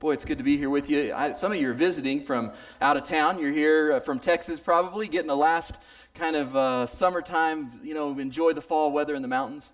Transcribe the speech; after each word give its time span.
Boy, 0.00 0.12
it's 0.12 0.24
good 0.24 0.38
to 0.38 0.44
be 0.44 0.56
here 0.56 0.70
with 0.70 0.88
you. 0.88 1.12
I, 1.12 1.32
some 1.32 1.50
of 1.50 1.58
you 1.58 1.70
are 1.70 1.74
visiting 1.74 2.22
from 2.22 2.52
out 2.80 2.96
of 2.96 3.02
town. 3.02 3.40
You're 3.40 3.50
here 3.50 3.94
uh, 3.94 4.00
from 4.00 4.20
Texas, 4.20 4.60
probably 4.60 5.08
getting 5.08 5.26
the 5.26 5.36
last 5.36 5.76
kind 6.14 6.36
of 6.36 6.54
uh, 6.54 6.86
summertime. 6.86 7.80
You 7.82 7.94
know, 7.94 8.16
enjoy 8.16 8.52
the 8.52 8.60
fall 8.60 8.92
weather 8.92 9.16
in 9.16 9.22
the 9.22 9.28
mountains, 9.28 9.68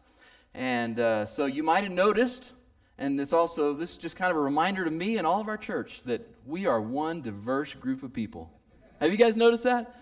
and 0.54 0.98
uh, 0.98 1.26
so 1.26 1.44
you 1.44 1.62
might 1.62 1.84
have 1.84 1.92
noticed. 1.92 2.52
And 2.96 3.20
this 3.20 3.34
also, 3.34 3.74
this 3.74 3.90
is 3.90 3.96
just 3.98 4.16
kind 4.16 4.30
of 4.30 4.38
a 4.38 4.40
reminder 4.40 4.82
to 4.86 4.90
me 4.90 5.18
and 5.18 5.26
all 5.26 5.42
of 5.42 5.48
our 5.48 5.58
church 5.58 6.00
that 6.06 6.26
we 6.46 6.64
are 6.64 6.80
one 6.80 7.20
diverse 7.20 7.74
group 7.74 8.02
of 8.02 8.14
people. 8.14 8.50
Have 9.00 9.10
you 9.10 9.18
guys 9.18 9.36
noticed 9.36 9.64
that? 9.64 10.00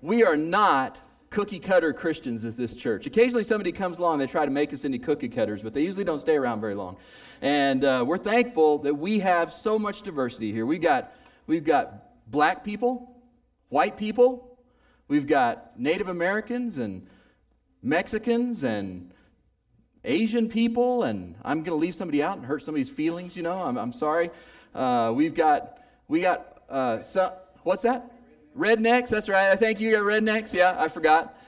We 0.00 0.24
are 0.24 0.38
not 0.38 0.98
cookie 1.36 1.58
cutter 1.58 1.92
Christians 1.92 2.46
at 2.46 2.56
this 2.56 2.74
church. 2.74 3.04
Occasionally 3.04 3.44
somebody 3.44 3.70
comes 3.70 3.98
along, 3.98 4.16
they 4.16 4.26
try 4.26 4.46
to 4.46 4.50
make 4.50 4.72
us 4.72 4.86
into 4.86 4.98
cookie 4.98 5.28
cutters, 5.28 5.60
but 5.60 5.74
they 5.74 5.82
usually 5.82 6.02
don't 6.02 6.18
stay 6.18 6.34
around 6.34 6.62
very 6.62 6.74
long. 6.74 6.96
And 7.42 7.84
uh, 7.84 8.04
we're 8.06 8.16
thankful 8.16 8.78
that 8.78 8.94
we 8.94 9.18
have 9.18 9.52
so 9.52 9.78
much 9.78 10.00
diversity 10.00 10.50
here. 10.50 10.64
We've 10.64 10.80
got, 10.80 11.12
we've 11.46 11.62
got 11.62 12.30
black 12.30 12.64
people, 12.64 13.20
white 13.68 13.98
people, 13.98 14.58
we've 15.08 15.26
got 15.26 15.78
Native 15.78 16.08
Americans 16.08 16.78
and 16.78 17.06
Mexicans 17.82 18.64
and 18.64 19.12
Asian 20.04 20.48
people, 20.48 21.02
and 21.02 21.34
I'm 21.44 21.58
going 21.64 21.78
to 21.78 21.84
leave 21.84 21.96
somebody 21.96 22.22
out 22.22 22.38
and 22.38 22.46
hurt 22.46 22.62
somebody's 22.62 22.88
feelings, 22.88 23.36
you 23.36 23.42
know, 23.42 23.58
I'm, 23.58 23.76
I'm 23.76 23.92
sorry. 23.92 24.30
Uh, 24.74 25.12
we've 25.14 25.34
got, 25.34 25.82
we 26.08 26.22
got, 26.22 26.62
uh, 26.70 27.02
so, 27.02 27.34
what's 27.62 27.82
that? 27.82 28.10
Rednecks, 28.56 29.10
that's 29.10 29.28
right. 29.28 29.50
I 29.50 29.56
thank 29.56 29.80
you, 29.80 29.92
got 29.92 30.04
rednecks. 30.04 30.54
Yeah, 30.54 30.74
I 30.78 30.88
forgot. 30.88 31.38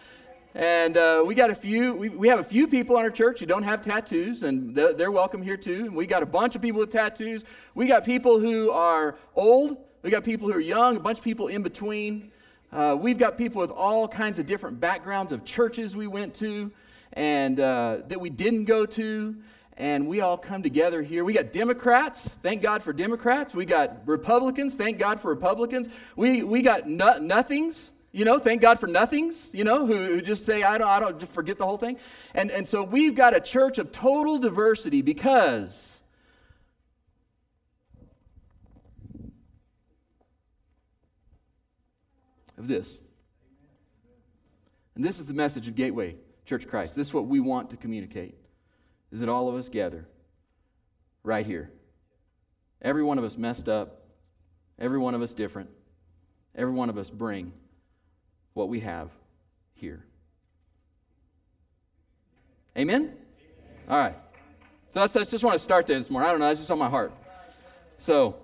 And 0.54 0.96
uh, 0.98 1.22
we 1.26 1.34
got 1.34 1.48
a 1.48 1.54
few, 1.54 1.94
we, 1.94 2.10
we 2.10 2.28
have 2.28 2.38
a 2.38 2.44
few 2.44 2.68
people 2.68 2.98
in 2.98 3.02
our 3.02 3.10
church 3.10 3.40
who 3.40 3.46
don't 3.46 3.62
have 3.62 3.80
tattoos, 3.80 4.42
and 4.42 4.74
they're, 4.74 4.92
they're 4.92 5.10
welcome 5.10 5.42
here 5.42 5.56
too. 5.56 5.86
And 5.86 5.96
we 5.96 6.06
got 6.06 6.22
a 6.22 6.26
bunch 6.26 6.54
of 6.54 6.60
people 6.60 6.80
with 6.80 6.92
tattoos. 6.92 7.44
We 7.74 7.86
got 7.86 8.04
people 8.04 8.38
who 8.38 8.70
are 8.70 9.16
old. 9.34 9.78
We 10.02 10.10
got 10.10 10.22
people 10.22 10.48
who 10.48 10.54
are 10.54 10.60
young, 10.60 10.96
a 10.96 11.00
bunch 11.00 11.16
of 11.16 11.24
people 11.24 11.48
in 11.48 11.62
between. 11.62 12.30
Uh, 12.70 12.94
we've 13.00 13.18
got 13.18 13.38
people 13.38 13.62
with 13.62 13.70
all 13.70 14.06
kinds 14.06 14.38
of 14.38 14.46
different 14.46 14.78
backgrounds 14.78 15.33
of 15.33 15.46
churches 15.46 15.96
we 15.96 16.06
went 16.06 16.34
to 16.34 16.70
and 17.14 17.58
uh, 17.58 17.98
that 18.08 18.20
we 18.20 18.28
didn't 18.28 18.66
go 18.66 18.84
to 18.84 19.34
and 19.78 20.08
we 20.08 20.20
all 20.20 20.36
come 20.36 20.60
together 20.62 21.02
here. 21.02 21.24
We 21.24 21.32
got 21.32 21.52
Democrats, 21.52 22.28
thank 22.42 22.62
God 22.62 22.82
for 22.82 22.92
Democrats. 22.92 23.54
We 23.54 23.64
got 23.64 24.06
Republicans, 24.06 24.74
thank 24.74 24.98
God 24.98 25.20
for 25.20 25.28
Republicans. 25.28 25.88
We, 26.16 26.42
we 26.42 26.62
got 26.62 26.88
no, 26.88 27.18
nothings, 27.18 27.90
you 28.10 28.24
know, 28.24 28.40
thank 28.40 28.60
God 28.60 28.80
for 28.80 28.88
nothings, 28.88 29.50
you 29.52 29.62
know, 29.62 29.86
who, 29.86 29.94
who 29.94 30.20
just 30.20 30.44
say, 30.44 30.64
I 30.64 30.78
don't, 30.78 30.88
I 30.88 30.98
don't, 30.98 31.20
just 31.20 31.32
forget 31.32 31.58
the 31.58 31.64
whole 31.64 31.78
thing. 31.78 31.96
And, 32.34 32.50
and 32.50 32.68
so 32.68 32.82
we've 32.82 33.14
got 33.14 33.36
a 33.36 33.40
church 33.40 33.78
of 33.78 33.92
total 33.92 34.38
diversity 34.38 35.00
because 35.00 36.00
of 42.58 42.66
this. 42.66 42.98
And 44.96 45.04
this 45.04 45.20
is 45.20 45.28
the 45.28 45.34
message 45.34 45.68
of 45.68 45.76
Gateway 45.76 46.16
Church 46.46 46.66
Christ. 46.66 46.96
This 46.96 47.06
is 47.06 47.14
what 47.14 47.28
we 47.28 47.38
want 47.38 47.70
to 47.70 47.76
communicate 47.76 48.38
is 49.12 49.20
that 49.20 49.28
all 49.28 49.48
of 49.48 49.55
us 49.55 49.69
gather 49.69 50.06
right 51.23 51.47
here. 51.47 51.70
Every 52.83 53.03
one 53.03 53.19
of 53.19 53.25
us 53.25 53.37
messed 53.37 53.69
up, 53.69 54.03
every 54.78 54.98
one 54.98 55.14
of 55.14 55.23
us 55.23 55.34
different, 55.34 55.70
every 56.55 56.73
one 56.73 56.91
of 56.91 56.98
us 56.98 57.11
bring 57.11 57.53
what 58.55 58.69
we 58.69 58.81
have 58.81 59.11
here. 59.75 60.05
Amen? 62.77 63.12
All 63.89 63.98
right. 63.98 64.14
So 64.95 65.06
that's 65.06 65.31
just 65.31 65.45
want 65.45 65.55
to 65.55 65.62
start 65.62 65.86
there 65.86 65.98
this 65.98 66.11
morning. 66.11 66.29
I 66.29 66.33
don't 66.33 66.41
know, 66.41 66.48
that's 66.48 66.61
just 66.61 66.70
on 66.70 66.79
my 66.79 66.89
heart. 66.89 67.12
So 67.98 68.36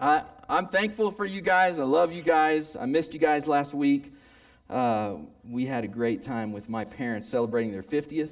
I, 0.00 0.22
I'm 0.48 0.68
thankful 0.68 1.10
for 1.10 1.24
you 1.24 1.40
guys. 1.40 1.78
I 1.78 1.84
love 1.84 2.12
you 2.12 2.22
guys. 2.22 2.76
I 2.76 2.86
missed 2.86 3.12
you 3.12 3.20
guys 3.20 3.46
last 3.46 3.74
week. 3.74 4.12
Uh, 4.68 5.16
we 5.48 5.66
had 5.66 5.82
a 5.84 5.88
great 5.88 6.22
time 6.22 6.52
with 6.52 6.68
my 6.68 6.84
parents 6.84 7.28
celebrating 7.28 7.72
their 7.72 7.82
50th 7.82 8.30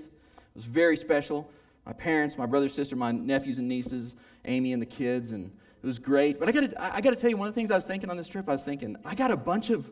was 0.58 0.66
very 0.66 0.96
special. 0.96 1.48
My 1.86 1.92
parents, 1.92 2.36
my 2.36 2.46
brother, 2.46 2.68
sister, 2.68 2.96
my 2.96 3.12
nephews 3.12 3.58
and 3.58 3.68
nieces, 3.68 4.16
Amy 4.44 4.72
and 4.72 4.82
the 4.82 4.86
kids, 4.86 5.30
and 5.30 5.52
it 5.80 5.86
was 5.86 6.00
great. 6.00 6.40
But 6.40 6.48
I 6.48 6.52
got 6.52 6.70
to 6.70 6.96
I 6.96 7.00
got 7.00 7.10
to 7.10 7.16
tell 7.16 7.30
you, 7.30 7.36
one 7.36 7.46
of 7.46 7.54
the 7.54 7.60
things 7.60 7.70
I 7.70 7.76
was 7.76 7.84
thinking 7.84 8.10
on 8.10 8.16
this 8.16 8.28
trip, 8.28 8.48
I 8.48 8.52
was 8.52 8.64
thinking, 8.64 8.96
I 9.04 9.14
got 9.14 9.30
a 9.30 9.36
bunch 9.36 9.70
of 9.70 9.88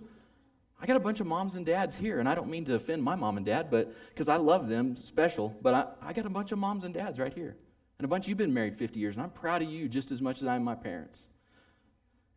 I 0.83 0.87
got 0.87 0.97
a 0.97 1.01
bunch 1.01 1.21
of 1.21 1.27
moms 1.29 1.55
and 1.55 1.65
dads 1.65 1.95
here, 1.95 2.19
and 2.19 2.29
I 2.29 2.35
don't 2.35 2.51
mean 2.51 2.65
to 2.65 2.75
offend 2.75 3.01
my 3.01 3.15
mom 3.15 3.37
and 3.37 3.47
dad, 3.47 3.71
but 3.71 3.95
because 4.09 4.29
I 4.29 4.37
love 4.37 4.69
them 4.69 4.97
special. 4.97 5.55
But 5.63 5.75
I, 5.75 6.09
I 6.09 6.13
got 6.13 6.27
a 6.27 6.31
bunch 6.31 6.51
of 6.51 6.59
moms 6.59 6.83
and 6.83 6.93
dads 6.93 7.21
right 7.21 7.33
here, 7.33 7.57
and 7.99 8.05
a 8.05 8.09
bunch 8.09 8.27
you've 8.27 8.37
been 8.37 8.53
married 8.53 8.77
50 8.77 8.99
years, 8.99 9.15
and 9.15 9.23
I'm 9.23 9.31
proud 9.31 9.63
of 9.63 9.71
you 9.71 9.89
just 9.89 10.11
as 10.11 10.21
much 10.21 10.43
as 10.43 10.49
I 10.49 10.57
am 10.57 10.65
my 10.65 10.75
parents. 10.75 11.21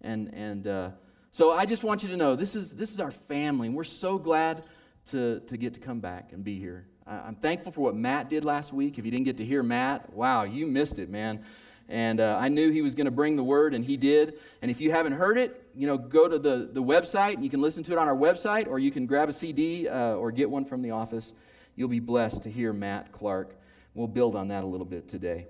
And 0.02 0.32
and 0.36 0.68
uh, 0.68 0.90
so 1.32 1.52
I 1.52 1.66
just 1.66 1.84
want 1.84 2.04
you 2.04 2.10
to 2.10 2.18
know 2.18 2.36
this 2.36 2.56
is 2.56 2.74
this 2.74 2.94
is 2.94 3.00
our 3.00 3.12
family, 3.12 3.70
and 3.70 3.76
we're 3.76 3.84
so 3.84 4.20
glad 4.20 4.66
to 5.10 5.40
to 5.40 5.58
get 5.58 5.74
to 5.74 5.80
come 5.80 6.00
back 6.00 6.32
and 6.32 6.44
be 6.44 6.60
here. 6.60 6.86
I'm 7.10 7.36
thankful 7.36 7.72
for 7.72 7.82
what 7.82 7.96
Matt 7.96 8.30
did 8.30 8.46
last 8.46 8.72
week. 8.72 9.00
If 9.00 9.06
you 9.06 9.10
didn't 9.10 9.26
get 9.26 9.38
to 9.38 9.46
hear 9.46 9.64
Matt, 9.64 10.14
wow, 10.14 10.44
you 10.44 10.68
missed 10.68 11.00
it, 11.00 11.10
man. 11.10 11.44
And 11.88 12.20
uh, 12.20 12.38
I 12.40 12.50
knew 12.50 12.70
he 12.70 12.84
was 12.84 12.94
going 12.94 13.06
to 13.06 13.12
bring 13.12 13.36
the 13.36 13.44
word, 13.44 13.74
and 13.74 13.84
he 13.84 13.98
did. 13.98 14.36
And 14.62 14.70
if 14.70 14.80
you 14.80 14.92
haven't 14.92 15.14
heard 15.14 15.40
it, 15.40 15.66
you 15.74 15.88
know, 15.88 15.98
go 15.98 16.28
to 16.28 16.38
the, 16.38 16.70
the 16.72 16.84
website, 16.84 17.34
and 17.34 17.44
you 17.44 17.50
can 17.50 17.62
listen 17.62 17.82
to 17.86 17.94
it 17.94 17.98
on 17.98 18.08
our 18.08 18.16
website, 18.16 18.68
or 18.68 18.78
you 18.78 18.92
can 18.92 19.08
grab 19.08 19.28
a 19.28 19.34
CD 19.34 19.88
uh, 19.88 20.14
or 20.14 20.32
get 20.32 20.52
one 20.52 20.66
from 20.66 20.84
the 20.84 20.92
office. 20.92 21.34
You'll 21.76 21.90
be 21.90 22.00
blessed 22.00 22.44
to 22.44 22.52
hear 22.52 22.74
Matt 22.74 23.12
Clark. 23.12 23.56
We'll 23.96 24.08
build 24.08 24.36
on 24.36 24.50
that 24.50 24.64
a 24.64 24.68
little 24.68 24.86
bit 24.86 25.10
today. 25.10 25.48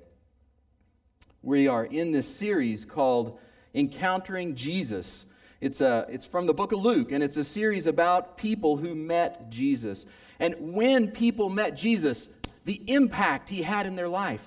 We 1.41 1.68
are 1.68 1.84
in 1.84 2.14
this 2.14 2.34
series 2.34 2.86
called 2.86 3.38
Encountering 3.76 4.56
Jesus. 4.56 5.26
It's, 5.62 5.81
a, 5.81 6.06
it's 6.09 6.25
from 6.25 6.47
the 6.47 6.53
book 6.53 6.72
of 6.72 6.80
Luke, 6.80 7.12
and 7.12 7.22
it's 7.22 7.38
a 7.38 7.44
series 7.44 7.86
about 7.86 8.38
people 8.38 8.78
who 8.78 8.96
met 8.96 9.50
Jesus. 9.50 10.06
And 10.40 10.74
when 10.74 11.12
people 11.12 11.50
met 11.50 11.75
Jesus, 11.75 12.30
the 12.64 12.81
impact 12.88 13.50
he 13.50 13.62
had 13.62 13.86
in 13.86 13.96
their 13.96 14.08
life, 14.08 14.44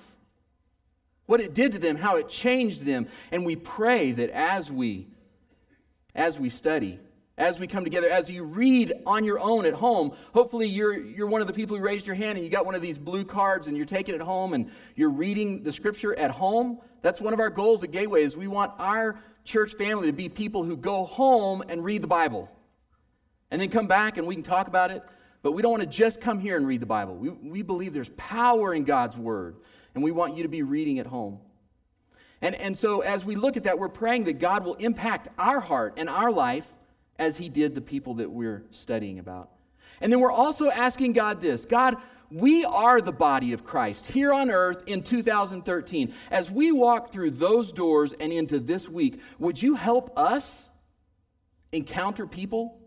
what 1.25 1.39
it 1.39 1.53
did 1.53 1.73
to 1.73 1.79
them, 1.79 1.97
how 1.97 2.17
it 2.17 2.29
changed 2.29 2.83
them. 2.83 3.07
And 3.31 3.45
we 3.45 3.55
pray 3.55 4.11
that 4.13 4.29
as 4.31 4.71
we, 4.71 5.07
as 6.15 6.39
we 6.39 6.49
study, 6.49 6.99
as 7.37 7.59
we 7.59 7.67
come 7.67 7.83
together, 7.83 8.09
as 8.09 8.29
you 8.29 8.43
read 8.43 8.93
on 9.05 9.23
your 9.23 9.39
own 9.39 9.65
at 9.65 9.73
home, 9.73 10.13
hopefully 10.33 10.67
you're, 10.67 10.93
you're 10.93 11.27
one 11.27 11.41
of 11.41 11.47
the 11.47 11.53
people 11.53 11.77
who 11.77 11.83
raised 11.83 12.05
your 12.05 12.15
hand 12.15 12.37
and 12.37 12.45
you 12.45 12.51
got 12.51 12.65
one 12.65 12.75
of 12.75 12.81
these 12.81 12.97
blue 12.97 13.23
cards 13.23 13.67
and 13.67 13.75
you're 13.77 13.85
taking 13.85 14.13
it 14.13 14.21
home 14.21 14.53
and 14.53 14.69
you're 14.95 15.09
reading 15.09 15.63
the 15.63 15.71
scripture 15.71 16.17
at 16.17 16.29
home. 16.29 16.79
That's 17.01 17.19
one 17.19 17.33
of 17.33 17.39
our 17.39 17.49
goals 17.49 17.83
at 17.83 17.91
Gateway 17.91 18.23
is 18.23 18.37
we 18.37 18.47
want 18.47 18.71
our 18.77 19.19
church 19.43 19.75
family 19.75 20.07
to 20.07 20.13
be 20.13 20.29
people 20.29 20.63
who 20.63 20.77
go 20.77 21.03
home 21.03 21.63
and 21.67 21.83
read 21.83 22.01
the 22.01 22.07
Bible 22.07 22.49
and 23.51 23.61
then 23.61 23.69
come 23.69 23.87
back 23.87 24.17
and 24.17 24.25
we 24.25 24.35
can 24.35 24.43
talk 24.43 24.67
about 24.67 24.91
it. 24.91 25.03
But 25.43 25.51
we 25.51 25.61
don't 25.61 25.71
want 25.71 25.83
to 25.83 25.89
just 25.89 26.21
come 26.21 26.39
here 26.39 26.55
and 26.55 26.65
read 26.65 26.81
the 26.81 26.85
Bible. 26.85 27.15
We, 27.15 27.29
we 27.29 27.61
believe 27.61 27.93
there's 27.93 28.09
power 28.15 28.73
in 28.73 28.85
God's 28.85 29.17
Word, 29.17 29.57
and 29.93 30.03
we 30.03 30.11
want 30.11 30.37
you 30.37 30.43
to 30.43 30.49
be 30.49 30.63
reading 30.63 30.99
at 30.99 31.05
home. 31.05 31.39
And, 32.41 32.55
and 32.55 32.77
so, 32.77 33.01
as 33.01 33.25
we 33.25 33.35
look 33.35 33.57
at 33.57 33.63
that, 33.63 33.77
we're 33.77 33.89
praying 33.89 34.23
that 34.25 34.39
God 34.39 34.63
will 34.63 34.75
impact 34.75 35.27
our 35.37 35.59
heart 35.59 35.95
and 35.97 36.09
our 36.09 36.31
life 36.31 36.65
as 37.19 37.37
He 37.37 37.49
did 37.49 37.75
the 37.75 37.81
people 37.81 38.15
that 38.15 38.31
we're 38.31 38.63
studying 38.71 39.19
about. 39.19 39.49
And 40.01 40.11
then 40.11 40.19
we're 40.19 40.31
also 40.31 40.69
asking 40.69 41.13
God 41.13 41.41
this 41.41 41.65
God, 41.65 41.97
we 42.31 42.65
are 42.65 43.01
the 43.01 43.11
body 43.11 43.53
of 43.53 43.63
Christ 43.63 44.07
here 44.07 44.33
on 44.33 44.49
earth 44.49 44.83
in 44.87 45.03
2013. 45.03 46.13
As 46.31 46.49
we 46.49 46.71
walk 46.71 47.11
through 47.11 47.31
those 47.31 47.71
doors 47.71 48.13
and 48.13 48.33
into 48.33 48.59
this 48.59 48.89
week, 48.89 49.21
would 49.39 49.61
you 49.61 49.75
help 49.75 50.17
us 50.17 50.69
encounter 51.71 52.27
people 52.27 52.79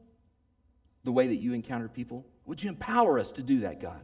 the 1.05 1.13
way 1.13 1.29
that 1.29 1.37
you 1.37 1.53
encountered 1.53 1.93
people? 1.93 2.27
Would 2.47 2.63
you 2.63 2.69
empower 2.69 3.19
us 3.19 3.33
to 3.33 3.43
do 3.43 3.61
that, 3.61 3.81
God? 3.81 4.03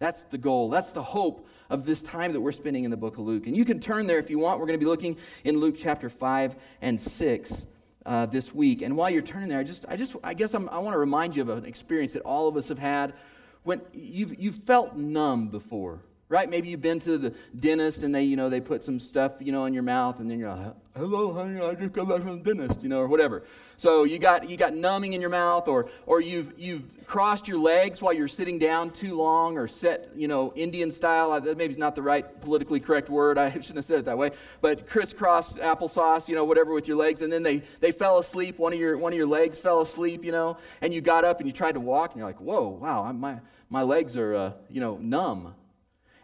That's 0.00 0.22
the 0.22 0.38
goal. 0.38 0.70
That's 0.70 0.92
the 0.92 1.02
hope 1.02 1.46
of 1.68 1.84
this 1.84 2.02
time 2.02 2.32
that 2.32 2.40
we're 2.40 2.52
spending 2.52 2.84
in 2.84 2.90
the 2.90 2.96
book 2.96 3.18
of 3.18 3.24
Luke. 3.24 3.46
And 3.46 3.54
you 3.56 3.66
can 3.66 3.80
turn 3.80 4.06
there 4.06 4.18
if 4.18 4.30
you 4.30 4.38
want. 4.38 4.58
We're 4.58 4.66
going 4.66 4.78
to 4.78 4.84
be 4.84 4.88
looking 4.88 5.18
in 5.44 5.58
Luke 5.60 5.76
chapter 5.78 6.08
5 6.08 6.56
and 6.80 6.98
6 6.98 7.66
uh, 8.06 8.26
this 8.26 8.54
week. 8.54 8.80
And 8.80 8.96
while 8.96 9.10
you're 9.10 9.22
turning 9.22 9.50
there, 9.50 9.58
I 9.58 9.62
just, 9.62 9.84
I 9.88 9.96
just, 9.96 10.16
I 10.24 10.32
guess 10.32 10.54
I'm, 10.54 10.70
i 10.70 10.78
want 10.78 10.94
to 10.94 10.98
remind 10.98 11.36
you 11.36 11.42
of 11.42 11.50
an 11.50 11.66
experience 11.66 12.14
that 12.14 12.22
all 12.22 12.48
of 12.48 12.56
us 12.56 12.68
have 12.68 12.78
had 12.78 13.12
when 13.62 13.80
you've, 13.92 14.38
you've 14.40 14.56
felt 14.66 14.96
numb 14.96 15.48
before 15.48 16.00
right? 16.30 16.48
Maybe 16.48 16.68
you've 16.68 16.80
been 16.80 17.00
to 17.00 17.18
the 17.18 17.34
dentist 17.58 18.04
and 18.04 18.14
they, 18.14 18.22
you 18.22 18.36
know, 18.36 18.48
they 18.48 18.60
put 18.60 18.84
some 18.84 19.00
stuff, 19.00 19.32
you 19.40 19.50
know, 19.50 19.64
in 19.64 19.74
your 19.74 19.82
mouth 19.82 20.20
and 20.20 20.30
then 20.30 20.38
you're 20.38 20.54
like, 20.54 20.74
hello, 20.96 21.32
honey, 21.32 21.60
I 21.60 21.74
just 21.74 21.92
got 21.92 22.08
back 22.08 22.22
from 22.22 22.40
the 22.40 22.54
dentist, 22.54 22.82
you 22.82 22.88
know, 22.88 23.00
or 23.00 23.08
whatever. 23.08 23.42
So 23.76 24.04
you 24.04 24.20
got, 24.20 24.48
you 24.48 24.56
got 24.56 24.72
numbing 24.72 25.12
in 25.14 25.20
your 25.20 25.30
mouth 25.30 25.66
or, 25.66 25.88
or 26.06 26.20
you've, 26.20 26.54
you've 26.56 26.84
crossed 27.04 27.48
your 27.48 27.58
legs 27.58 28.00
while 28.00 28.12
you're 28.12 28.28
sitting 28.28 28.60
down 28.60 28.90
too 28.90 29.16
long 29.16 29.58
or 29.58 29.66
set, 29.66 30.10
you 30.14 30.28
know, 30.28 30.52
Indian 30.54 30.92
style. 30.92 31.40
Maybe 31.40 31.72
is 31.72 31.78
not 31.78 31.96
the 31.96 32.02
right 32.02 32.40
politically 32.40 32.78
correct 32.78 33.10
word. 33.10 33.36
I 33.38 33.50
shouldn't 33.50 33.76
have 33.76 33.84
said 33.84 33.98
it 33.98 34.04
that 34.04 34.16
way. 34.16 34.30
But 34.60 34.86
crisscross 34.86 35.54
applesauce, 35.54 36.28
you 36.28 36.36
know, 36.36 36.44
whatever 36.44 36.72
with 36.72 36.86
your 36.86 36.96
legs. 36.96 37.22
And 37.22 37.32
then 37.32 37.42
they, 37.42 37.64
they 37.80 37.90
fell 37.90 38.18
asleep. 38.18 38.60
One 38.60 38.72
of 38.72 38.78
your, 38.78 38.96
one 38.98 39.12
of 39.12 39.16
your 39.16 39.26
legs 39.26 39.58
fell 39.58 39.80
asleep, 39.80 40.24
you 40.24 40.30
know, 40.30 40.58
and 40.80 40.94
you 40.94 41.00
got 41.00 41.24
up 41.24 41.40
and 41.40 41.48
you 41.48 41.52
tried 41.52 41.72
to 41.72 41.80
walk 41.80 42.12
and 42.12 42.18
you're 42.18 42.28
like, 42.28 42.40
whoa, 42.40 42.68
wow, 42.68 43.10
my, 43.10 43.40
my 43.68 43.82
legs 43.82 44.16
are, 44.16 44.34
uh, 44.34 44.52
you 44.68 44.80
know, 44.80 44.96
numb. 44.98 45.56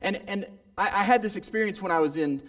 And, 0.07 0.21
and 0.29 0.47
I, 0.79 1.01
I 1.01 1.03
had 1.03 1.21
this 1.21 1.35
experience 1.35 1.83
when 1.83 1.91
I 1.91 1.99
was 1.99 2.17
in 2.17 2.41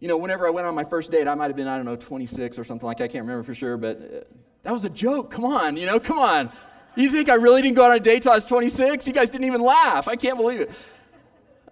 You 0.00 0.06
know, 0.06 0.18
whenever 0.18 0.46
I 0.46 0.50
went 0.50 0.66
on 0.66 0.74
my 0.74 0.84
first 0.84 1.10
date, 1.10 1.26
I 1.26 1.34
might 1.34 1.46
have 1.46 1.56
been, 1.56 1.66
I 1.66 1.76
don't 1.76 1.86
know, 1.86 1.96
26 1.96 2.58
or 2.58 2.64
something 2.64 2.86
like 2.86 2.98
that. 2.98 3.04
I 3.04 3.08
can't 3.08 3.22
remember 3.22 3.42
for 3.42 3.54
sure, 3.54 3.76
but 3.76 3.96
uh, 3.96 4.34
that 4.62 4.72
was 4.72 4.84
a 4.84 4.90
joke. 4.90 5.30
Come 5.30 5.44
on, 5.44 5.76
you 5.76 5.86
know, 5.86 5.98
come 5.98 6.18
on. 6.18 6.52
You 6.94 7.10
think 7.10 7.28
I 7.28 7.34
really 7.34 7.62
didn't 7.62 7.76
go 7.76 7.84
on 7.84 7.92
a 7.92 8.00
date 8.00 8.22
till 8.22 8.32
I 8.32 8.36
was 8.36 8.44
26? 8.44 9.06
You 9.06 9.12
guys 9.12 9.30
didn't 9.30 9.46
even 9.46 9.62
laugh. 9.62 10.08
I 10.08 10.16
can't 10.16 10.36
believe 10.36 10.60
it. 10.60 10.70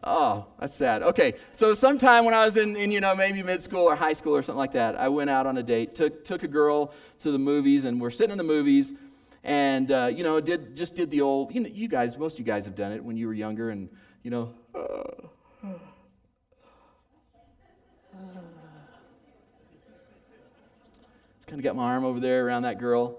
Oh, 0.03 0.47
that's 0.59 0.75
sad. 0.75 1.03
Okay, 1.03 1.35
so 1.53 1.75
sometime 1.75 2.25
when 2.25 2.35
I 2.35 2.45
was 2.45 2.57
in, 2.57 2.77
in, 2.77 2.91
you 2.91 3.01
know, 3.01 3.15
maybe 3.15 3.43
mid 3.43 3.63
school 3.63 3.83
or 3.83 3.97
high 3.97 4.13
school 4.13 4.35
or 4.35 4.43
something 4.43 4.59
like 4.59 4.73
that, 4.73 4.97
I 4.97 5.09
went 5.09 5.31
out 5.31 5.47
on 5.47 5.59
a 5.59 5.63
date, 5.63 5.95
took, 5.95 6.25
took 6.25 6.43
a 6.43 6.49
girl 6.49 6.93
to 7.21 7.33
the 7.33 7.39
movies, 7.39 7.85
and 7.85 8.01
we're 8.01 8.11
sitting 8.11 8.33
in 8.33 8.39
the 8.39 8.45
movies, 8.45 8.93
and, 9.45 9.91
uh, 9.91 10.09
you 10.13 10.23
know, 10.23 10.41
did, 10.41 10.77
just 10.77 10.95
did 10.95 11.11
the 11.11 11.21
old, 11.23 11.55
you 11.55 11.61
know, 11.61 11.69
you 11.69 11.89
guys, 11.89 12.17
most 12.17 12.35
of 12.35 12.39
you 12.39 12.45
guys 12.45 12.65
have 12.65 12.77
done 12.77 12.93
it 12.93 13.05
when 13.05 13.17
you 13.17 13.27
were 13.27 13.35
younger, 13.35 13.71
and, 13.71 13.89
you 14.23 14.31
know, 14.31 14.55
uh, 14.77 15.03
kind 21.47 21.61
of 21.61 21.63
got 21.63 21.77
my 21.77 21.85
arm 21.85 22.05
over 22.05 22.21
there 22.21 22.47
around 22.47 22.63
that 22.63 22.79
girl. 22.79 23.19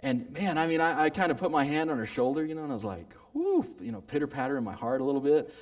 And 0.00 0.30
man, 0.30 0.58
I 0.58 0.66
mean, 0.66 0.80
I, 0.80 1.04
I 1.04 1.10
kind 1.10 1.32
of 1.32 1.38
put 1.38 1.50
my 1.50 1.64
hand 1.64 1.90
on 1.90 1.98
her 1.98 2.06
shoulder, 2.06 2.44
you 2.44 2.54
know, 2.54 2.62
and 2.62 2.70
I 2.70 2.74
was 2.74 2.84
like, 2.84 3.12
whoo, 3.32 3.66
you 3.80 3.92
know, 3.92 4.02
pitter 4.02 4.26
patter 4.26 4.58
in 4.58 4.64
my 4.64 4.74
heart 4.74 5.00
a 5.00 5.04
little 5.04 5.20
bit. 5.20 5.52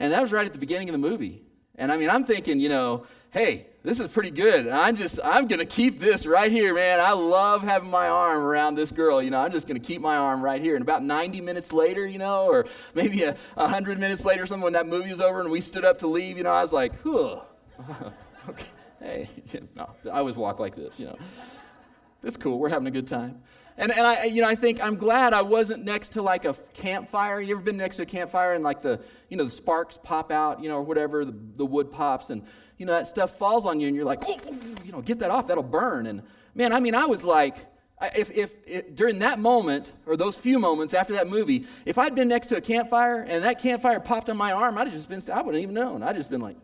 And 0.00 0.12
that 0.12 0.20
was 0.20 0.32
right 0.32 0.44
at 0.44 0.52
the 0.52 0.58
beginning 0.58 0.88
of 0.88 0.92
the 0.92 0.98
movie. 0.98 1.42
And 1.76 1.92
I 1.92 1.96
mean, 1.96 2.10
I'm 2.10 2.24
thinking, 2.24 2.60
you 2.60 2.68
know, 2.68 3.06
hey, 3.34 3.66
this 3.82 3.98
is 3.98 4.06
pretty 4.06 4.30
good. 4.30 4.68
I'm 4.68 4.94
just, 4.96 5.18
I'm 5.24 5.48
going 5.48 5.58
to 5.58 5.66
keep 5.66 5.98
this 5.98 6.24
right 6.24 6.52
here, 6.52 6.72
man. 6.72 7.00
I 7.00 7.10
love 7.14 7.62
having 7.62 7.90
my 7.90 8.06
arm 8.06 8.38
around 8.38 8.76
this 8.76 8.92
girl. 8.92 9.20
You 9.20 9.30
know, 9.30 9.40
I'm 9.40 9.50
just 9.50 9.66
going 9.66 9.78
to 9.78 9.84
keep 9.84 10.00
my 10.00 10.16
arm 10.16 10.40
right 10.40 10.62
here. 10.62 10.76
And 10.76 10.82
about 10.82 11.02
90 11.02 11.40
minutes 11.40 11.72
later, 11.72 12.06
you 12.06 12.18
know, 12.18 12.46
or 12.46 12.66
maybe 12.94 13.24
a 13.24 13.36
100 13.54 13.98
minutes 13.98 14.24
later, 14.24 14.46
something 14.46 14.62
when 14.62 14.72
that 14.74 14.86
movie 14.86 15.10
was 15.10 15.20
over 15.20 15.40
and 15.40 15.50
we 15.50 15.60
stood 15.60 15.84
up 15.84 15.98
to 15.98 16.06
leave, 16.06 16.38
you 16.38 16.44
know, 16.44 16.52
I 16.52 16.62
was 16.62 16.72
like, 16.72 16.94
whew, 17.02 17.40
okay, 18.48 18.66
hey, 19.00 19.28
no, 19.74 19.90
I 20.04 20.20
always 20.20 20.36
walk 20.36 20.60
like 20.60 20.76
this, 20.76 21.00
you 21.00 21.06
know. 21.06 21.18
It's 22.22 22.36
cool. 22.36 22.60
We're 22.60 22.68
having 22.68 22.86
a 22.86 22.92
good 22.92 23.08
time. 23.08 23.42
And, 23.76 23.90
and 23.90 24.06
I, 24.06 24.24
you 24.26 24.42
know, 24.42 24.48
I 24.48 24.54
think 24.54 24.80
I'm 24.80 24.94
glad 24.94 25.34
I 25.34 25.42
wasn't 25.42 25.84
next 25.84 26.10
to 26.10 26.22
like 26.22 26.44
a 26.44 26.54
campfire. 26.72 27.40
You 27.40 27.56
ever 27.56 27.64
been 27.64 27.76
next 27.76 27.96
to 27.96 28.04
a 28.04 28.06
campfire 28.06 28.54
and 28.54 28.62
like 28.62 28.80
the, 28.80 29.00
you 29.28 29.36
know, 29.36 29.44
the 29.44 29.50
sparks 29.50 29.98
pop 30.00 30.30
out, 30.30 30.62
you 30.62 30.68
know, 30.68 30.76
or 30.76 30.82
whatever, 30.82 31.24
the, 31.24 31.34
the 31.56 31.66
wood 31.66 31.90
pops 31.90 32.30
and, 32.30 32.46
you 32.78 32.86
know, 32.86 32.92
that 32.92 33.06
stuff 33.06 33.38
falls 33.38 33.66
on 33.66 33.80
you 33.80 33.86
and 33.86 33.96
you're 33.96 34.04
like, 34.04 34.22
oh, 34.26 34.38
you 34.84 34.92
know, 34.92 35.00
get 35.00 35.18
that 35.20 35.30
off, 35.30 35.46
that'll 35.46 35.62
burn. 35.62 36.06
And 36.06 36.22
man, 36.54 36.72
I 36.72 36.80
mean, 36.80 36.94
I 36.94 37.06
was 37.06 37.24
like, 37.24 37.56
if, 38.14 38.30
if, 38.30 38.52
if, 38.66 38.94
during 38.94 39.20
that 39.20 39.38
moment 39.38 39.92
or 40.06 40.16
those 40.16 40.36
few 40.36 40.58
moments 40.58 40.94
after 40.94 41.14
that 41.14 41.28
movie, 41.28 41.66
if 41.86 41.96
I'd 41.98 42.14
been 42.14 42.28
next 42.28 42.48
to 42.48 42.56
a 42.56 42.60
campfire 42.60 43.22
and 43.22 43.44
that 43.44 43.60
campfire 43.60 44.00
popped 44.00 44.28
on 44.28 44.36
my 44.36 44.52
arm, 44.52 44.76
I'd 44.76 44.88
have 44.88 44.94
just 44.94 45.08
been, 45.08 45.22
I 45.32 45.42
wouldn't 45.42 45.62
even 45.62 45.74
known. 45.74 46.02
I'd 46.02 46.16
just 46.16 46.30
been 46.30 46.40
like, 46.40 46.56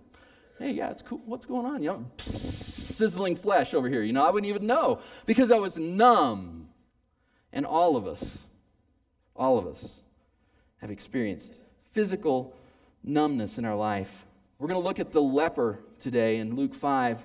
hey, 0.58 0.72
yeah, 0.72 0.90
it's 0.90 1.02
cool. 1.02 1.20
What's 1.24 1.46
going 1.46 1.66
on? 1.66 1.82
You 1.82 1.90
know, 1.90 2.06
sizzling 2.18 3.36
flesh 3.36 3.72
over 3.72 3.88
here. 3.88 4.02
You 4.02 4.12
know, 4.12 4.24
I 4.24 4.30
wouldn't 4.30 4.48
even 4.48 4.66
know 4.66 5.00
because 5.26 5.50
I 5.50 5.58
was 5.58 5.78
numb. 5.78 6.68
And 7.52 7.66
all 7.66 7.96
of 7.96 8.06
us, 8.06 8.44
all 9.34 9.58
of 9.58 9.66
us 9.66 10.00
have 10.78 10.90
experienced 10.90 11.58
physical 11.90 12.54
numbness 13.02 13.58
in 13.58 13.64
our 13.64 13.74
life. 13.74 14.10
We're 14.58 14.68
going 14.68 14.80
to 14.80 14.86
look 14.86 15.00
at 15.00 15.10
the 15.10 15.22
leper 15.22 15.80
today 16.00 16.37
in 16.37 16.56
Luke 16.56 16.75
5. 16.75 17.23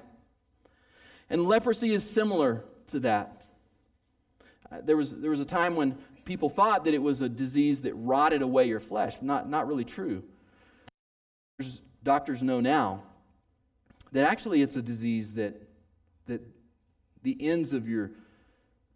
And 1.29 1.45
leprosy 1.45 1.93
is 1.93 2.07
similar 2.07 2.63
to 2.91 2.99
that. 3.01 3.45
Uh, 4.71 4.77
there, 4.83 4.97
was, 4.97 5.15
there 5.15 5.31
was 5.31 5.39
a 5.39 5.45
time 5.45 5.75
when 5.75 5.97
people 6.23 6.49
thought 6.49 6.85
that 6.85 6.93
it 6.93 7.01
was 7.01 7.21
a 7.21 7.29
disease 7.29 7.81
that 7.81 7.93
rotted 7.93 8.41
away 8.41 8.67
your 8.67 8.79
flesh. 8.79 9.15
Not, 9.21 9.49
not 9.49 9.67
really 9.67 9.85
true. 9.85 10.23
Doctors 12.03 12.43
know 12.43 12.59
now 12.59 13.03
that 14.11 14.29
actually 14.29 14.61
it's 14.61 14.75
a 14.75 14.81
disease 14.81 15.33
that, 15.33 15.61
that 16.27 16.41
the 17.23 17.37
ends 17.39 17.73
of 17.73 17.87
your, 17.87 18.11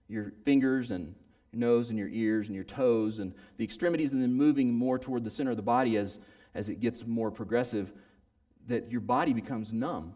your 0.07 0.33
fingers 0.45 0.91
and 0.91 1.15
your 1.51 1.59
nose 1.59 1.89
and 1.89 1.97
your 1.97 2.09
ears 2.09 2.47
and 2.47 2.55
your 2.55 2.63
toes 2.63 3.19
and 3.19 3.33
the 3.57 3.63
extremities 3.63 4.11
and 4.11 4.21
then 4.21 4.33
moving 4.33 4.73
more 4.73 4.99
toward 4.99 5.23
the 5.23 5.29
center 5.29 5.51
of 5.51 5.57
the 5.57 5.63
body 5.63 5.97
as, 5.97 6.19
as 6.53 6.69
it 6.69 6.79
gets 6.79 7.05
more 7.05 7.31
progressive, 7.31 7.91
that 8.69 8.91
your 8.91 9.01
body 9.01 9.33
becomes 9.33 9.73
numb. 9.73 10.15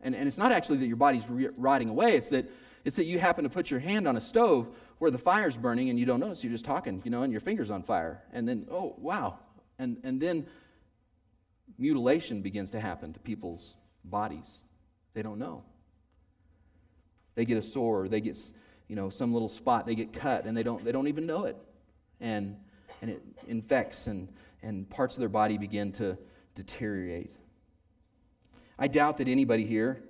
And, 0.00 0.14
and 0.14 0.26
it's 0.26 0.38
not 0.38 0.52
actually 0.52 0.78
that 0.78 0.86
your 0.86 0.96
body's 0.96 1.24
rotting 1.28 1.88
away, 1.88 2.16
it's 2.16 2.28
that, 2.28 2.50
it's 2.84 2.96
that 2.96 3.04
you 3.04 3.18
happen 3.18 3.44
to 3.44 3.50
put 3.50 3.70
your 3.70 3.80
hand 3.80 4.08
on 4.08 4.16
a 4.16 4.20
stove 4.20 4.68
where 4.98 5.10
the 5.10 5.18
fire's 5.18 5.56
burning 5.56 5.90
and 5.90 5.98
you 5.98 6.06
don't 6.06 6.20
notice, 6.20 6.42
you're 6.42 6.52
just 6.52 6.64
talking, 6.64 7.02
you 7.04 7.10
know, 7.10 7.22
and 7.22 7.32
your 7.32 7.40
finger's 7.40 7.70
on 7.70 7.82
fire. 7.82 8.22
And 8.32 8.48
then, 8.48 8.66
oh, 8.70 8.94
wow. 8.98 9.38
And, 9.78 9.98
and 10.04 10.20
then 10.20 10.46
mutilation 11.78 12.42
begins 12.42 12.70
to 12.70 12.80
happen 12.80 13.12
to 13.12 13.20
people's 13.20 13.74
bodies. 14.04 14.62
They 15.14 15.22
don't 15.22 15.38
know. 15.38 15.64
They 17.34 17.44
get 17.44 17.56
a 17.56 17.62
sore, 17.62 18.08
they 18.08 18.20
get 18.20 18.38
you 18.88 18.96
know, 18.96 19.08
some 19.08 19.32
little 19.32 19.48
spot, 19.48 19.86
they 19.86 19.94
get 19.94 20.12
cut 20.12 20.44
and 20.44 20.56
they 20.56 20.62
don't, 20.62 20.84
they 20.84 20.92
don't 20.92 21.08
even 21.08 21.26
know 21.26 21.44
it. 21.44 21.56
And, 22.20 22.56
and 23.00 23.10
it 23.10 23.22
infects 23.48 24.06
and, 24.06 24.28
and 24.62 24.88
parts 24.90 25.16
of 25.16 25.20
their 25.20 25.28
body 25.28 25.56
begin 25.58 25.92
to 25.92 26.18
deteriorate. 26.54 27.32
I 28.78 28.88
doubt 28.88 29.18
that 29.18 29.28
anybody 29.28 29.64
here 29.64 30.02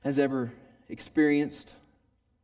has 0.00 0.18
ever 0.18 0.52
experienced 0.88 1.74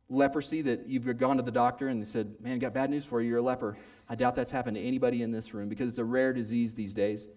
leprosy, 0.09 0.61
that 0.63 0.87
you've 0.87 1.17
gone 1.17 1.37
to 1.37 1.43
the 1.43 1.51
doctor 1.51 1.87
and 1.87 2.01
they 2.01 2.09
said, 2.09 2.35
Man, 2.39 2.59
got 2.59 2.73
bad 2.73 2.89
news 2.89 3.05
for 3.05 3.21
you, 3.21 3.29
you're 3.29 3.39
a 3.39 3.41
leper. 3.41 3.77
I 4.09 4.15
doubt 4.15 4.35
that's 4.35 4.51
happened 4.51 4.75
to 4.75 4.83
anybody 4.83 5.23
in 5.23 5.31
this 5.31 5.53
room 5.53 5.69
because 5.69 5.89
it's 5.89 5.97
a 5.97 6.03
rare 6.03 6.33
disease 6.33 6.73
these 6.73 6.93
days. 6.93 7.27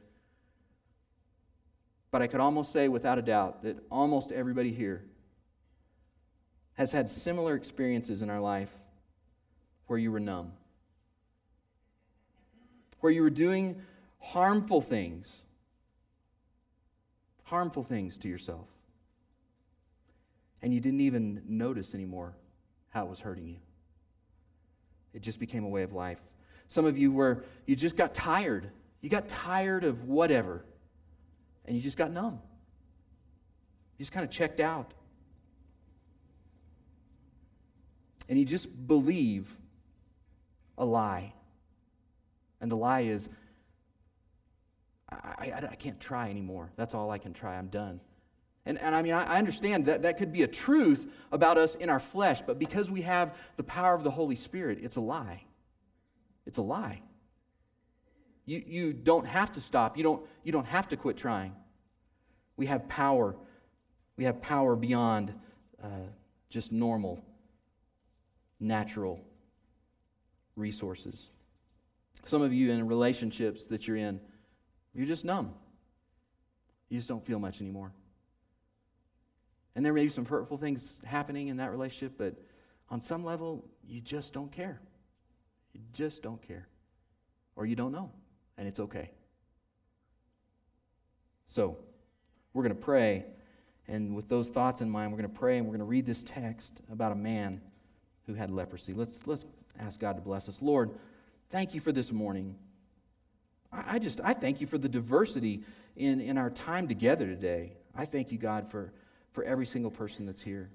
But 2.11 2.23
I 2.23 2.27
could 2.27 2.41
almost 2.41 2.73
say 2.73 2.89
without 2.89 3.19
a 3.19 3.23
doubt 3.23 3.63
that 3.63 3.79
almost 3.91 4.33
everybody 4.33 4.73
here 4.73 5.05
has 6.75 6.93
had 6.93 7.09
similar 7.09 7.55
experiences 7.55 8.23
in 8.23 8.31
our 8.31 8.41
life 8.41 8.71
where 9.87 9.99
you 9.99 10.13
were 10.13 10.21
numb, 10.21 10.53
where 13.01 13.13
you 13.13 13.23
were 13.23 13.31
doing 13.31 13.81
harmful 14.19 14.81
things, 14.81 15.46
harmful 17.47 17.83
things 17.83 18.17
to 18.19 18.29
yourself, 18.29 18.69
and 20.63 20.73
you 20.73 20.81
didn't 20.81 21.01
even 21.01 21.43
notice 21.49 21.95
anymore 21.95 22.37
how 22.91 23.05
it 23.05 23.11
was 23.11 23.21
hurting 23.21 23.47
you. 23.49 23.57
It 25.13 25.23
just 25.23 25.41
became 25.41 25.65
a 25.65 25.69
way 25.69 25.83
of 25.83 25.93
life. 25.93 26.19
Some 26.69 26.85
of 26.85 26.97
you 26.97 27.11
were, 27.11 27.45
you 27.67 27.75
just 27.75 27.97
got 27.97 28.15
tired. 28.15 28.71
You 29.01 29.09
got 29.09 29.29
tired 29.29 29.85
of 29.85 30.05
whatever, 30.05 30.65
and 31.65 31.75
you 31.75 31.83
just 31.83 31.97
got 31.97 32.11
numb. 32.11 32.41
You 33.97 34.03
just 34.03 34.13
kind 34.13 34.25
of 34.25 34.31
checked 34.31 34.61
out. 34.61 34.93
and 38.29 38.39
you 38.39 38.45
just 38.45 38.87
believe 38.87 39.57
a 40.79 40.85
lie. 40.85 41.33
And 42.61 42.71
the 42.71 42.77
lie 42.77 43.03
is, 43.03 43.29
I, 45.11 45.53
I, 45.55 45.69
I, 45.71 45.75
can't 45.77 46.01
try 46.01 46.31
anymore. 46.31 46.73
That's 46.77 46.95
all 46.95 47.11
I 47.11 47.19
can 47.19 47.33
try. 47.33 47.57
I'm 47.57 47.69
done. 47.69 48.01
And, 48.65 48.79
and 48.79 48.95
I 48.95 49.03
mean, 49.03 49.13
I, 49.13 49.25
I 49.25 49.39
understand 49.39 49.87
that 49.87 50.03
that 50.03 50.19
could 50.19 50.33
be 50.33 50.43
a 50.43 50.49
truth 50.49 51.07
about 51.31 51.57
us 51.59 51.77
in 51.77 51.89
our 51.89 52.01
flesh, 52.01 52.43
but 52.45 52.59
because 52.59 52.91
we 52.91 53.03
have 53.03 53.37
the 53.57 53.63
power 53.63 53.95
of 53.95 54.03
the 54.03 54.11
Holy 54.11 54.35
Spirit, 54.35 54.79
it's 54.83 54.97
a 54.97 55.01
lie. 55.01 55.45
It's 56.45 56.59
a 56.59 56.63
lie. 56.63 57.03
You, 58.45 58.63
you 58.67 58.93
don't 58.93 59.27
have 59.27 59.53
to 59.53 59.61
stop. 59.61 59.97
You 59.97 60.03
don't, 60.03 60.23
you 60.43 60.53
don't 60.53 60.67
have 60.67 60.89
to 60.89 60.97
quit 60.97 61.17
trying. 61.17 61.55
We 62.57 62.67
have 62.67 62.89
power. 62.89 63.37
We 64.17 64.25
have 64.25 64.41
power 64.41 64.75
beyond 64.75 65.33
uh, 65.83 65.89
just 66.49 66.73
normal 66.73 67.23
natural 68.59 69.21
resources. 70.57 71.29
Some 72.25 72.43
of 72.43 72.53
you 72.53 72.73
in 72.73 72.87
relationships 72.89 73.67
that 73.67 73.87
you're 73.87 73.97
in, 73.97 74.21
you're 74.97 75.07
just 75.07 75.25
numb. 75.25 75.55
You 76.89 76.99
just 76.99 77.09
don't 77.09 77.25
feel 77.25 77.39
much 77.39 77.61
anymore. 77.61 77.93
And 79.75 79.85
there 79.85 79.93
may 79.93 80.05
be 80.05 80.11
some 80.11 80.25
hurtful 80.25 80.57
things 80.57 81.01
happening 81.05 81.49
in 81.49 81.59
that 81.59 81.71
relationship, 81.71 82.15
but 82.17 82.35
on 82.91 83.01
some 83.01 83.25
level, 83.25 83.69
you 83.87 84.01
just 84.01 84.33
don't 84.33 84.51
care. 84.51 84.81
You 85.75 85.81
just 85.93 86.23
don't 86.23 86.41
care. 86.41 86.67
Or 87.57 87.67
you 87.67 87.77
don't 87.77 87.93
know, 87.93 88.11
and 88.57 88.67
it's 88.67 88.81
okay. 88.81 89.11
So, 91.47 91.77
we're 92.55 92.63
going 92.63 92.75
to 92.75 92.83
pray, 92.83 93.25
and 93.87 94.17
with 94.17 94.29
those 94.29 94.49
thoughts 94.49 94.81
in 94.81 94.89
mind, 94.89 95.13
we're 95.13 95.19
going 95.19 95.31
to 95.31 95.39
pray 95.39 95.59
and 95.59 95.67
we're 95.67 95.73
going 95.73 95.81
to 95.81 95.85
read 95.85 96.07
this 96.07 96.23
text 96.23 96.81
about 96.91 97.13
a 97.13 97.17
man 97.17 97.61
who 98.27 98.35
had 98.35 98.51
leprosy. 98.51 98.95
Let's, 98.95 99.27
let's 99.27 99.45
ask 99.79 100.01
God 100.01 100.17
to 100.17 100.23
bless 100.23 100.49
us. 100.49 100.63
Lord, 100.63 100.91
thank 101.51 101.75
you 101.75 101.81
for 101.81 101.93
this 101.93 102.11
morning. 102.11 102.57
I, 103.73 103.99
just, 103.99 104.21
I 104.23 104.33
thank 104.33 104.61
you 104.61 104.67
for 104.67 104.79
the 104.79 104.89
diversity 104.89 105.63
in, 105.97 106.21
in 106.21 106.39
our 106.39 106.51
time 106.51 106.89
together 106.89 107.27
today. 107.27 107.73
I 107.95 108.05
thank 108.05 108.33
you, 108.33 108.39
God, 108.39 108.71
for, 108.71 108.93
for 109.33 109.45
every 109.45 109.67
single 109.67 109.91
person 109.91 110.27
that's 110.27 110.43
here. 110.43 110.71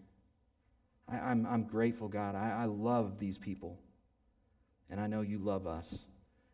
I, 1.07 1.17
am 1.17 1.24
I'm, 1.25 1.45
I'm 1.45 1.63
grateful, 1.63 2.07
God. 2.07 2.36
I, 2.36 2.62
I 2.62 2.65
love 2.65 3.19
these 3.19 3.38
people. 3.38 3.79
And 4.89 5.00
I 5.00 5.07
know 5.07 5.21
you 5.21 5.39
love 5.39 5.67
us. 5.67 6.05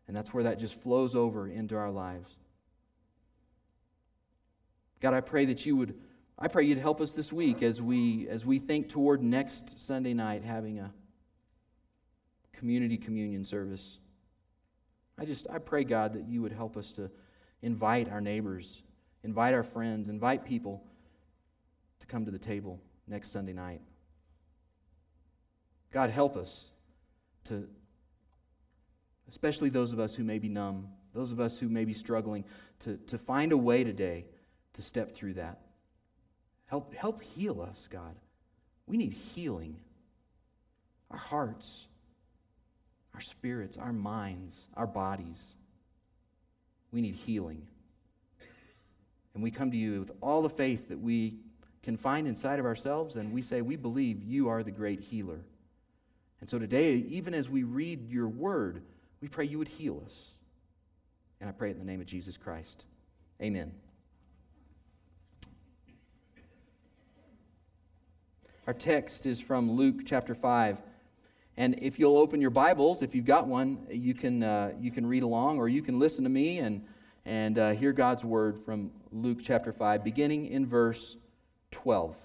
And 0.06 0.16
that's 0.16 0.32
where 0.32 0.44
that 0.44 0.58
just 0.58 0.80
flows 0.80 1.14
over 1.14 1.48
into 1.48 1.76
our 1.76 1.90
lives. 1.90 2.30
God, 5.00 5.14
I 5.14 5.20
pray 5.20 5.44
that 5.46 5.66
you 5.66 5.76
would 5.76 5.94
I 6.40 6.46
pray 6.46 6.64
you'd 6.64 6.78
help 6.78 7.00
us 7.00 7.10
this 7.10 7.32
week 7.32 7.64
as 7.64 7.82
we, 7.82 8.28
as 8.28 8.46
we 8.46 8.60
think 8.60 8.88
toward 8.88 9.24
next 9.24 9.80
Sunday 9.80 10.14
night 10.14 10.44
having 10.44 10.78
a 10.78 10.92
community 12.52 12.96
communion 12.96 13.44
service. 13.44 13.98
I 15.18 15.24
just, 15.24 15.48
I 15.50 15.58
pray, 15.58 15.84
God, 15.84 16.14
that 16.14 16.28
you 16.28 16.42
would 16.42 16.52
help 16.52 16.76
us 16.76 16.92
to 16.92 17.10
invite 17.62 18.08
our 18.10 18.20
neighbors, 18.20 18.82
invite 19.24 19.54
our 19.54 19.64
friends, 19.64 20.08
invite 20.08 20.44
people 20.44 20.84
to 22.00 22.06
come 22.06 22.24
to 22.24 22.30
the 22.30 22.38
table 22.38 22.80
next 23.06 23.30
Sunday 23.30 23.52
night. 23.52 23.80
God, 25.90 26.10
help 26.10 26.36
us 26.36 26.68
to, 27.46 27.66
especially 29.28 29.70
those 29.70 29.92
of 29.92 29.98
us 29.98 30.14
who 30.14 30.22
may 30.22 30.38
be 30.38 30.48
numb, 30.48 30.88
those 31.14 31.32
of 31.32 31.40
us 31.40 31.58
who 31.58 31.68
may 31.68 31.84
be 31.84 31.94
struggling, 31.94 32.44
to, 32.80 32.96
to 33.08 33.18
find 33.18 33.52
a 33.52 33.56
way 33.56 33.82
today 33.82 34.26
to 34.74 34.82
step 34.82 35.12
through 35.12 35.34
that. 35.34 35.60
Help, 36.66 36.94
help 36.94 37.22
heal 37.22 37.60
us, 37.60 37.88
God. 37.90 38.14
We 38.86 38.96
need 38.96 39.12
healing. 39.12 39.76
Our 41.10 41.18
hearts, 41.18 41.86
our 43.14 43.20
spirits, 43.20 43.76
our 43.76 43.92
minds, 43.92 44.66
our 44.74 44.86
bodies. 44.86 45.54
We 46.92 47.00
need 47.00 47.14
healing. 47.14 47.66
And 49.34 49.42
we 49.42 49.50
come 49.50 49.70
to 49.70 49.76
you 49.76 50.00
with 50.00 50.12
all 50.20 50.42
the 50.42 50.48
faith 50.48 50.88
that 50.88 51.00
we 51.00 51.38
can 51.82 51.96
find 51.96 52.26
inside 52.26 52.58
of 52.58 52.66
ourselves, 52.66 53.16
and 53.16 53.32
we 53.32 53.40
say, 53.40 53.62
We 53.62 53.76
believe 53.76 54.22
you 54.22 54.48
are 54.48 54.62
the 54.62 54.70
great 54.70 55.00
healer. 55.00 55.40
And 56.40 56.48
so 56.48 56.58
today, 56.58 56.94
even 57.08 57.34
as 57.34 57.48
we 57.48 57.62
read 57.62 58.10
your 58.10 58.28
word, 58.28 58.82
we 59.20 59.28
pray 59.28 59.44
you 59.44 59.58
would 59.58 59.68
heal 59.68 60.02
us. 60.04 60.30
And 61.40 61.48
I 61.48 61.52
pray 61.52 61.70
in 61.70 61.78
the 61.78 61.84
name 61.84 62.00
of 62.00 62.06
Jesus 62.06 62.36
Christ. 62.36 62.84
Amen. 63.40 63.72
Our 68.66 68.74
text 68.74 69.24
is 69.24 69.40
from 69.40 69.72
Luke 69.72 70.00
chapter 70.04 70.34
5. 70.34 70.78
And 71.58 71.76
if 71.82 71.98
you'll 71.98 72.18
open 72.18 72.40
your 72.40 72.50
Bibles, 72.50 73.02
if 73.02 73.16
you've 73.16 73.24
got 73.24 73.48
one, 73.48 73.78
you 73.90 74.14
can, 74.14 74.44
uh, 74.44 74.74
you 74.78 74.92
can 74.92 75.04
read 75.04 75.24
along 75.24 75.58
or 75.58 75.68
you 75.68 75.82
can 75.82 75.98
listen 75.98 76.22
to 76.22 76.30
me 76.30 76.60
and, 76.60 76.84
and 77.24 77.58
uh, 77.58 77.70
hear 77.70 77.92
God's 77.92 78.24
word 78.24 78.60
from 78.64 78.92
Luke 79.10 79.38
chapter 79.42 79.72
5, 79.72 80.04
beginning 80.04 80.46
in 80.46 80.66
verse 80.66 81.16
12. 81.72 82.16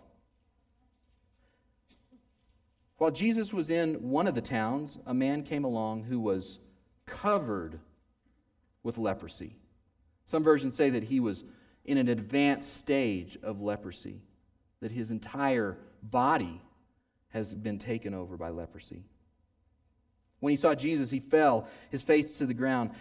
While 2.99 3.09
Jesus 3.09 3.51
was 3.51 3.71
in 3.71 4.11
one 4.11 4.27
of 4.27 4.35
the 4.35 4.41
towns, 4.41 4.99
a 5.07 5.15
man 5.15 5.41
came 5.41 5.63
along 5.63 6.03
who 6.03 6.19
was 6.19 6.59
covered 7.07 7.79
with 8.83 8.99
leprosy. 8.99 9.55
Some 10.27 10.43
versions 10.43 10.75
say 10.75 10.91
that 10.91 11.05
he 11.05 11.19
was 11.19 11.43
in 11.85 11.97
an 11.97 12.07
advanced 12.07 12.77
stage 12.77 13.35
of 13.41 13.61
leprosy, 13.61 14.21
that 14.79 14.91
his 14.91 15.09
entire 15.09 15.79
body 16.03 16.61
has 17.29 17.51
been 17.55 17.79
taken 17.79 18.13
over 18.13 18.37
by 18.37 18.51
leprosy. 18.51 19.05
When 20.43 20.51
he 20.51 20.57
saw 20.57 20.75
Jesus, 20.75 21.09
he 21.09 21.21
fell, 21.21 21.69
his 21.89 22.03
face 22.03 22.39
to 22.39 22.45
the 22.45 22.53
ground, 22.53 22.91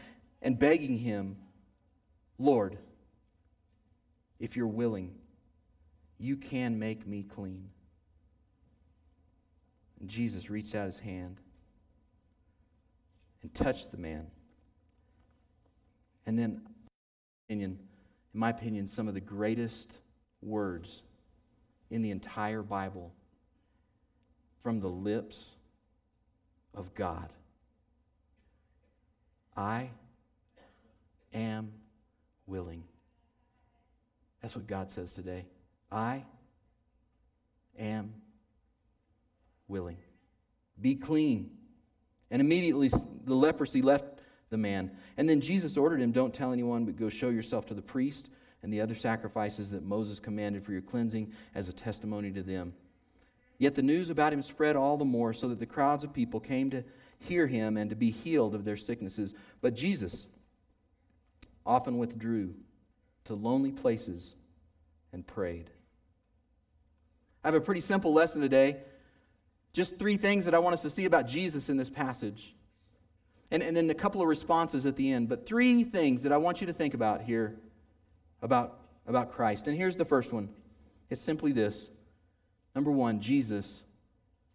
and 0.42 0.56
begging 0.56 0.96
him, 0.96 1.38
Lord, 2.38 2.78
if 4.38 4.56
you're 4.56 4.68
willing, 4.68 5.16
you 6.18 6.37
can 6.37 6.78
make 6.78 7.04
me 7.04 7.25
clean. 7.25 7.68
And 9.99 10.08
Jesus 10.08 10.50
reached 10.50 10.76
out 10.76 10.87
his 10.87 11.00
hand 11.00 11.40
and 13.42 13.52
touched 13.52 13.90
the 13.90 13.99
man. 13.99 14.28
And 16.26 16.38
then, 16.38 16.61
opinion, 17.49 17.76
in 18.34 18.38
my 18.38 18.50
opinion, 18.50 18.87
some 18.87 19.08
of 19.08 19.14
the 19.14 19.20
greatest 19.20 19.99
words 20.42 21.02
in 21.90 22.02
the 22.02 22.12
entire 22.12 22.62
Bible 22.62 23.12
from 24.62 24.78
the 24.78 24.87
lips 24.87 25.56
of 26.75 26.95
God. 26.95 27.29
I 29.57 29.91
am 31.33 31.73
willing. 32.47 32.85
That's 34.41 34.57
what 34.57 34.67
God 34.67 34.91
says 34.91 35.12
today. 35.12 35.45
I 35.91 36.25
am 37.79 38.14
willing. 39.69 39.99
Be 40.81 40.95
clean. 40.95 41.50
And 42.31 42.41
immediately 42.41 42.88
the 42.88 43.35
leprosy 43.35 43.83
left 43.83 44.21
the 44.50 44.57
man. 44.57 44.91
And 45.17 45.29
then 45.29 45.41
Jesus 45.41 45.76
ordered 45.76 46.00
him, 46.00 46.12
Don't 46.12 46.35
tell 46.35 46.52
anyone, 46.52 46.85
but 46.85 46.97
go 46.97 47.09
show 47.09 47.29
yourself 47.29 47.67
to 47.67 47.75
the 47.75 47.83
priest 47.83 48.31
and 48.62 48.73
the 48.73 48.81
other 48.81 48.95
sacrifices 48.95 49.71
that 49.71 49.85
Moses 49.85 50.21
commanded 50.21 50.64
for 50.64 50.73
your 50.73 50.83
cleansing 50.83 51.33
as 51.55 51.69
a 51.69 51.73
testimony 51.73 52.31
to 52.33 52.43
them. 52.43 52.73
Yet 53.62 53.76
the 53.76 53.83
news 53.83 54.11
about 54.11 54.33
him 54.33 54.42
spread 54.42 54.75
all 54.75 54.97
the 54.97 55.04
more, 55.04 55.33
so 55.33 55.47
that 55.47 55.61
the 55.61 55.66
crowds 55.66 56.02
of 56.02 56.12
people 56.12 56.40
came 56.40 56.71
to 56.71 56.83
hear 57.21 57.47
him 57.47 57.76
and 57.76 57.90
to 57.90 57.95
be 57.95 58.11
healed 58.11 58.57
of 58.57 58.64
their 58.64 58.76
sicknesses. 58.76 59.37
But 59.61 59.75
Jesus 59.75 60.26
often 61.64 61.97
withdrew 61.97 62.57
to 63.26 63.35
lonely 63.35 63.71
places 63.71 64.35
and 65.12 65.25
prayed. 65.25 65.71
I 67.45 67.47
have 67.47 67.54
a 67.54 67.61
pretty 67.61 67.83
simple 67.83 68.12
lesson 68.12 68.40
today. 68.40 68.78
Just 69.73 69.97
three 69.97 70.16
things 70.16 70.47
that 70.47 70.54
I 70.54 70.59
want 70.59 70.73
us 70.73 70.83
to 70.83 70.90
see 70.90 71.04
about 71.04 71.28
Jesus 71.28 71.69
in 71.69 71.76
this 71.76 71.88
passage. 71.88 72.57
And, 73.52 73.62
and 73.62 73.76
then 73.76 73.88
a 73.90 73.95
couple 73.95 74.21
of 74.21 74.26
responses 74.26 74.87
at 74.87 74.97
the 74.97 75.12
end. 75.12 75.28
But 75.28 75.47
three 75.47 75.85
things 75.85 76.25
that 76.25 76.33
I 76.33 76.37
want 76.37 76.61
you 76.61 76.66
to 76.66 76.73
think 76.73 76.95
about 76.95 77.23
here 77.23 77.54
about, 78.42 78.81
about 79.07 79.31
Christ. 79.31 79.69
And 79.69 79.76
here's 79.76 79.95
the 79.95 80.04
first 80.04 80.33
one 80.33 80.49
it's 81.11 81.23
simply 81.23 81.52
this 81.52 81.90
Number 82.75 82.91
one, 82.91 83.21
Jesus 83.21 83.83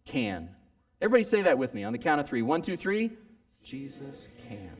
can. 0.04 0.50
Everybody 1.00 1.24
say 1.24 1.42
that 1.42 1.58
with 1.58 1.74
me 1.74 1.84
on 1.84 1.92
the 1.92 1.98
count 1.98 2.20
of 2.20 2.26
three. 2.26 2.42
One, 2.42 2.62
two, 2.62 2.76
three. 2.76 3.12
Jesus 3.62 4.28
can. 4.48 4.76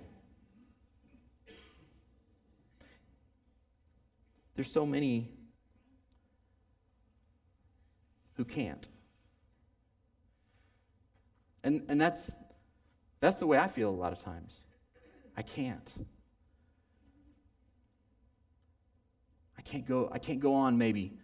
There's 4.56 4.72
so 4.72 4.84
many 4.84 5.30
who 8.34 8.44
can't. 8.44 8.88
And, 11.62 11.82
and 11.88 12.00
that's, 12.00 12.32
that's 13.20 13.36
the 13.36 13.46
way 13.46 13.58
I 13.58 13.68
feel 13.68 13.90
a 13.90 13.94
lot 13.94 14.12
of 14.12 14.18
times. 14.18 14.56
I 15.36 15.42
can't. 15.42 15.88
I 19.56 19.62
can't 19.62 19.86
go, 19.86 20.08
I 20.10 20.18
can't 20.18 20.40
go 20.40 20.54
on 20.54 20.78
maybe 20.78 21.18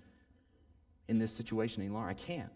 in 1.08 1.18
this 1.18 1.32
situation 1.32 1.82
any 1.82 1.90
longer. 1.90 2.08
I 2.08 2.14
can't. 2.14 2.52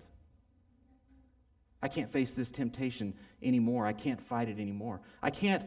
I 1.82 1.88
can't 1.88 2.10
face 2.10 2.34
this 2.34 2.50
temptation 2.50 3.14
anymore. 3.42 3.86
I 3.86 3.92
can't 3.92 4.20
fight 4.20 4.48
it 4.48 4.58
anymore. 4.58 5.00
I 5.22 5.30
can't, 5.30 5.64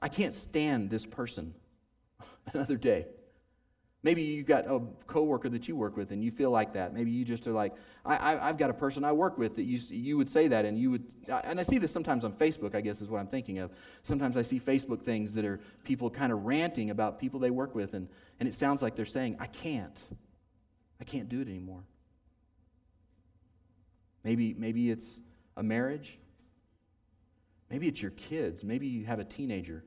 I 0.00 0.08
can't 0.08 0.32
stand 0.32 0.90
this 0.90 1.04
person 1.04 1.54
another 2.52 2.76
day. 2.76 3.06
Maybe 4.04 4.22
you've 4.22 4.46
got 4.46 4.66
a 4.66 4.80
coworker 5.06 5.48
that 5.50 5.68
you 5.68 5.76
work 5.76 5.96
with 5.96 6.10
and 6.10 6.24
you 6.24 6.32
feel 6.32 6.50
like 6.50 6.72
that. 6.72 6.92
Maybe 6.92 7.12
you 7.12 7.24
just 7.24 7.46
are 7.46 7.52
like, 7.52 7.72
I, 8.04 8.34
have 8.34 8.58
got 8.58 8.68
a 8.68 8.74
person 8.74 9.04
I 9.04 9.12
work 9.12 9.38
with 9.38 9.54
that 9.54 9.62
you, 9.62 9.78
you 9.90 10.16
would 10.16 10.28
say 10.28 10.48
that 10.48 10.64
and 10.64 10.76
you 10.76 10.90
would, 10.90 11.14
and 11.28 11.60
I 11.60 11.62
see 11.62 11.78
this 11.78 11.92
sometimes 11.92 12.24
on 12.24 12.32
Facebook, 12.32 12.74
I 12.74 12.80
guess 12.80 13.00
is 13.00 13.08
what 13.08 13.20
I'm 13.20 13.28
thinking 13.28 13.60
of. 13.60 13.70
Sometimes 14.02 14.36
I 14.36 14.42
see 14.42 14.58
Facebook 14.58 15.02
things 15.02 15.32
that 15.34 15.44
are 15.44 15.60
people 15.84 16.10
kind 16.10 16.32
of 16.32 16.44
ranting 16.44 16.90
about 16.90 17.20
people 17.20 17.38
they 17.38 17.52
work 17.52 17.76
with 17.76 17.94
and, 17.94 18.08
and 18.40 18.48
it 18.48 18.56
sounds 18.56 18.82
like 18.82 18.96
they're 18.96 19.04
saying, 19.04 19.36
I 19.38 19.46
can't. 19.46 19.96
I 21.00 21.04
can't 21.04 21.28
do 21.28 21.40
it 21.40 21.48
anymore. 21.48 21.84
Maybe, 24.24 24.54
maybe 24.54 24.90
it's 24.90 25.20
a 25.56 25.62
marriage. 25.62 26.18
Maybe 27.70 27.88
it's 27.88 28.00
your 28.00 28.12
kids. 28.12 28.62
Maybe 28.62 28.86
you 28.86 29.04
have 29.04 29.18
a 29.18 29.24
teenager 29.24 29.84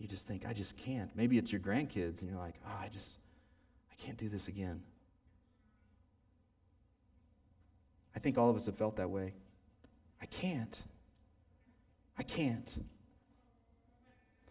you 0.00 0.08
just 0.08 0.26
think, 0.26 0.46
I 0.48 0.54
just 0.54 0.76
can't. 0.78 1.14
Maybe 1.14 1.36
it's 1.36 1.52
your 1.52 1.60
grandkids, 1.60 2.22
and 2.22 2.30
you're 2.30 2.40
like, 2.40 2.54
oh, 2.66 2.82
I 2.82 2.88
just, 2.88 3.18
I 3.92 4.02
can't 4.02 4.16
do 4.16 4.30
this 4.30 4.48
again. 4.48 4.80
I 8.16 8.18
think 8.18 8.38
all 8.38 8.48
of 8.48 8.56
us 8.56 8.64
have 8.64 8.76
felt 8.76 8.96
that 8.96 9.10
way. 9.10 9.34
I 10.22 10.26
can't. 10.26 10.80
I 12.18 12.22
can't. 12.22 12.82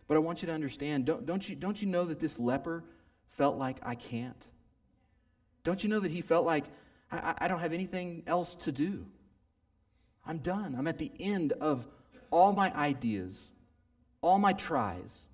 But 0.07 0.15
I 0.15 0.19
want 0.19 0.43
you 0.43 0.47
to 0.47 0.53
understand 0.53 1.05
don't, 1.05 1.25
don't, 1.25 1.47
you, 1.49 1.55
don't 1.55 1.81
you 1.81 1.87
know 1.87 2.05
that 2.05 2.19
this 2.19 2.37
leper 2.37 2.83
felt 3.31 3.57
like, 3.57 3.77
I 3.81 3.95
can't? 3.95 4.45
Don't 5.63 5.83
you 5.83 5.89
know 5.89 5.99
that 5.99 6.11
he 6.11 6.21
felt 6.21 6.45
like, 6.45 6.65
I, 7.11 7.35
I 7.39 7.47
don't 7.47 7.59
have 7.59 7.73
anything 7.73 8.23
else 8.27 8.55
to 8.55 8.71
do? 8.71 9.05
I'm 10.25 10.37
done. 10.39 10.75
I'm 10.77 10.87
at 10.87 10.97
the 10.97 11.11
end 11.19 11.53
of 11.53 11.87
all 12.29 12.53
my 12.53 12.75
ideas, 12.75 13.41
all 14.21 14.37
my 14.37 14.53
tries 14.53 15.29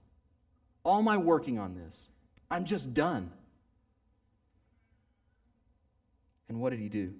all 0.85 1.01
my 1.01 1.17
working 1.17 1.59
on 1.59 1.73
this. 1.73 2.09
I'm 2.49 2.63
just 2.63 2.93
done. 2.93 3.31
And 6.47 6.61
what 6.61 6.69
did 6.69 6.79
he 6.79 6.87
do? 6.87 7.13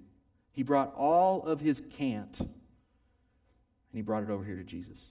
He 0.52 0.62
brought 0.62 0.94
all 0.94 1.42
of 1.42 1.60
his 1.60 1.82
can't 1.90 2.38
and 2.38 2.48
he 3.92 4.00
brought 4.00 4.22
it 4.22 4.30
over 4.30 4.44
here 4.44 4.56
to 4.56 4.62
Jesus. 4.62 5.02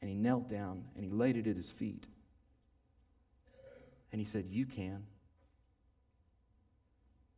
And 0.00 0.08
he 0.08 0.14
knelt 0.14 0.48
down 0.48 0.84
and 0.94 1.04
he 1.04 1.10
laid 1.10 1.36
it 1.36 1.46
at 1.46 1.56
his 1.56 1.72
feet. 1.72 2.06
And 4.12 4.20
he 4.20 4.26
said, 4.26 4.46
You 4.50 4.66
can. 4.66 5.04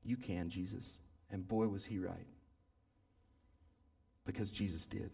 You 0.04 0.16
can, 0.16 0.50
Jesus. 0.50 0.85
And 1.30 1.47
boy, 1.47 1.68
was 1.68 1.85
he 1.85 1.99
right. 1.99 2.26
Because 4.26 4.50
Jesus 4.50 4.87
did. 4.87 5.11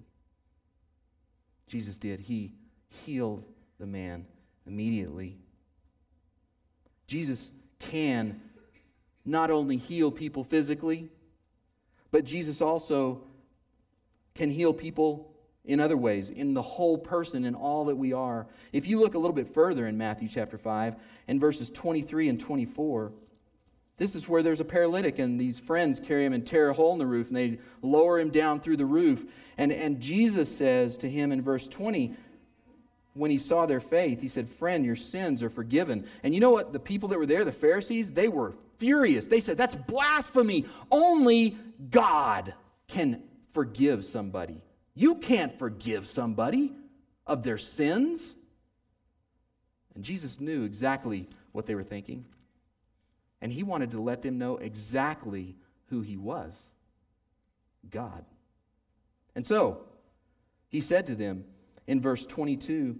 Jesus 1.67 1.99
did. 1.99 2.21
He 2.21 2.55
healed 2.89 3.45
the 3.79 3.87
man 3.87 4.27
immediately. 4.67 5.39
Jesus 7.07 7.51
can 7.79 8.41
not 9.25 9.51
only 9.51 9.77
heal 9.77 10.11
people 10.11 10.43
physically, 10.45 11.09
but 12.11 12.25
Jesus 12.25 12.61
also 12.61 13.23
can 14.35 14.51
heal 14.51 14.73
people 14.73 15.35
in 15.65 15.81
other 15.81 15.97
ways, 15.97 16.31
in 16.31 16.55
the 16.55 16.63
whole 16.63 16.97
person, 16.97 17.45
in 17.45 17.55
all 17.55 17.85
that 17.85 17.97
we 17.97 18.15
are. 18.15 18.47
If 18.73 18.87
you 18.87 18.99
look 18.99 19.15
a 19.15 19.19
little 19.19 19.35
bit 19.35 19.53
further 19.53 19.87
in 19.87 19.99
Matthew 19.99 20.29
chapter 20.29 20.57
5, 20.57 20.97
in 21.29 21.39
verses 21.39 21.71
23 21.71 22.31
and 22.31 22.41
24, 22.41 23.13
this 23.99 24.15
is 24.15 24.29
where 24.29 24.45
there's 24.45 24.61
a 24.61 24.65
paralytic, 24.65 25.19
and 25.19 25.39
these 25.39 25.59
friends 25.59 25.99
carry 26.01 26.25
him 26.25 26.33
and 26.33 26.47
tear 26.47 26.71
a 26.71 26.75
hole 26.75 26.93
in 26.93 26.99
the 26.99 27.07
roof, 27.07 27.29
and 27.29 27.37
they 27.37 27.59
lower 27.83 28.19
him 28.21 28.31
down 28.31 28.61
through 28.61 28.77
the 28.77 28.87
roof. 28.87 29.27
And, 29.59 29.73
and 29.73 30.01
Jesus 30.01 30.57
says 30.57 30.97
to 30.99 31.11
him 31.11 31.33
in 31.33 31.43
verse 31.43 31.67
20, 31.67 32.15
when 33.15 33.33
he 33.33 33.39
saw 33.39 33.67
their 33.67 33.81
faith, 33.81 34.21
he 34.21 34.29
said, 34.29 34.49
Friend, 34.49 34.85
your 34.85 34.97
sins 34.97 35.43
are 35.43 35.51
forgiven. 35.51 36.07
And 36.23 36.33
you 36.33 36.41
know 36.41 36.51
what? 36.51 36.73
The 36.73 36.79
people 36.79 37.09
that 37.09 37.19
were 37.19 37.27
there, 37.27 37.45
the 37.45 37.51
Pharisees, 37.51 38.13
they 38.13 38.29
were 38.29 38.55
furious. 38.77 39.27
They 39.27 39.41
said, 39.41 39.59
That's 39.59 39.75
blasphemy. 39.75 40.67
Only 40.93 41.57
God 41.91 42.55
can 42.87 43.25
forgive 43.53 44.05
somebody. 44.05 44.63
You 44.95 45.17
can't 45.17 45.59
forgive 45.59 46.07
somebody 46.07 46.73
of 47.27 47.43
their 47.43 47.59
sins. 47.59 48.37
And 49.97 50.05
Jesus 50.05 50.39
knew 50.39 50.63
exactly 50.63 51.29
what 51.51 51.67
they 51.67 51.75
were 51.75 51.83
thinking. 51.83 52.25
And 53.41 53.53
he 53.53 53.63
wanted 53.63 53.93
to 53.93 54.01
let 54.01 54.23
them 54.23 54.39
know 54.39 54.57
exactly 54.57 55.57
who 55.87 56.01
he 56.01 56.17
was 56.17 56.53
God. 57.91 58.25
And 59.35 59.47
so, 59.47 59.83
he 60.69 60.81
said 60.81 61.07
to 61.07 61.15
them 61.15 61.45
in 61.87 62.01
verse 62.01 62.27
22, 62.27 62.99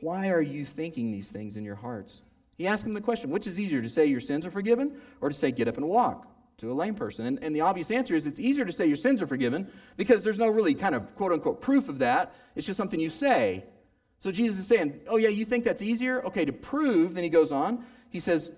Why 0.00 0.30
are 0.30 0.40
you 0.40 0.64
thinking 0.64 1.12
these 1.12 1.30
things 1.30 1.56
in 1.56 1.64
your 1.64 1.76
hearts? 1.76 2.22
He 2.56 2.66
asked 2.66 2.84
them 2.84 2.94
the 2.94 3.00
question 3.00 3.30
which 3.30 3.46
is 3.46 3.60
easier 3.60 3.82
to 3.82 3.88
say 3.88 4.06
your 4.06 4.20
sins 4.20 4.46
are 4.46 4.50
forgiven 4.50 5.00
or 5.20 5.28
to 5.28 5.34
say 5.34 5.50
get 5.52 5.68
up 5.68 5.76
and 5.76 5.88
walk? 5.88 6.28
to 6.62 6.70
a 6.70 6.74
lame 6.74 6.94
person? 6.94 7.26
And, 7.26 7.42
and 7.42 7.54
the 7.54 7.60
obvious 7.60 7.90
answer 7.90 8.14
is 8.14 8.26
it's 8.26 8.40
easier 8.40 8.64
to 8.64 8.72
say 8.72 8.86
your 8.86 8.96
sins 8.96 9.20
are 9.20 9.26
forgiven 9.26 9.70
because 9.96 10.24
there's 10.24 10.38
no 10.38 10.48
really 10.48 10.74
kind 10.74 10.94
of 10.94 11.14
quote 11.16 11.32
unquote 11.32 11.60
proof 11.60 11.88
of 11.88 11.98
that. 11.98 12.34
It's 12.54 12.66
just 12.66 12.76
something 12.76 13.00
you 13.00 13.08
say. 13.08 13.64
So 14.20 14.30
Jesus 14.30 14.60
is 14.60 14.66
saying, 14.68 15.00
Oh, 15.08 15.16
yeah, 15.16 15.28
you 15.28 15.44
think 15.44 15.64
that's 15.64 15.82
easier? 15.82 16.24
Okay, 16.24 16.44
to 16.44 16.52
prove, 16.52 17.14
then 17.14 17.24
he 17.24 17.30
goes 17.30 17.50
on, 17.50 17.84
he 18.10 18.20
says, 18.20 18.52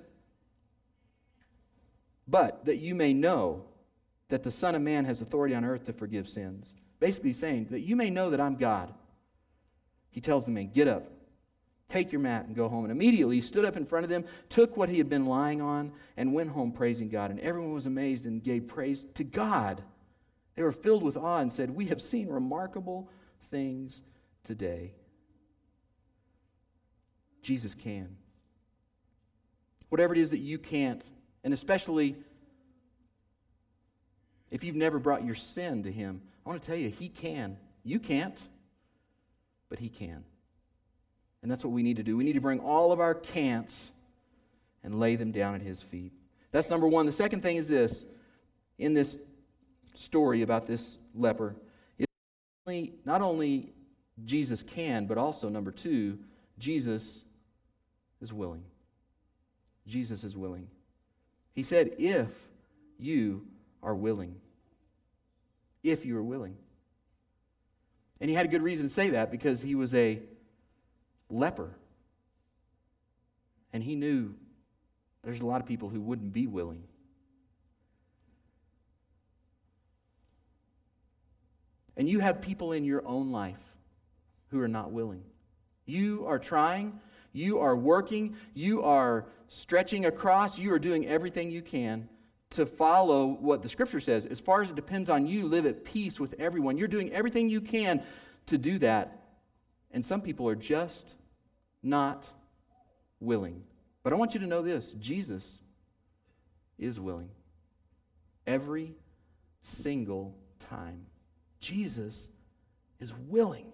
But 2.26 2.64
that 2.64 2.78
you 2.78 2.94
may 2.94 3.12
know 3.12 3.64
that 4.28 4.42
the 4.42 4.50
Son 4.50 4.74
of 4.74 4.82
Man 4.82 5.04
has 5.04 5.20
authority 5.20 5.54
on 5.54 5.64
earth 5.64 5.84
to 5.84 5.92
forgive 5.92 6.28
sins. 6.28 6.74
Basically 7.00 7.32
saying 7.32 7.68
that 7.70 7.80
you 7.80 7.96
may 7.96 8.10
know 8.10 8.30
that 8.30 8.40
I'm 8.40 8.56
God. 8.56 8.92
He 10.10 10.20
tells 10.20 10.44
the 10.44 10.50
man, 10.50 10.70
Get 10.72 10.88
up, 10.88 11.10
Take 11.88 12.12
your 12.12 12.20
mat 12.20 12.46
and 12.46 12.56
go 12.56 12.68
home. 12.68 12.84
And 12.84 12.90
immediately 12.90 13.36
he 13.36 13.42
stood 13.42 13.64
up 13.64 13.76
in 13.76 13.84
front 13.84 14.04
of 14.04 14.10
them, 14.10 14.24
took 14.48 14.76
what 14.76 14.88
he 14.88 14.98
had 14.98 15.08
been 15.08 15.26
lying 15.26 15.60
on, 15.60 15.92
and 16.16 16.32
went 16.32 16.50
home 16.50 16.72
praising 16.72 17.08
God. 17.08 17.30
And 17.30 17.38
everyone 17.40 17.74
was 17.74 17.86
amazed 17.86 18.26
and 18.26 18.42
gave 18.42 18.66
praise 18.66 19.04
to 19.14 19.24
God. 19.24 19.82
They 20.54 20.62
were 20.62 20.72
filled 20.72 21.02
with 21.02 21.16
awe 21.16 21.38
and 21.38 21.52
said, 21.52 21.70
We 21.70 21.86
have 21.86 22.00
seen 22.00 22.28
remarkable 22.28 23.10
things 23.50 24.00
today. 24.44 24.94
Jesus 27.42 27.74
can. 27.74 28.16
Whatever 29.90 30.14
it 30.14 30.18
is 30.18 30.30
that 30.30 30.38
you 30.38 30.58
can't, 30.58 31.04
and 31.44 31.54
especially 31.54 32.16
if 34.50 34.64
you've 34.64 34.76
never 34.76 34.98
brought 34.98 35.24
your 35.24 35.34
sin 35.34 35.82
to 35.84 35.92
Him, 35.92 36.22
I 36.44 36.48
want 36.48 36.62
to 36.62 36.66
tell 36.66 36.76
you, 36.76 36.88
He 36.88 37.08
can. 37.08 37.56
You 37.84 38.00
can't, 38.00 38.38
but 39.68 39.78
He 39.78 39.88
can. 39.88 40.24
And 41.42 41.50
that's 41.50 41.62
what 41.62 41.72
we 41.72 41.82
need 41.82 41.98
to 41.98 42.02
do. 42.02 42.16
We 42.16 42.24
need 42.24 42.32
to 42.32 42.40
bring 42.40 42.60
all 42.60 42.90
of 42.90 43.00
our 43.00 43.14
can'ts 43.14 43.90
and 44.82 44.98
lay 44.98 45.16
them 45.16 45.30
down 45.30 45.54
at 45.54 45.62
his 45.62 45.82
feet. 45.82 46.12
That's 46.52 46.70
number 46.70 46.86
one. 46.86 47.06
The 47.06 47.12
second 47.12 47.42
thing 47.42 47.56
is 47.56 47.68
this 47.68 48.04
in 48.78 48.94
this 48.94 49.18
story 49.94 50.42
about 50.42 50.66
this 50.66 50.98
leper, 51.14 51.54
not 53.04 53.20
only 53.20 53.72
Jesus 54.24 54.62
can, 54.62 55.06
but 55.06 55.18
also, 55.18 55.48
number 55.48 55.70
two, 55.70 56.18
Jesus 56.58 57.24
is 58.20 58.32
willing. 58.32 58.64
Jesus 59.86 60.24
is 60.24 60.36
willing. 60.36 60.68
He 61.54 61.62
said, 61.62 61.92
if 61.98 62.30
you 62.98 63.46
are 63.82 63.94
willing. 63.94 64.36
If 65.82 66.04
you 66.04 66.16
are 66.16 66.22
willing. 66.22 66.56
And 68.20 68.30
he 68.30 68.34
had 68.34 68.46
a 68.46 68.48
good 68.48 68.62
reason 68.62 68.86
to 68.86 68.92
say 68.92 69.10
that 69.10 69.30
because 69.30 69.60
he 69.60 69.74
was 69.74 69.94
a 69.94 70.20
leper. 71.30 71.74
And 73.72 73.82
he 73.82 73.94
knew 73.94 74.34
there's 75.22 75.40
a 75.40 75.46
lot 75.46 75.60
of 75.60 75.66
people 75.66 75.88
who 75.88 76.00
wouldn't 76.00 76.32
be 76.32 76.46
willing. 76.46 76.84
And 81.96 82.08
you 82.08 82.20
have 82.20 82.40
people 82.40 82.72
in 82.72 82.84
your 82.84 83.06
own 83.06 83.30
life 83.30 83.60
who 84.50 84.60
are 84.60 84.68
not 84.68 84.90
willing. 84.90 85.22
You 85.86 86.24
are 86.26 86.38
trying, 86.38 86.98
you 87.34 87.58
are 87.58 87.76
working, 87.76 88.36
you 88.54 88.82
are 88.82 89.26
stretching 89.48 90.06
across, 90.06 90.56
you 90.56 90.72
are 90.72 90.78
doing 90.78 91.06
everything 91.06 91.50
you 91.50 91.60
can 91.60 92.08
to 92.50 92.64
follow 92.64 93.26
what 93.26 93.60
the 93.60 93.68
scripture 93.68 94.00
says. 94.00 94.24
As 94.24 94.40
far 94.40 94.62
as 94.62 94.70
it 94.70 94.76
depends 94.76 95.10
on 95.10 95.26
you, 95.26 95.46
live 95.46 95.66
at 95.66 95.84
peace 95.84 96.18
with 96.18 96.34
everyone. 96.38 96.78
You're 96.78 96.88
doing 96.88 97.12
everything 97.12 97.50
you 97.50 97.60
can 97.60 98.02
to 98.46 98.56
do 98.56 98.78
that. 98.78 99.20
And 99.90 100.06
some 100.06 100.22
people 100.22 100.48
are 100.48 100.54
just 100.54 101.14
not 101.82 102.26
willing. 103.20 103.64
But 104.04 104.12
I 104.12 104.16
want 104.16 104.34
you 104.34 104.40
to 104.40 104.46
know 104.46 104.62
this 104.62 104.92
Jesus 104.92 105.60
is 106.78 107.00
willing. 107.00 107.30
Every 108.46 108.94
single 109.62 110.36
time. 110.70 111.06
Jesus 111.58 112.28
is 113.00 113.12
willing. 113.28 113.73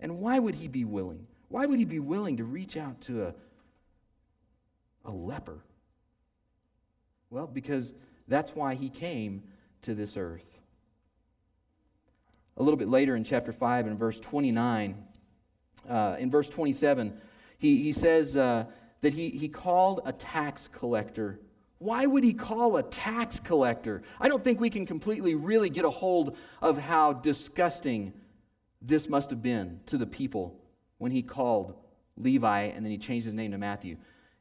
And 0.00 0.18
why 0.18 0.38
would 0.38 0.54
he 0.54 0.68
be 0.68 0.84
willing? 0.84 1.26
Why 1.48 1.66
would 1.66 1.78
he 1.78 1.84
be 1.84 2.00
willing 2.00 2.36
to 2.38 2.44
reach 2.44 2.76
out 2.76 3.00
to 3.02 3.26
a, 3.26 3.34
a 5.04 5.10
leper? 5.10 5.58
Well, 7.30 7.46
because 7.46 7.94
that's 8.28 8.54
why 8.54 8.74
he 8.74 8.88
came 8.88 9.42
to 9.82 9.94
this 9.94 10.16
earth 10.16 10.56
a 12.56 12.62
little 12.62 12.78
bit 12.78 12.88
later 12.88 13.16
in 13.16 13.24
chapter 13.24 13.52
5 13.52 13.86
in 13.86 13.96
verse 13.96 14.18
29. 14.20 14.96
Uh, 15.88 16.16
in 16.18 16.30
verse 16.30 16.48
27, 16.48 17.18
he, 17.58 17.82
he 17.82 17.92
says 17.92 18.36
uh, 18.36 18.64
that 19.02 19.12
he, 19.12 19.30
he 19.30 19.48
called 19.48 20.00
a 20.04 20.12
tax 20.12 20.68
collector. 20.72 21.38
Why 21.78 22.06
would 22.06 22.24
he 22.24 22.32
call 22.32 22.76
a 22.76 22.82
tax 22.82 23.38
collector? 23.38 24.02
I 24.18 24.28
don't 24.28 24.42
think 24.42 24.58
we 24.58 24.70
can 24.70 24.86
completely 24.86 25.34
really 25.34 25.68
get 25.68 25.84
a 25.84 25.90
hold 25.90 26.36
of 26.62 26.78
how 26.78 27.12
disgusting 27.12 28.14
this 28.86 29.08
must 29.08 29.30
have 29.30 29.42
been 29.42 29.80
to 29.86 29.98
the 29.98 30.06
people 30.06 30.60
when 30.98 31.12
he 31.12 31.22
called 31.22 31.74
Levi 32.16 32.62
and 32.62 32.84
then 32.84 32.90
he 32.90 32.98
changed 32.98 33.26
his 33.26 33.34
name 33.34 33.52
to 33.52 33.58
Matthew 33.58 33.96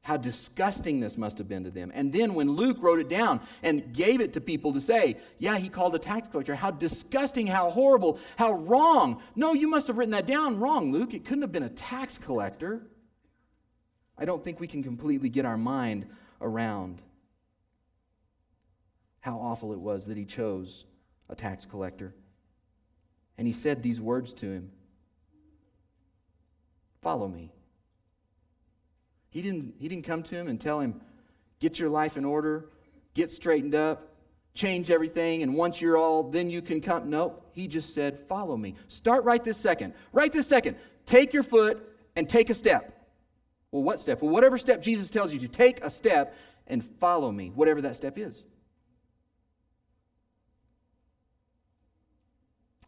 how 0.05 0.15
disgusting 0.15 0.99
this 0.99 1.17
must 1.17 1.39
have 1.39 1.47
been 1.47 1.63
to 1.63 1.71
them. 1.71 1.91
And 1.95 2.13
then 2.13 2.35
when 2.35 2.51
Luke 2.51 2.77
wrote 2.79 2.99
it 2.99 3.09
down 3.09 3.41
and 3.63 3.91
gave 3.91 4.21
it 4.21 4.33
to 4.33 4.41
people 4.41 4.71
to 4.73 4.79
say, 4.79 5.17
yeah, 5.39 5.57
he 5.57 5.67
called 5.67 5.95
a 5.95 5.99
tax 5.99 6.27
collector, 6.27 6.53
how 6.53 6.69
disgusting, 6.69 7.47
how 7.47 7.71
horrible, 7.71 8.19
how 8.37 8.53
wrong. 8.53 9.19
No, 9.35 9.53
you 9.53 9.67
must 9.67 9.87
have 9.87 9.97
written 9.97 10.11
that 10.11 10.27
down 10.27 10.59
wrong, 10.59 10.91
Luke. 10.91 11.15
It 11.15 11.25
couldn't 11.25 11.41
have 11.41 11.51
been 11.51 11.63
a 11.63 11.69
tax 11.69 12.19
collector. 12.19 12.85
I 14.15 14.25
don't 14.25 14.43
think 14.43 14.59
we 14.59 14.67
can 14.67 14.83
completely 14.83 15.27
get 15.27 15.43
our 15.43 15.57
mind 15.57 16.05
around 16.39 17.01
how 19.21 19.39
awful 19.39 19.73
it 19.73 19.79
was 19.79 20.05
that 20.05 20.17
he 20.17 20.25
chose 20.25 20.85
a 21.29 21.35
tax 21.35 21.65
collector. 21.65 22.13
And 23.37 23.47
he 23.47 23.53
said 23.53 23.83
these 23.83 23.99
words 23.99 24.33
to 24.35 24.51
him 24.51 24.71
Follow 27.01 27.27
me. 27.27 27.51
He 29.29 29.41
didn't, 29.41 29.75
he 29.77 29.87
didn't 29.87 30.05
come 30.05 30.23
to 30.23 30.35
him 30.35 30.47
and 30.47 30.59
tell 30.59 30.79
him, 30.79 31.01
get 31.59 31.77
your 31.77 31.89
life 31.89 32.17
in 32.17 32.25
order, 32.25 32.69
get 33.13 33.29
straightened 33.29 33.75
up, 33.75 34.15
change 34.55 34.89
everything, 34.89 35.43
and 35.43 35.55
once 35.55 35.81
you're 35.81 35.97
all, 35.97 36.23
then 36.23 36.49
you 36.49 36.61
can 36.61 36.81
come. 36.81 37.09
Nope. 37.09 37.47
He 37.51 37.67
just 37.67 37.93
said, 37.93 38.17
follow 38.27 38.57
me. 38.57 38.75
Start 38.87 39.23
right 39.23 39.43
this 39.43 39.57
second. 39.57 39.93
Right 40.13 40.31
this 40.31 40.47
second. 40.47 40.77
Take 41.05 41.33
your 41.33 41.43
foot 41.43 41.87
and 42.15 42.27
take 42.27 42.49
a 42.49 42.55
step. 42.55 43.07
Well, 43.71 43.83
what 43.83 43.99
step? 43.99 44.21
Well, 44.21 44.31
whatever 44.31 44.57
step 44.57 44.81
Jesus 44.81 45.09
tells 45.09 45.33
you 45.33 45.39
to 45.41 45.47
take 45.47 45.83
a 45.83 45.89
step 45.89 46.33
and 46.65 46.83
follow 46.83 47.31
me, 47.31 47.51
whatever 47.53 47.81
that 47.81 47.97
step 47.97 48.17
is. 48.17 48.43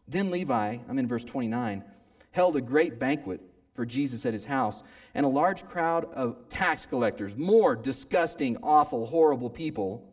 Then 0.08 0.30
Levi, 0.30 0.78
I'm 0.88 0.98
in 0.98 1.06
verse 1.06 1.24
29, 1.24 1.84
held 2.30 2.56
a 2.56 2.60
great 2.60 2.98
banquet 2.98 3.40
for 3.74 3.86
Jesus 3.86 4.26
at 4.26 4.32
his 4.32 4.44
house, 4.44 4.82
and 5.14 5.24
a 5.24 5.28
large 5.28 5.64
crowd 5.68 6.06
of 6.14 6.48
tax 6.48 6.86
collectors, 6.86 7.36
more 7.36 7.76
disgusting, 7.76 8.56
awful, 8.62 9.06
horrible 9.06 9.50
people, 9.50 10.04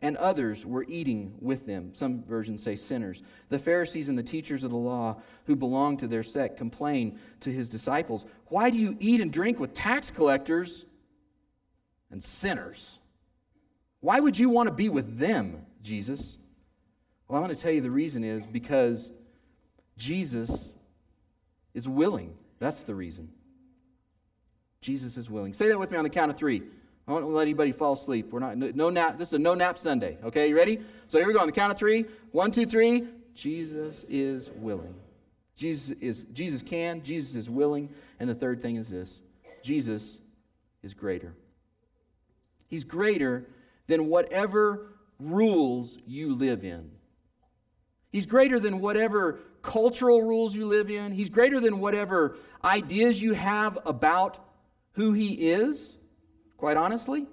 and 0.00 0.16
others 0.16 0.66
were 0.66 0.84
eating 0.88 1.34
with 1.40 1.66
them. 1.66 1.94
Some 1.94 2.24
versions 2.24 2.62
say 2.62 2.74
sinners. 2.74 3.22
The 3.50 3.58
Pharisees 3.58 4.08
and 4.08 4.18
the 4.18 4.22
teachers 4.22 4.64
of 4.64 4.70
the 4.70 4.76
law 4.76 5.20
who 5.46 5.54
belonged 5.54 6.00
to 6.00 6.08
their 6.08 6.24
sect 6.24 6.56
complained 6.56 7.18
to 7.40 7.50
his 7.50 7.68
disciples, 7.68 8.26
Why 8.46 8.70
do 8.70 8.78
you 8.78 8.96
eat 8.98 9.20
and 9.20 9.32
drink 9.32 9.60
with 9.60 9.74
tax 9.74 10.10
collectors 10.10 10.84
and 12.10 12.22
sinners? 12.22 12.98
Why 14.00 14.18
would 14.18 14.38
you 14.38 14.48
want 14.48 14.68
to 14.68 14.74
be 14.74 14.88
with 14.88 15.18
them, 15.18 15.66
Jesus? 15.82 16.36
Well, 17.28 17.40
I'm 17.40 17.46
going 17.46 17.56
to 17.56 17.62
tell 17.62 17.72
you 17.72 17.80
the 17.80 17.90
reason 17.90 18.24
is 18.24 18.44
because 18.44 19.12
Jesus 19.96 20.72
is 21.74 21.88
willing. 21.88 22.34
That's 22.58 22.82
the 22.82 22.94
reason. 22.94 23.30
Jesus 24.80 25.16
is 25.16 25.30
willing. 25.30 25.52
Say 25.52 25.68
that 25.68 25.78
with 25.78 25.90
me 25.90 25.96
on 25.96 26.04
the 26.04 26.10
count 26.10 26.30
of 26.30 26.36
three. 26.36 26.62
I 27.06 27.12
won't 27.12 27.26
let 27.28 27.42
anybody 27.42 27.72
fall 27.72 27.94
asleep. 27.94 28.32
We're 28.32 28.40
not 28.40 28.56
no 28.56 28.90
nap. 28.90 29.18
This 29.18 29.28
is 29.28 29.34
a 29.34 29.38
no 29.38 29.54
nap 29.54 29.78
Sunday. 29.78 30.18
Okay, 30.22 30.48
you 30.48 30.56
ready? 30.56 30.80
So 31.08 31.18
here 31.18 31.26
we 31.26 31.32
go 31.32 31.40
on 31.40 31.46
the 31.46 31.52
count 31.52 31.72
of 31.72 31.78
three. 31.78 32.04
One, 32.30 32.52
two, 32.52 32.66
three. 32.66 33.08
Jesus 33.34 34.04
is 34.08 34.50
willing. 34.56 34.94
Jesus 35.56 35.96
is 36.00 36.24
Jesus 36.32 36.62
can. 36.62 37.02
Jesus 37.02 37.34
is 37.34 37.50
willing. 37.50 37.90
And 38.20 38.28
the 38.28 38.34
third 38.34 38.62
thing 38.62 38.76
is 38.76 38.88
this: 38.88 39.20
Jesus 39.62 40.20
is 40.82 40.94
greater. 40.94 41.34
He's 42.68 42.84
greater 42.84 43.46
than 43.86 44.06
whatever 44.08 44.86
rules 45.18 45.98
you 46.06 46.34
live 46.34 46.64
in. 46.64 46.90
He's 48.12 48.26
greater 48.26 48.60
than 48.60 48.80
whatever 48.80 49.40
cultural 49.62 50.22
rules 50.22 50.54
you 50.54 50.66
live 50.66 50.90
in. 50.90 51.12
He's 51.12 51.30
greater 51.30 51.58
than 51.60 51.80
whatever 51.80 52.36
ideas 52.62 53.20
you 53.20 53.32
have 53.32 53.78
about 53.86 54.38
who 54.92 55.14
He 55.14 55.32
is. 55.32 55.96
Quite 56.58 56.76
honestly, 56.76 57.26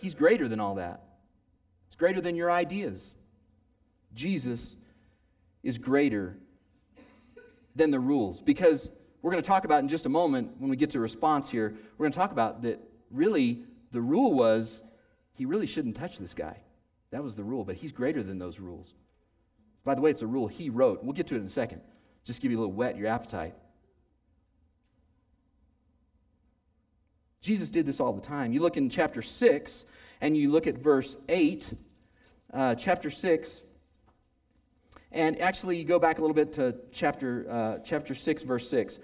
He's 0.00 0.14
greater 0.14 0.48
than 0.48 0.60
all 0.60 0.74
that. 0.76 1.02
He's 1.88 1.96
greater 1.96 2.20
than 2.20 2.36
your 2.36 2.50
ideas. 2.50 3.14
Jesus 4.12 4.76
is 5.62 5.78
greater 5.78 6.36
than 7.74 7.90
the 7.90 8.00
rules 8.00 8.42
because 8.42 8.90
we're 9.22 9.30
going 9.30 9.42
to 9.42 9.46
talk 9.46 9.64
about 9.64 9.80
in 9.82 9.88
just 9.88 10.04
a 10.04 10.10
moment 10.10 10.50
when 10.58 10.68
we 10.68 10.76
get 10.76 10.90
to 10.90 11.00
response 11.00 11.48
here. 11.48 11.74
We're 11.96 12.04
going 12.04 12.12
to 12.12 12.18
talk 12.18 12.32
about 12.32 12.62
that 12.62 12.80
really 13.10 13.62
the 13.92 14.00
rule 14.00 14.34
was 14.34 14.82
he 15.34 15.46
really 15.46 15.66
shouldn't 15.66 15.96
touch 15.96 16.18
this 16.18 16.34
guy. 16.34 16.58
That 17.12 17.22
was 17.22 17.34
the 17.34 17.44
rule, 17.44 17.64
but 17.64 17.76
he's 17.76 17.92
greater 17.92 18.22
than 18.22 18.38
those 18.38 18.58
rules. 18.58 18.92
By 19.84 19.94
the 19.94 20.00
way, 20.00 20.10
it's 20.10 20.22
a 20.22 20.26
rule 20.26 20.46
he 20.46 20.70
wrote. 20.70 21.02
We'll 21.02 21.12
get 21.12 21.26
to 21.28 21.34
it 21.34 21.38
in 21.38 21.46
a 21.46 21.50
second. 21.50 21.80
Just 22.24 22.40
give 22.40 22.50
you 22.50 22.58
a 22.58 22.60
little 22.60 22.74
whet 22.74 22.96
your 22.96 23.08
appetite. 23.08 23.54
Jesus 27.40 27.70
did 27.70 27.86
this 27.86 27.98
all 27.98 28.12
the 28.12 28.20
time. 28.20 28.52
You 28.52 28.60
look 28.60 28.76
in 28.76 28.88
chapter 28.88 29.20
6 29.20 29.84
and 30.20 30.36
you 30.36 30.50
look 30.50 30.68
at 30.68 30.78
verse 30.78 31.16
8, 31.28 31.74
uh, 32.52 32.74
chapter 32.76 33.10
6, 33.10 33.62
and 35.10 35.40
actually 35.40 35.76
you 35.76 35.84
go 35.84 35.98
back 35.98 36.18
a 36.18 36.20
little 36.20 36.34
bit 36.34 36.52
to 36.54 36.76
chapter, 36.92 37.46
uh, 37.50 37.78
chapter 37.84 38.14
6, 38.14 38.42
verse 38.44 38.68
6. 38.68 39.00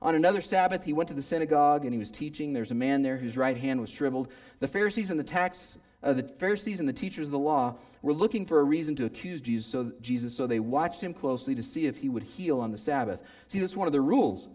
On 0.00 0.14
another 0.14 0.40
Sabbath, 0.40 0.84
he 0.84 0.92
went 0.92 1.08
to 1.08 1.14
the 1.14 1.22
synagogue 1.22 1.84
and 1.84 1.92
he 1.92 1.98
was 1.98 2.10
teaching. 2.10 2.52
There's 2.52 2.70
a 2.70 2.76
man 2.76 3.02
there 3.02 3.18
whose 3.18 3.36
right 3.36 3.56
hand 3.56 3.80
was 3.80 3.90
shriveled. 3.90 4.28
The 4.60 4.68
Pharisees 4.68 5.10
and 5.10 5.18
the 5.18 5.24
tax 5.24 5.76
uh, 6.02 6.12
the 6.12 6.22
Pharisees 6.22 6.80
and 6.80 6.88
the 6.88 6.92
teachers 6.92 7.26
of 7.26 7.32
the 7.32 7.38
law 7.38 7.76
were 8.02 8.12
looking 8.12 8.46
for 8.46 8.60
a 8.60 8.64
reason 8.64 8.96
to 8.96 9.04
accuse 9.04 9.40
Jesus 9.40 9.66
so, 9.66 9.92
Jesus, 10.00 10.34
so 10.34 10.46
they 10.46 10.60
watched 10.60 11.02
him 11.02 11.12
closely 11.12 11.54
to 11.54 11.62
see 11.62 11.86
if 11.86 11.98
he 11.98 12.08
would 12.08 12.22
heal 12.22 12.60
on 12.60 12.72
the 12.72 12.78
Sabbath. 12.78 13.22
See, 13.48 13.60
this 13.60 13.72
is 13.72 13.76
one 13.76 13.86
of 13.86 13.92
the 13.92 14.00
rules. 14.00 14.48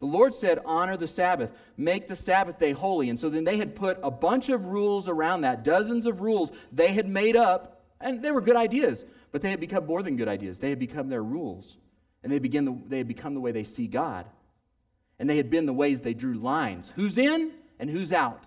The 0.00 0.06
Lord 0.06 0.34
said, 0.34 0.60
Honor 0.64 0.96
the 0.96 1.08
Sabbath, 1.08 1.50
make 1.76 2.08
the 2.08 2.16
Sabbath 2.16 2.58
day 2.58 2.72
holy. 2.72 3.08
And 3.08 3.18
so 3.18 3.28
then 3.28 3.44
they 3.44 3.56
had 3.56 3.74
put 3.74 3.98
a 4.02 4.10
bunch 4.10 4.48
of 4.48 4.66
rules 4.66 5.08
around 5.08 5.40
that, 5.40 5.64
dozens 5.64 6.06
of 6.06 6.20
rules 6.20 6.52
they 6.72 6.92
had 6.92 7.08
made 7.08 7.36
up, 7.36 7.82
and 8.00 8.22
they 8.22 8.30
were 8.30 8.40
good 8.40 8.56
ideas, 8.56 9.04
but 9.32 9.40
they 9.40 9.50
had 9.50 9.60
become 9.60 9.86
more 9.86 10.02
than 10.02 10.16
good 10.16 10.28
ideas. 10.28 10.58
They 10.58 10.70
had 10.70 10.78
become 10.78 11.08
their 11.08 11.22
rules, 11.22 11.78
and 12.22 12.30
they, 12.30 12.38
begin 12.38 12.64
the, 12.64 12.78
they 12.86 12.98
had 12.98 13.08
become 13.08 13.34
the 13.34 13.40
way 13.40 13.50
they 13.50 13.64
see 13.64 13.86
God. 13.86 14.26
And 15.18 15.30
they 15.30 15.36
had 15.36 15.48
been 15.48 15.66
the 15.66 15.72
ways 15.72 16.00
they 16.00 16.14
drew 16.14 16.34
lines 16.34 16.92
who's 16.96 17.18
in 17.18 17.52
and 17.78 17.88
who's 17.88 18.12
out. 18.12 18.44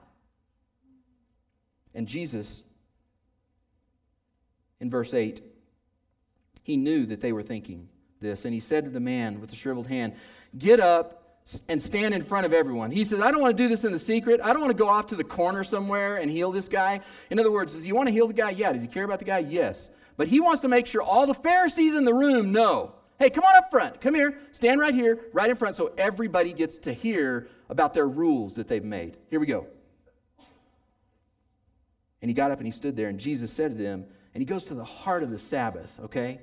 And 1.97 2.07
Jesus, 2.07 2.63
in 4.79 4.91
verse 4.91 5.15
8, 5.15 5.41
he 6.62 6.77
knew 6.77 7.07
that 7.07 7.21
they 7.21 7.33
were 7.33 7.41
thinking 7.41 7.89
this, 8.21 8.45
and 8.45 8.53
he 8.53 8.60
said 8.60 8.86
to 8.86 8.91
the 8.91 8.99
man 8.99 9.41
with 9.41 9.49
the 9.49 9.55
shriveled 9.55 9.88
hand, 9.88 10.13
Get 10.55 10.79
up 10.79 11.41
and 11.67 11.81
stand 11.81 12.13
in 12.13 12.23
front 12.23 12.45
of 12.45 12.53
everyone. 12.53 12.91
He 12.91 13.03
says, 13.03 13.19
I 13.19 13.31
don't 13.31 13.41
want 13.41 13.57
to 13.57 13.63
do 13.63 13.67
this 13.67 13.83
in 13.83 13.91
the 13.91 13.99
secret. 13.99 14.39
I 14.43 14.53
don't 14.53 14.62
want 14.62 14.77
to 14.77 14.77
go 14.77 14.88
off 14.88 15.07
to 15.07 15.15
the 15.15 15.23
corner 15.23 15.63
somewhere 15.63 16.17
and 16.17 16.29
heal 16.29 16.51
this 16.51 16.67
guy. 16.67 17.01
In 17.31 17.39
other 17.39 17.51
words, 17.51 17.73
does 17.73 17.83
he 17.83 17.91
want 17.91 18.10
to 18.10 18.13
heal 18.13 18.27
the 18.27 18.33
guy? 18.33 18.51
Yeah. 18.51 18.73
Does 18.73 18.83
he 18.83 18.88
care 18.88 19.03
about 19.03 19.17
the 19.17 19.25
guy? 19.25 19.39
Yes. 19.39 19.89
But 20.17 20.27
he 20.27 20.39
wants 20.39 20.62
to 20.62 20.67
make 20.67 20.86
sure 20.86 21.01
all 21.01 21.25
the 21.25 21.33
Pharisees 21.33 21.95
in 21.95 22.05
the 22.05 22.13
room 22.13 22.51
know 22.51 22.93
hey, 23.19 23.31
come 23.31 23.43
on 23.43 23.55
up 23.55 23.71
front. 23.71 23.99
Come 23.99 24.13
here. 24.13 24.38
Stand 24.51 24.79
right 24.79 24.93
here, 24.93 25.19
right 25.33 25.49
in 25.49 25.55
front, 25.55 25.75
so 25.75 25.91
everybody 25.97 26.53
gets 26.53 26.77
to 26.79 26.93
hear 26.93 27.47
about 27.67 27.95
their 27.95 28.07
rules 28.07 28.53
that 28.55 28.67
they've 28.67 28.83
made. 28.83 29.17
Here 29.31 29.39
we 29.39 29.47
go. 29.47 29.65
And 32.21 32.30
he 32.30 32.34
got 32.34 32.51
up 32.51 32.58
and 32.58 32.67
he 32.67 32.71
stood 32.71 32.95
there, 32.95 33.10
and 33.10 33.19
Jesus 33.19 33.51
said 33.51 33.77
to 33.77 33.84
them, 33.84 34.06
and 34.34 34.41
he 34.41 34.45
goes 34.45 34.65
to 34.65 34.75
the 34.75 34.84
heart 34.84 35.23
of 35.23 35.30
the 35.30 35.38
Sabbath, 35.38 35.91
okay? 36.03 36.41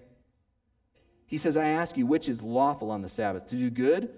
He 1.27 1.39
says, 1.39 1.57
I 1.57 1.69
ask 1.69 1.97
you, 1.97 2.07
which 2.07 2.29
is 2.29 2.43
lawful 2.43 2.91
on 2.91 3.03
the 3.03 3.09
Sabbath, 3.09 3.49
to 3.49 3.57
do 3.57 3.71
good 3.71 4.11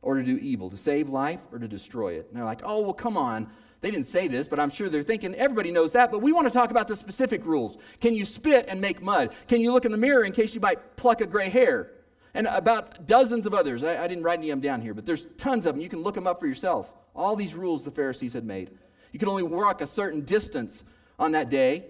or 0.00 0.16
to 0.16 0.22
do 0.22 0.36
evil, 0.38 0.70
to 0.70 0.76
save 0.76 1.08
life 1.08 1.40
or 1.50 1.58
to 1.58 1.68
destroy 1.68 2.14
it? 2.14 2.26
And 2.28 2.36
they're 2.36 2.44
like, 2.44 2.62
oh, 2.64 2.80
well, 2.82 2.92
come 2.92 3.16
on. 3.16 3.48
They 3.80 3.90
didn't 3.90 4.06
say 4.06 4.28
this, 4.28 4.46
but 4.46 4.60
I'm 4.60 4.70
sure 4.70 4.88
they're 4.88 5.02
thinking 5.02 5.34
everybody 5.34 5.72
knows 5.72 5.92
that. 5.92 6.12
But 6.12 6.20
we 6.20 6.32
want 6.32 6.46
to 6.46 6.52
talk 6.52 6.70
about 6.70 6.86
the 6.86 6.94
specific 6.94 7.44
rules. 7.44 7.78
Can 8.00 8.14
you 8.14 8.24
spit 8.24 8.66
and 8.68 8.80
make 8.80 9.02
mud? 9.02 9.30
Can 9.48 9.60
you 9.60 9.72
look 9.72 9.84
in 9.84 9.92
the 9.92 9.98
mirror 9.98 10.24
in 10.24 10.32
case 10.32 10.54
you 10.54 10.60
might 10.60 10.96
pluck 10.96 11.20
a 11.20 11.26
gray 11.26 11.48
hair? 11.48 11.90
And 12.34 12.46
about 12.46 13.06
dozens 13.06 13.44
of 13.44 13.54
others. 13.54 13.82
I, 13.82 14.04
I 14.04 14.06
didn't 14.06 14.24
write 14.24 14.38
any 14.38 14.50
of 14.50 14.56
them 14.56 14.62
down 14.62 14.80
here, 14.82 14.94
but 14.94 15.04
there's 15.04 15.26
tons 15.36 15.66
of 15.66 15.74
them. 15.74 15.82
You 15.82 15.88
can 15.88 16.02
look 16.02 16.14
them 16.14 16.26
up 16.26 16.40
for 16.40 16.46
yourself. 16.46 16.92
All 17.14 17.36
these 17.36 17.54
rules 17.54 17.84
the 17.84 17.90
Pharisees 17.90 18.32
had 18.32 18.44
made. 18.44 18.70
You 19.12 19.18
could 19.18 19.28
only 19.28 19.42
walk 19.42 19.80
a 19.80 19.86
certain 19.86 20.22
distance 20.22 20.84
on 21.18 21.32
that 21.32 21.48
day 21.48 21.84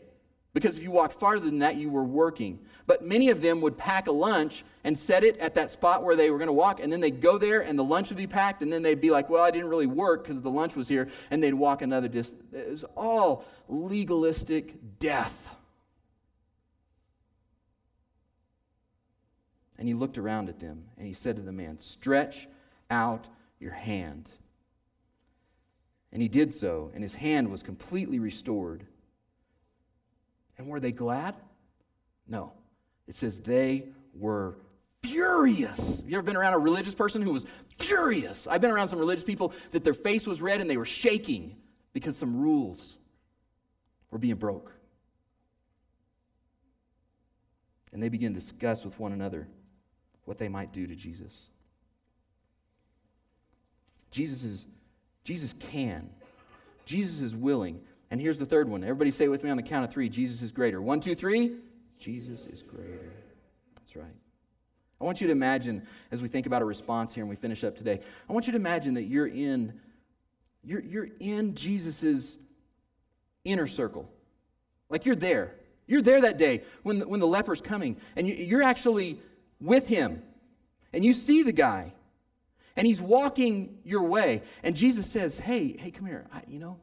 because 0.55 0.77
if 0.77 0.83
you 0.83 0.91
walked 0.91 1.15
farther 1.15 1.47
than 1.47 1.61
that, 1.61 1.77
you 1.77 1.89
were 1.89 2.05
working. 2.05 2.59
But 2.87 3.03
many 3.03 3.31
of 3.31 3.41
them 3.41 3.61
would 3.63 3.79
pack 3.79 4.07
a 4.07 4.13
lunch 4.13 4.65
and 4.85 4.99
set 4.99 5.25
it 5.25 5.39
at 5.39 5.55
that 5.55 5.71
spot 5.71 6.03
where 6.03 6.15
they 6.15 6.31
were 6.31 6.37
going 6.37 6.49
to 6.49 6.53
walk, 6.53 6.81
and 6.81 6.93
then 6.93 7.01
they'd 7.01 7.23
go 7.23 7.39
there 7.39 7.61
and 7.61 7.79
the 7.79 7.85
lunch 7.85 8.11
would 8.11 8.19
be 8.19 8.27
packed, 8.27 8.63
and 8.63 8.71
then 8.71 8.83
they'd 8.83 9.01
be 9.01 9.11
like, 9.11 9.31
Well, 9.31 9.43
I 9.43 9.51
didn't 9.51 9.69
really 9.69 9.87
work 9.87 10.25
because 10.25 10.43
the 10.43 10.51
lunch 10.51 10.77
was 10.77 10.89
here, 10.89 11.09
and 11.31 11.43
they'd 11.43 11.55
walk 11.55 11.81
another 11.81 12.09
distance. 12.09 12.43
It 12.53 12.69
was 12.69 12.85
all 12.97 13.45
legalistic 13.69 14.75
death. 14.99 15.55
And 19.79 19.89
he 19.89 19.95
looked 19.95 20.19
around 20.19 20.49
at 20.49 20.61
them 20.61 20.85
and 20.97 21.07
he 21.07 21.13
said 21.13 21.37
to 21.37 21.43
the 21.43 21.51
man, 21.51 21.81
Stretch 21.81 22.47
out 22.89 23.27
your 23.59 23.73
hand. 23.73 24.29
And 26.13 26.21
he 26.21 26.29
did 26.29 26.53
so, 26.53 26.91
and 26.95 27.03
his 27.03 27.15
hand 27.15 27.51
was 27.51 27.63
completely 27.63 28.19
restored. 28.19 28.87
And 30.59 30.69
were 30.69 30.81
they 30.81 30.93
glad? 30.93 31.35
No. 32.29 32.53
It 33.09 33.17
says 33.17 33.39
they 33.41 33.87
were 34.15 34.59
furious. 35.03 36.01
Have 36.01 36.09
you 36.09 36.17
ever 36.17 36.23
been 36.23 36.37
around 36.37 36.53
a 36.53 36.59
religious 36.59 36.95
person 36.95 37.23
who 37.23 37.33
was 37.33 37.47
furious? 37.79 38.47
I've 38.47 38.61
been 38.61 38.71
around 38.71 38.89
some 38.89 38.99
religious 38.99 39.25
people 39.25 39.55
that 39.71 39.85
their 39.85 39.95
face 39.95 40.27
was 40.27 40.43
red 40.43 40.61
and 40.61 40.69
they 40.69 40.77
were 40.77 40.85
shaking 40.85 41.57
because 41.95 42.17
some 42.17 42.41
rules 42.41 42.99
were 44.11 44.19
being 44.19 44.37
broke. 44.37 44.73
And 47.93 48.03
they 48.03 48.11
began 48.11 48.35
to 48.35 48.41
discuss 48.41 48.85
with 48.85 48.99
one 48.99 49.13
another 49.13 49.49
what 50.25 50.39
they 50.39 50.49
might 50.49 50.73
do 50.73 50.87
to 50.87 50.95
Jesus. 50.95 51.49
Jesus 54.11 54.45
is 54.45 54.67
Jesus 55.25 55.55
can. 55.59 56.11
Jesus 56.85 57.21
is 57.21 57.35
willing. 57.35 57.81
And 58.11 58.21
here's 58.21 58.39
the 58.39 58.47
third 58.47 58.69
one. 58.69 58.83
Everybody 58.83 59.11
say 59.11 59.29
with 59.29 59.45
me 59.45 59.51
on 59.51 59.57
the 59.57 59.63
count 59.63 59.85
of 59.85 59.91
three 59.91 60.09
Jesus 60.09 60.43
is 60.43 60.53
greater. 60.53 60.83
One, 60.83 61.01
two, 61.01 61.15
three. 61.15 61.57
Jesus 61.99 62.47
is 62.47 62.63
greater. 62.63 63.13
That's 63.77 63.97
right. 63.97 64.07
I 65.01 65.05
want 65.05 65.21
you 65.21 65.27
to 65.29 65.33
imagine, 65.33 65.87
as 66.11 66.23
we 66.23 66.29
think 66.29 66.47
about 66.47 66.63
a 66.63 66.65
response 66.65 67.13
here 67.15 67.23
and 67.23 67.31
we 67.31 67.37
finish 67.37 67.65
up 67.65 67.77
today, 67.77 68.01
I 68.29 68.33
want 68.33 68.47
you 68.47 68.53
to 68.53 68.59
imagine 68.59 68.95
that 68.95 69.05
you're 69.05 69.27
in, 69.27 69.73
you're, 70.63 70.81
you're 70.81 71.09
in 71.19 71.55
Jesus' 71.55 72.37
inner 73.45 73.67
circle. 73.67 74.09
Like 74.89 75.07
you're 75.07 75.17
there. 75.17 75.55
You're 75.87 76.03
there 76.03 76.21
that 76.21 76.39
day 76.39 76.63
when 76.83 77.01
the, 77.01 77.09
when 77.09 77.19
the 77.19 77.27
leper's 77.27 77.61
coming, 77.61 77.97
and 78.15 78.29
you, 78.29 78.35
you're 78.35 78.63
actually 78.63 79.19
with 79.61 79.89
him. 79.89 80.23
And 80.93 81.05
you 81.05 81.15
see 81.15 81.43
the 81.43 81.53
guy, 81.53 81.93
and 82.77 82.87
he's 82.87 83.01
walking 83.01 83.79
your 83.85 84.03
way. 84.03 84.43
And 84.63 84.75
Jesus 84.75 85.11
says, 85.11 85.39
Hey, 85.39 85.77
hey, 85.77 85.91
come 85.91 86.07
here. 86.07 86.27
I, 86.33 86.43
you 86.49 86.59
know, 86.59 86.79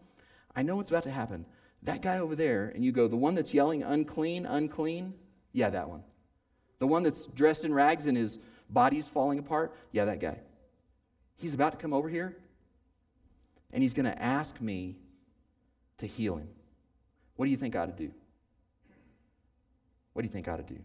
I 0.55 0.63
know 0.63 0.75
what's 0.75 0.89
about 0.89 1.03
to 1.03 1.11
happen. 1.11 1.45
That 1.83 2.01
guy 2.01 2.19
over 2.19 2.35
there, 2.35 2.71
and 2.75 2.83
you 2.83 2.91
go, 2.91 3.07
The 3.07 3.15
one 3.15 3.35
that's 3.35 3.53
yelling, 3.53 3.83
unclean, 3.83 4.45
unclean? 4.45 5.13
Yeah, 5.53 5.69
that 5.69 5.89
one. 5.89 6.03
The 6.79 6.87
one 6.87 7.03
that's 7.03 7.25
dressed 7.27 7.65
in 7.65 7.73
rags 7.73 8.05
and 8.05 8.17
his 8.17 8.39
body's 8.69 9.07
falling 9.07 9.39
apart? 9.39 9.75
Yeah, 9.91 10.05
that 10.05 10.19
guy. 10.19 10.39
he's 11.37 11.53
about 11.53 11.71
to 11.71 11.77
come 11.77 11.93
over 11.93 12.09
here 12.09 12.37
and 13.71 13.83
he's 13.83 13.93
going 13.93 14.05
to 14.05 14.21
ask 14.21 14.59
me 14.59 14.95
to 15.99 16.07
heal 16.07 16.35
him. 16.37 16.49
What 17.35 17.45
do 17.45 17.51
you 17.51 17.57
think 17.57 17.75
I 17.75 17.79
ought 17.79 17.97
to 17.97 18.03
do? 18.03 18.11
What 20.13 20.23
do 20.23 20.27
you 20.27 20.31
think 20.31 20.47
I 20.47 20.53
ought 20.53 20.67
to 20.67 20.73
do? 20.73 20.79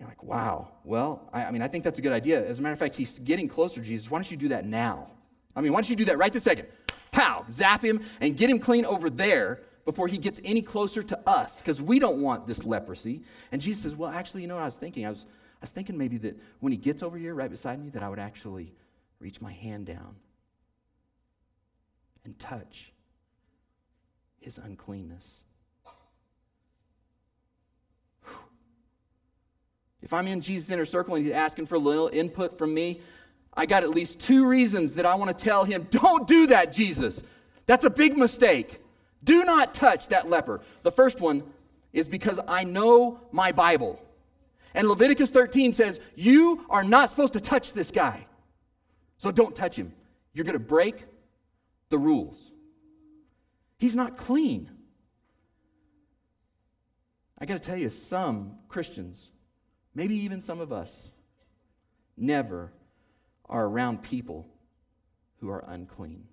You're 0.00 0.08
like, 0.08 0.22
wow. 0.24 0.68
Well, 0.82 1.28
I, 1.30 1.44
I, 1.44 1.50
mean, 1.50 1.60
I 1.60 1.68
think 1.68 1.84
that's 1.84 1.98
a 1.98 2.02
good 2.02 2.12
idea. 2.12 2.44
As 2.44 2.58
a 2.58 2.62
matter 2.62 2.72
of 2.72 2.78
fact, 2.78 2.96
he's 2.96 3.18
getting 3.18 3.46
closer 3.46 3.82
to 3.82 3.86
Jesus. 3.86 4.10
Why 4.10 4.18
don't 4.18 4.30
you 4.30 4.38
do 4.38 4.48
that 4.48 4.64
now? 4.64 5.10
I 5.54 5.60
mean, 5.60 5.72
why 5.72 5.82
don't 5.82 5.90
you 5.90 5.96
do 5.96 6.06
that 6.06 6.16
right 6.16 6.32
this 6.32 6.44
second? 6.44 6.68
Pow, 7.12 7.44
zap 7.50 7.84
him 7.84 8.00
and 8.20 8.34
get 8.34 8.48
him 8.48 8.58
clean 8.58 8.86
over 8.86 9.10
there 9.10 9.60
before 9.84 10.08
he 10.08 10.16
gets 10.16 10.40
any 10.42 10.62
closer 10.62 11.02
to 11.02 11.28
us 11.28 11.58
because 11.58 11.82
we 11.82 11.98
don't 11.98 12.22
want 12.22 12.46
this 12.46 12.64
leprosy. 12.64 13.20
And 13.52 13.60
Jesus 13.60 13.82
says, 13.82 13.94
well, 13.94 14.10
actually, 14.10 14.40
you 14.40 14.48
know 14.48 14.54
what 14.54 14.62
I 14.62 14.66
was 14.66 14.76
thinking? 14.76 15.04
I 15.04 15.10
was, 15.10 15.26
I 15.28 15.62
was 15.62 15.70
thinking 15.70 15.98
maybe 15.98 16.16
that 16.18 16.40
when 16.60 16.72
he 16.72 16.78
gets 16.78 17.02
over 17.02 17.18
here 17.18 17.34
right 17.34 17.50
beside 17.50 17.78
me, 17.78 17.90
that 17.90 18.02
I 18.02 18.08
would 18.08 18.18
actually 18.18 18.72
reach 19.18 19.42
my 19.42 19.52
hand 19.52 19.84
down 19.84 20.16
and 22.24 22.38
touch 22.38 22.92
his 24.38 24.56
uncleanness. 24.56 25.42
If 30.02 30.12
I'm 30.12 30.26
in 30.26 30.40
Jesus' 30.40 30.70
inner 30.70 30.84
circle 30.84 31.14
and 31.14 31.24
he's 31.24 31.34
asking 31.34 31.66
for 31.66 31.74
a 31.74 31.78
little 31.78 32.08
input 32.08 32.58
from 32.58 32.72
me, 32.72 33.00
I 33.54 33.66
got 33.66 33.82
at 33.82 33.90
least 33.90 34.20
two 34.20 34.46
reasons 34.46 34.94
that 34.94 35.06
I 35.06 35.14
want 35.14 35.36
to 35.36 35.44
tell 35.44 35.64
him 35.64 35.86
don't 35.90 36.26
do 36.26 36.46
that, 36.48 36.72
Jesus. 36.72 37.22
That's 37.66 37.84
a 37.84 37.90
big 37.90 38.16
mistake. 38.16 38.80
Do 39.22 39.44
not 39.44 39.74
touch 39.74 40.08
that 40.08 40.30
leper. 40.30 40.60
The 40.82 40.90
first 40.90 41.20
one 41.20 41.42
is 41.92 42.08
because 42.08 42.40
I 42.48 42.64
know 42.64 43.20
my 43.32 43.52
Bible. 43.52 44.00
And 44.74 44.88
Leviticus 44.88 45.30
13 45.30 45.72
says, 45.72 46.00
You 46.14 46.64
are 46.70 46.84
not 46.84 47.10
supposed 47.10 47.32
to 47.34 47.40
touch 47.40 47.72
this 47.72 47.90
guy. 47.90 48.26
So 49.18 49.30
don't 49.30 49.54
touch 49.54 49.76
him. 49.76 49.92
You're 50.32 50.44
going 50.44 50.54
to 50.54 50.58
break 50.58 51.04
the 51.90 51.98
rules. 51.98 52.52
He's 53.78 53.96
not 53.96 54.16
clean. 54.16 54.70
I 57.38 57.46
got 57.46 57.54
to 57.54 57.60
tell 57.60 57.76
you, 57.76 57.90
some 57.90 58.58
Christians, 58.68 59.30
maybe 60.00 60.16
even 60.16 60.40
some 60.40 60.60
of 60.60 60.72
us, 60.72 61.12
never 62.16 62.72
are 63.50 63.66
around 63.66 64.02
people 64.02 64.46
who 65.40 65.50
are 65.50 65.62
unclean. 65.68 66.24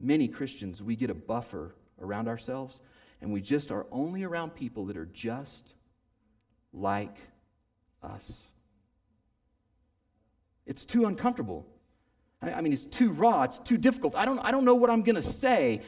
Many 0.00 0.26
Christians, 0.26 0.82
we 0.82 0.96
get 0.96 1.08
a 1.08 1.14
buffer 1.14 1.76
around 2.02 2.26
ourselves, 2.26 2.80
and 3.20 3.32
we 3.32 3.40
just 3.40 3.70
are 3.70 3.86
only 3.92 4.24
around 4.24 4.56
people 4.56 4.86
that 4.86 4.96
are 4.96 5.06
just 5.06 5.74
like 6.72 7.16
us. 8.02 8.32
It's 10.66 10.84
too 10.84 11.04
uncomfortable. 11.04 11.64
I 12.42 12.60
mean, 12.60 12.72
it's 12.72 12.86
too 12.86 13.12
raw, 13.12 13.44
it's 13.44 13.60
too 13.60 13.78
difficult. 13.78 14.16
I 14.16 14.24
don't, 14.24 14.40
I 14.40 14.50
don't 14.50 14.64
know 14.64 14.74
what 14.74 14.90
I'm 14.90 15.02
going 15.02 15.14
to 15.14 15.22
say. 15.22 15.82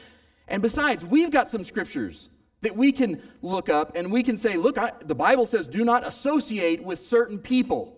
And 0.47 0.61
besides, 0.61 1.03
we've 1.03 1.31
got 1.31 1.49
some 1.49 1.65
scriptures 1.65 2.29
that 2.61 2.75
we 2.75 2.91
can 2.91 3.21
look 3.41 3.69
up 3.69 3.95
and 3.95 4.11
we 4.11 4.23
can 4.23 4.37
say, 4.37 4.55
look, 4.55 4.77
I, 4.77 4.91
the 5.03 5.15
Bible 5.15 5.45
says 5.45 5.67
do 5.67 5.83
not 5.83 6.05
associate 6.07 6.83
with 6.83 7.05
certain 7.05 7.39
people. 7.39 7.97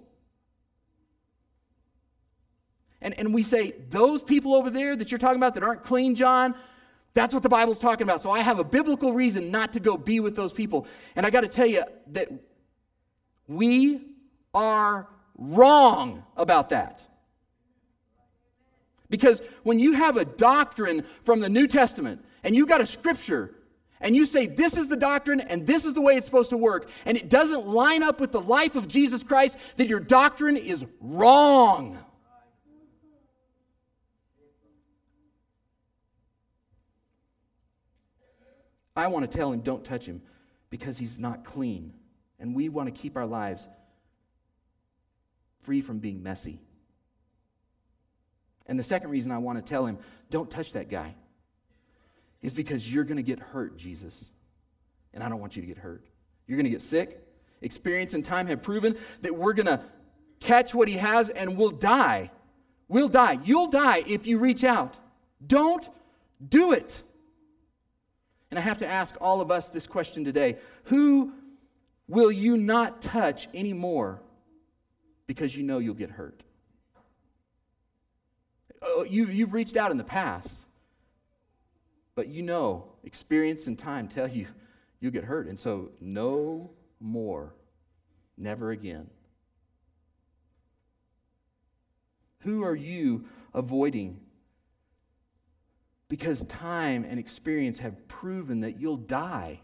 And, 3.01 3.13
and 3.19 3.33
we 3.33 3.43
say, 3.43 3.73
those 3.89 4.23
people 4.23 4.55
over 4.55 4.69
there 4.69 4.95
that 4.95 5.11
you're 5.11 5.19
talking 5.19 5.37
about 5.37 5.55
that 5.55 5.63
aren't 5.63 5.83
clean, 5.83 6.15
John, 6.15 6.55
that's 7.13 7.33
what 7.33 7.43
the 7.43 7.49
Bible's 7.49 7.79
talking 7.79 8.03
about. 8.03 8.21
So 8.21 8.31
I 8.31 8.39
have 8.39 8.59
a 8.59 8.63
biblical 8.63 9.13
reason 9.13 9.51
not 9.51 9.73
to 9.73 9.81
go 9.81 9.97
be 9.97 10.21
with 10.21 10.35
those 10.35 10.53
people. 10.53 10.87
And 11.15 11.25
I 11.25 11.29
got 11.29 11.41
to 11.41 11.49
tell 11.49 11.67
you 11.67 11.83
that 12.11 12.29
we 13.47 14.01
are 14.53 15.09
wrong 15.37 16.23
about 16.37 16.69
that. 16.69 17.01
Because 19.09 19.41
when 19.63 19.79
you 19.79 19.93
have 19.93 20.17
a 20.17 20.25
doctrine 20.25 21.05
from 21.23 21.39
the 21.39 21.49
New 21.49 21.67
Testament 21.67 22.23
and 22.43 22.55
you 22.55 22.65
got 22.65 22.81
a 22.81 22.85
scripture 22.85 23.53
and 23.99 24.15
you 24.15 24.25
say 24.25 24.47
this 24.47 24.77
is 24.77 24.87
the 24.87 24.97
doctrine 24.97 25.39
and 25.39 25.65
this 25.65 25.85
is 25.85 25.93
the 25.93 26.01
way 26.01 26.15
it's 26.15 26.25
supposed 26.25 26.49
to 26.49 26.57
work, 26.57 26.89
and 27.05 27.17
it 27.17 27.29
doesn't 27.29 27.67
line 27.67 28.03
up 28.03 28.19
with 28.19 28.31
the 28.31 28.41
life 28.41 28.75
of 28.75 28.87
Jesus 28.87 29.23
Christ, 29.23 29.57
then 29.77 29.87
your 29.87 29.99
doctrine 29.99 30.57
is 30.57 30.85
wrong. 30.99 31.97
I 38.95 39.07
want 39.07 39.29
to 39.29 39.37
tell 39.37 39.51
him, 39.51 39.61
don't 39.61 39.83
touch 39.83 40.05
him 40.05 40.21
because 40.69 40.97
he's 40.97 41.17
not 41.17 41.43
clean. 41.43 41.93
And 42.39 42.55
we 42.55 42.69
want 42.69 42.93
to 42.93 43.01
keep 43.01 43.17
our 43.17 43.25
lives 43.25 43.67
free 45.63 45.81
from 45.81 45.99
being 45.99 46.21
messy. 46.21 46.59
And 48.65 48.77
the 48.77 48.83
second 48.83 49.09
reason 49.09 49.31
I 49.31 49.39
want 49.39 49.63
to 49.63 49.67
tell 49.67 49.85
him, 49.85 49.97
don't 50.29 50.49
touch 50.49 50.73
that 50.73 50.89
guy, 50.89 51.15
is 52.43 52.53
because 52.53 52.91
you're 52.91 53.05
going 53.05 53.17
to 53.17 53.23
get 53.23 53.39
hurt, 53.39 53.77
Jesus. 53.77 54.25
And 55.13 55.23
I 55.23 55.29
don't 55.29 55.39
want 55.39 55.55
you 55.55 55.61
to 55.63 55.67
get 55.67 55.77
hurt. 55.77 56.05
You're 56.45 56.57
going 56.57 56.65
to 56.65 56.69
get 56.69 56.81
sick. 56.81 57.25
Experience 57.61 58.13
and 58.13 58.23
time 58.23 58.47
have 58.47 58.61
proven 58.61 58.95
that 59.21 59.35
we're 59.35 59.53
going 59.53 59.65
to 59.65 59.81
catch 60.41 60.75
what 60.75 60.87
he 60.87 60.95
has 60.95 61.29
and 61.29 61.57
we'll 61.57 61.71
die. 61.71 62.29
We'll 62.89 63.07
die. 63.07 63.39
You'll 63.43 63.69
die 63.69 64.03
if 64.05 64.27
you 64.27 64.37
reach 64.37 64.63
out. 64.63 64.97
Don't 65.45 65.87
do 66.47 66.73
it. 66.73 67.01
And 68.51 68.59
I 68.59 68.61
have 68.61 68.79
to 68.79 68.87
ask 68.87 69.15
all 69.19 69.41
of 69.41 69.49
us 69.49 69.69
this 69.69 69.87
question 69.87 70.23
today 70.25 70.57
Who 70.85 71.33
will 72.07 72.31
you 72.31 72.57
not 72.57 73.01
touch 73.01 73.47
anymore 73.53 74.21
because 75.25 75.55
you 75.55 75.63
know 75.63 75.79
you'll 75.79 75.95
get 75.95 76.11
hurt? 76.11 76.43
Oh, 78.81 79.03
you, 79.03 79.27
you've 79.27 79.53
reached 79.53 79.77
out 79.77 79.91
in 79.91 79.97
the 79.97 80.03
past, 80.03 80.53
but 82.15 82.27
you 82.27 82.41
know, 82.41 82.85
experience 83.03 83.67
and 83.67 83.77
time 83.77 84.07
tell 84.07 84.27
you 84.27 84.47
you'll 84.99 85.11
get 85.11 85.23
hurt. 85.23 85.47
And 85.47 85.59
so, 85.59 85.91
no 85.99 86.71
more. 86.99 87.53
Never 88.37 88.71
again. 88.71 89.09
Who 92.39 92.63
are 92.63 92.75
you 92.75 93.25
avoiding 93.53 94.19
because 96.13 96.43
time 96.43 97.05
and 97.09 97.19
experience 97.19 97.79
have 97.79 98.07
proven 98.07 98.61
that 98.61 98.79
you'll 98.79 98.97
die. 98.97 99.59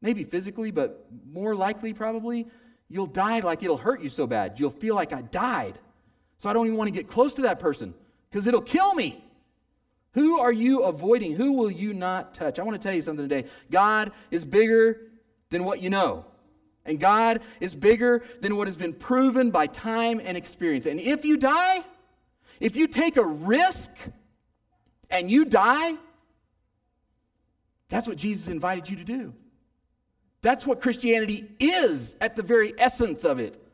Maybe 0.00 0.22
physically, 0.22 0.70
but 0.70 1.04
more 1.26 1.56
likely, 1.56 1.92
probably, 1.92 2.46
you'll 2.88 3.06
die 3.06 3.40
like 3.40 3.64
it'll 3.64 3.76
hurt 3.76 4.02
you 4.02 4.08
so 4.08 4.28
bad. 4.28 4.60
You'll 4.60 4.70
feel 4.70 4.94
like 4.94 5.12
I 5.12 5.22
died. 5.22 5.80
So 6.38 6.48
I 6.48 6.52
don't 6.52 6.66
even 6.66 6.78
want 6.78 6.86
to 6.86 6.96
get 6.96 7.08
close 7.08 7.34
to 7.34 7.42
that 7.42 7.58
person 7.58 7.92
because 8.34 8.48
it'll 8.48 8.62
kill 8.62 8.96
me. 8.96 9.24
Who 10.14 10.40
are 10.40 10.50
you 10.50 10.82
avoiding? 10.82 11.36
Who 11.36 11.52
will 11.52 11.70
you 11.70 11.94
not 11.94 12.34
touch? 12.34 12.58
I 12.58 12.64
want 12.64 12.74
to 12.74 12.84
tell 12.84 12.92
you 12.92 13.00
something 13.00 13.28
today. 13.28 13.48
God 13.70 14.10
is 14.32 14.44
bigger 14.44 15.02
than 15.50 15.64
what 15.64 15.80
you 15.80 15.88
know. 15.88 16.24
And 16.84 16.98
God 16.98 17.42
is 17.60 17.76
bigger 17.76 18.24
than 18.40 18.56
what 18.56 18.66
has 18.66 18.74
been 18.74 18.92
proven 18.92 19.52
by 19.52 19.68
time 19.68 20.20
and 20.22 20.36
experience. 20.36 20.86
And 20.86 20.98
if 20.98 21.24
you 21.24 21.36
die, 21.36 21.84
if 22.58 22.74
you 22.74 22.88
take 22.88 23.16
a 23.16 23.24
risk 23.24 23.92
and 25.10 25.30
you 25.30 25.44
die, 25.44 25.94
that's 27.88 28.08
what 28.08 28.16
Jesus 28.16 28.48
invited 28.48 28.90
you 28.90 28.96
to 28.96 29.04
do. 29.04 29.32
That's 30.42 30.66
what 30.66 30.80
Christianity 30.80 31.52
is 31.60 32.16
at 32.20 32.34
the 32.34 32.42
very 32.42 32.74
essence 32.78 33.22
of 33.22 33.38
it. 33.38 33.64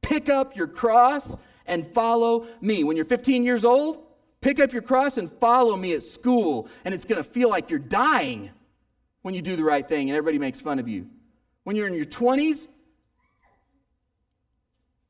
Pick 0.00 0.30
up 0.30 0.56
your 0.56 0.66
cross 0.66 1.36
and 1.68 1.92
follow 1.94 2.46
me. 2.60 2.84
When 2.84 2.96
you're 2.96 3.04
15 3.04 3.44
years 3.44 3.64
old, 3.64 4.04
pick 4.40 4.58
up 4.60 4.72
your 4.72 4.82
cross 4.82 5.18
and 5.18 5.30
follow 5.32 5.76
me 5.76 5.92
at 5.92 6.02
school, 6.02 6.68
and 6.84 6.94
it's 6.94 7.04
going 7.04 7.22
to 7.22 7.28
feel 7.28 7.48
like 7.48 7.70
you're 7.70 7.78
dying 7.78 8.50
when 9.22 9.34
you 9.34 9.42
do 9.42 9.56
the 9.56 9.64
right 9.64 9.86
thing 9.86 10.08
and 10.08 10.16
everybody 10.16 10.38
makes 10.38 10.60
fun 10.60 10.78
of 10.78 10.88
you. 10.88 11.06
When 11.64 11.76
you're 11.76 11.86
in 11.86 11.94
your 11.94 12.06
20s, 12.06 12.68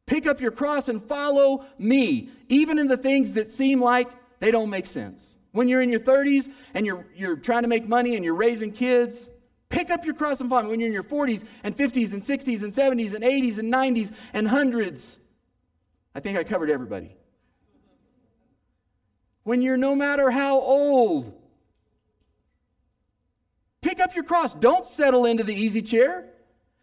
Pick 0.08 0.26
up 0.26 0.40
your 0.40 0.50
cross 0.50 0.88
and 0.88 1.02
follow 1.02 1.66
me, 1.78 2.30
even 2.48 2.78
in 2.78 2.86
the 2.86 2.96
things 2.96 3.32
that 3.32 3.50
seem 3.50 3.80
like 3.82 4.08
they 4.40 4.50
don't 4.50 4.70
make 4.70 4.86
sense. 4.86 5.36
When 5.52 5.68
you're 5.68 5.82
in 5.82 5.90
your 5.90 6.00
30s 6.00 6.50
and 6.72 6.86
you're, 6.86 7.06
you're 7.14 7.36
trying 7.36 7.62
to 7.62 7.68
make 7.68 7.86
money 7.86 8.16
and 8.16 8.24
you're 8.24 8.34
raising 8.34 8.72
kids, 8.72 9.28
pick 9.68 9.90
up 9.90 10.06
your 10.06 10.14
cross 10.14 10.40
and 10.40 10.48
follow 10.48 10.62
me. 10.62 10.70
When 10.70 10.80
you're 10.80 10.86
in 10.86 10.94
your 10.94 11.02
40s 11.02 11.44
and 11.62 11.76
50s 11.76 12.14
and 12.14 12.22
60s 12.22 12.62
and 12.62 12.72
70s 12.72 13.12
and 13.12 13.22
80s 13.22 13.58
and 13.58 13.70
90s 13.70 14.10
and 14.32 14.48
hundreds, 14.48 15.18
I 16.18 16.20
think 16.20 16.36
I 16.36 16.42
covered 16.42 16.68
everybody. 16.68 17.14
When 19.44 19.62
you're 19.62 19.76
no 19.76 19.94
matter 19.94 20.32
how 20.32 20.58
old, 20.58 21.32
pick 23.82 24.00
up 24.00 24.16
your 24.16 24.24
cross. 24.24 24.52
Don't 24.52 24.84
settle 24.84 25.26
into 25.26 25.44
the 25.44 25.54
easy 25.54 25.80
chair. 25.80 26.24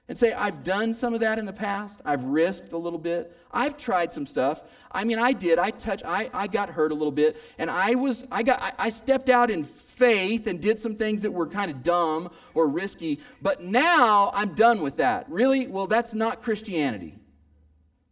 and 0.08 0.18
say, 0.18 0.32
I've 0.32 0.64
done 0.64 0.94
some 0.94 1.14
of 1.14 1.20
that 1.20 1.38
in 1.38 1.46
the 1.46 1.52
past. 1.54 2.00
I've 2.06 2.24
risked 2.24 2.72
a 2.72 2.78
little 2.78 2.98
bit. 2.98 3.36
I've 3.52 3.76
tried 3.76 4.14
some 4.14 4.26
stuff. 4.26 4.62
I 4.90 5.04
mean, 5.04 5.20
I 5.20 5.34
did. 5.34 5.60
I 5.60 5.72
touched, 5.72 6.06
I, 6.06 6.30
I 6.34 6.48
got 6.48 6.70
hurt 6.70 6.94
a 6.94 6.96
little 6.96 7.12
bit. 7.12 7.36
And 7.58 7.70
I 7.70 7.96
was, 7.96 8.26
I 8.32 8.42
got, 8.42 8.62
I, 8.62 8.72
I 8.78 8.90
stepped 8.90 9.30
out 9.30 9.52
in 9.52 9.66
faith 9.66 10.48
and 10.48 10.62
did 10.62 10.80
some 10.80 10.96
things 10.96 11.24
that 11.24 11.32
were 11.32 11.48
kind 11.48 11.70
of 11.70 11.84
dumb 11.84 12.30
or 12.54 12.70
risky. 12.70 13.20
But 13.42 13.64
now 13.64 14.32
I'm 14.34 14.54
done 14.54 14.82
with 14.82 14.96
that. 14.98 15.30
Really? 15.30 15.68
Well, 15.68 15.88
that's 15.88 16.14
not 16.14 16.42
Christianity. 16.42 17.18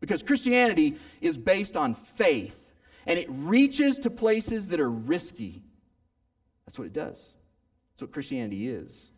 Because 0.03 0.21
Christianity 0.21 0.97
is 1.21 1.37
based 1.37 1.77
on 1.77 1.95
faith. 1.95 2.59
And 3.07 3.17
it 3.17 3.27
reaches 3.29 3.99
to 3.99 4.09
places 4.09 4.67
that 4.67 4.81
are 4.81 4.91
risky. 4.91 5.63
That's 6.65 6.77
what 6.77 6.87
it 6.87 6.91
does. 6.91 7.17
That's 7.93 8.01
what 8.01 8.11
Christianity 8.11 8.67
is. 8.67 9.11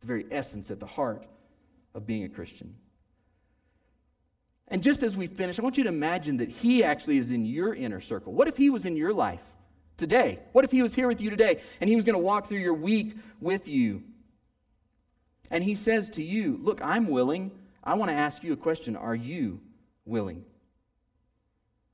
The 0.00 0.06
very 0.06 0.24
essence 0.30 0.70
at 0.70 0.80
the 0.80 0.86
heart 0.86 1.26
of 1.94 2.06
being 2.06 2.24
a 2.24 2.30
Christian. 2.30 2.74
And 4.68 4.82
just 4.82 5.02
as 5.02 5.14
we 5.14 5.26
finish, 5.26 5.58
I 5.58 5.62
want 5.62 5.76
you 5.76 5.84
to 5.84 5.90
imagine 5.90 6.38
that 6.38 6.48
he 6.48 6.82
actually 6.82 7.18
is 7.18 7.30
in 7.30 7.44
your 7.44 7.74
inner 7.74 8.00
circle. 8.00 8.32
What 8.32 8.48
if 8.48 8.56
he 8.56 8.70
was 8.70 8.86
in 8.86 8.96
your 8.96 9.12
life 9.12 9.42
today? 9.98 10.38
What 10.52 10.64
if 10.64 10.70
he 10.70 10.82
was 10.82 10.94
here 10.94 11.06
with 11.06 11.20
you 11.20 11.28
today 11.28 11.60
and 11.82 11.90
he 11.90 11.96
was 11.96 12.06
going 12.06 12.18
to 12.18 12.24
walk 12.24 12.48
through 12.48 12.60
your 12.60 12.72
week 12.72 13.14
with 13.42 13.68
you? 13.68 14.02
And 15.50 15.62
he 15.62 15.74
says 15.74 16.08
to 16.12 16.22
you, 16.22 16.58
Look, 16.62 16.80
I'm 16.82 17.08
willing. 17.08 17.50
I 17.86 17.92
want 17.92 18.10
to 18.10 18.16
ask 18.16 18.42
you 18.42 18.54
a 18.54 18.56
question. 18.56 18.96
Are 18.96 19.14
you 19.14 19.60
willing? 20.04 20.44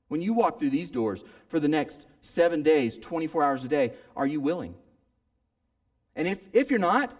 When 0.07 0.21
you 0.21 0.33
walk 0.33 0.59
through 0.59 0.71
these 0.71 0.91
doors 0.91 1.23
for 1.47 1.59
the 1.59 1.67
next 1.67 2.05
seven 2.21 2.63
days, 2.63 2.97
24 2.97 3.43
hours 3.43 3.63
a 3.63 3.67
day, 3.67 3.93
are 4.15 4.27
you 4.27 4.41
willing? 4.41 4.75
And 6.15 6.27
if, 6.27 6.39
if 6.51 6.69
you're 6.69 6.79
not, 6.79 7.13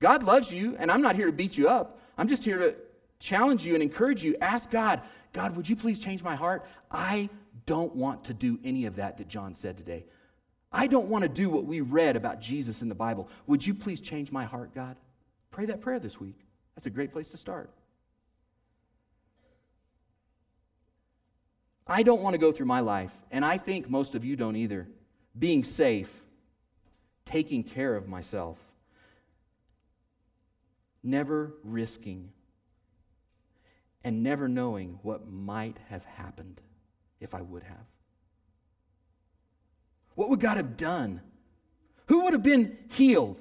God 0.00 0.22
loves 0.22 0.52
you, 0.52 0.76
and 0.78 0.90
I'm 0.90 1.02
not 1.02 1.16
here 1.16 1.26
to 1.26 1.32
beat 1.32 1.58
you 1.58 1.68
up. 1.68 2.00
I'm 2.16 2.28
just 2.28 2.44
here 2.44 2.58
to 2.58 2.76
challenge 3.18 3.66
you 3.66 3.74
and 3.74 3.82
encourage 3.82 4.22
you. 4.22 4.36
Ask 4.40 4.70
God, 4.70 5.00
God, 5.32 5.56
would 5.56 5.68
you 5.68 5.76
please 5.76 5.98
change 5.98 6.22
my 6.22 6.34
heart? 6.34 6.64
I 6.90 7.28
don't 7.66 7.94
want 7.94 8.24
to 8.24 8.34
do 8.34 8.58
any 8.64 8.86
of 8.86 8.96
that 8.96 9.18
that 9.18 9.28
John 9.28 9.54
said 9.54 9.76
today. 9.76 10.04
I 10.72 10.86
don't 10.86 11.08
want 11.08 11.22
to 11.22 11.28
do 11.28 11.50
what 11.50 11.64
we 11.64 11.80
read 11.80 12.16
about 12.16 12.40
Jesus 12.40 12.80
in 12.80 12.88
the 12.88 12.94
Bible. 12.94 13.28
Would 13.46 13.66
you 13.66 13.74
please 13.74 14.00
change 14.00 14.30
my 14.30 14.44
heart, 14.44 14.74
God? 14.74 14.96
Pray 15.50 15.66
that 15.66 15.80
prayer 15.80 15.98
this 15.98 16.20
week. 16.20 16.36
That's 16.74 16.86
a 16.86 16.90
great 16.90 17.12
place 17.12 17.30
to 17.30 17.36
start. 17.36 17.70
I 21.90 22.04
don't 22.04 22.22
want 22.22 22.34
to 22.34 22.38
go 22.38 22.52
through 22.52 22.66
my 22.66 22.80
life, 22.80 23.12
and 23.32 23.44
I 23.44 23.58
think 23.58 23.90
most 23.90 24.14
of 24.14 24.24
you 24.24 24.36
don't 24.36 24.56
either, 24.56 24.86
being 25.36 25.64
safe, 25.64 26.10
taking 27.24 27.64
care 27.64 27.96
of 27.96 28.08
myself 28.08 28.56
never 31.02 31.54
risking 31.64 32.30
and 34.04 34.22
never 34.22 34.48
knowing 34.48 34.98
what 35.02 35.28
might 35.28 35.76
have 35.88 36.04
happened 36.04 36.60
if 37.20 37.34
I 37.34 37.42
would 37.42 37.62
have. 37.62 37.86
What 40.14 40.28
would 40.30 40.40
God 40.40 40.56
have 40.56 40.76
done? 40.76 41.20
Who 42.06 42.24
would 42.24 42.32
have 42.32 42.42
been 42.42 42.76
healed? 42.90 43.38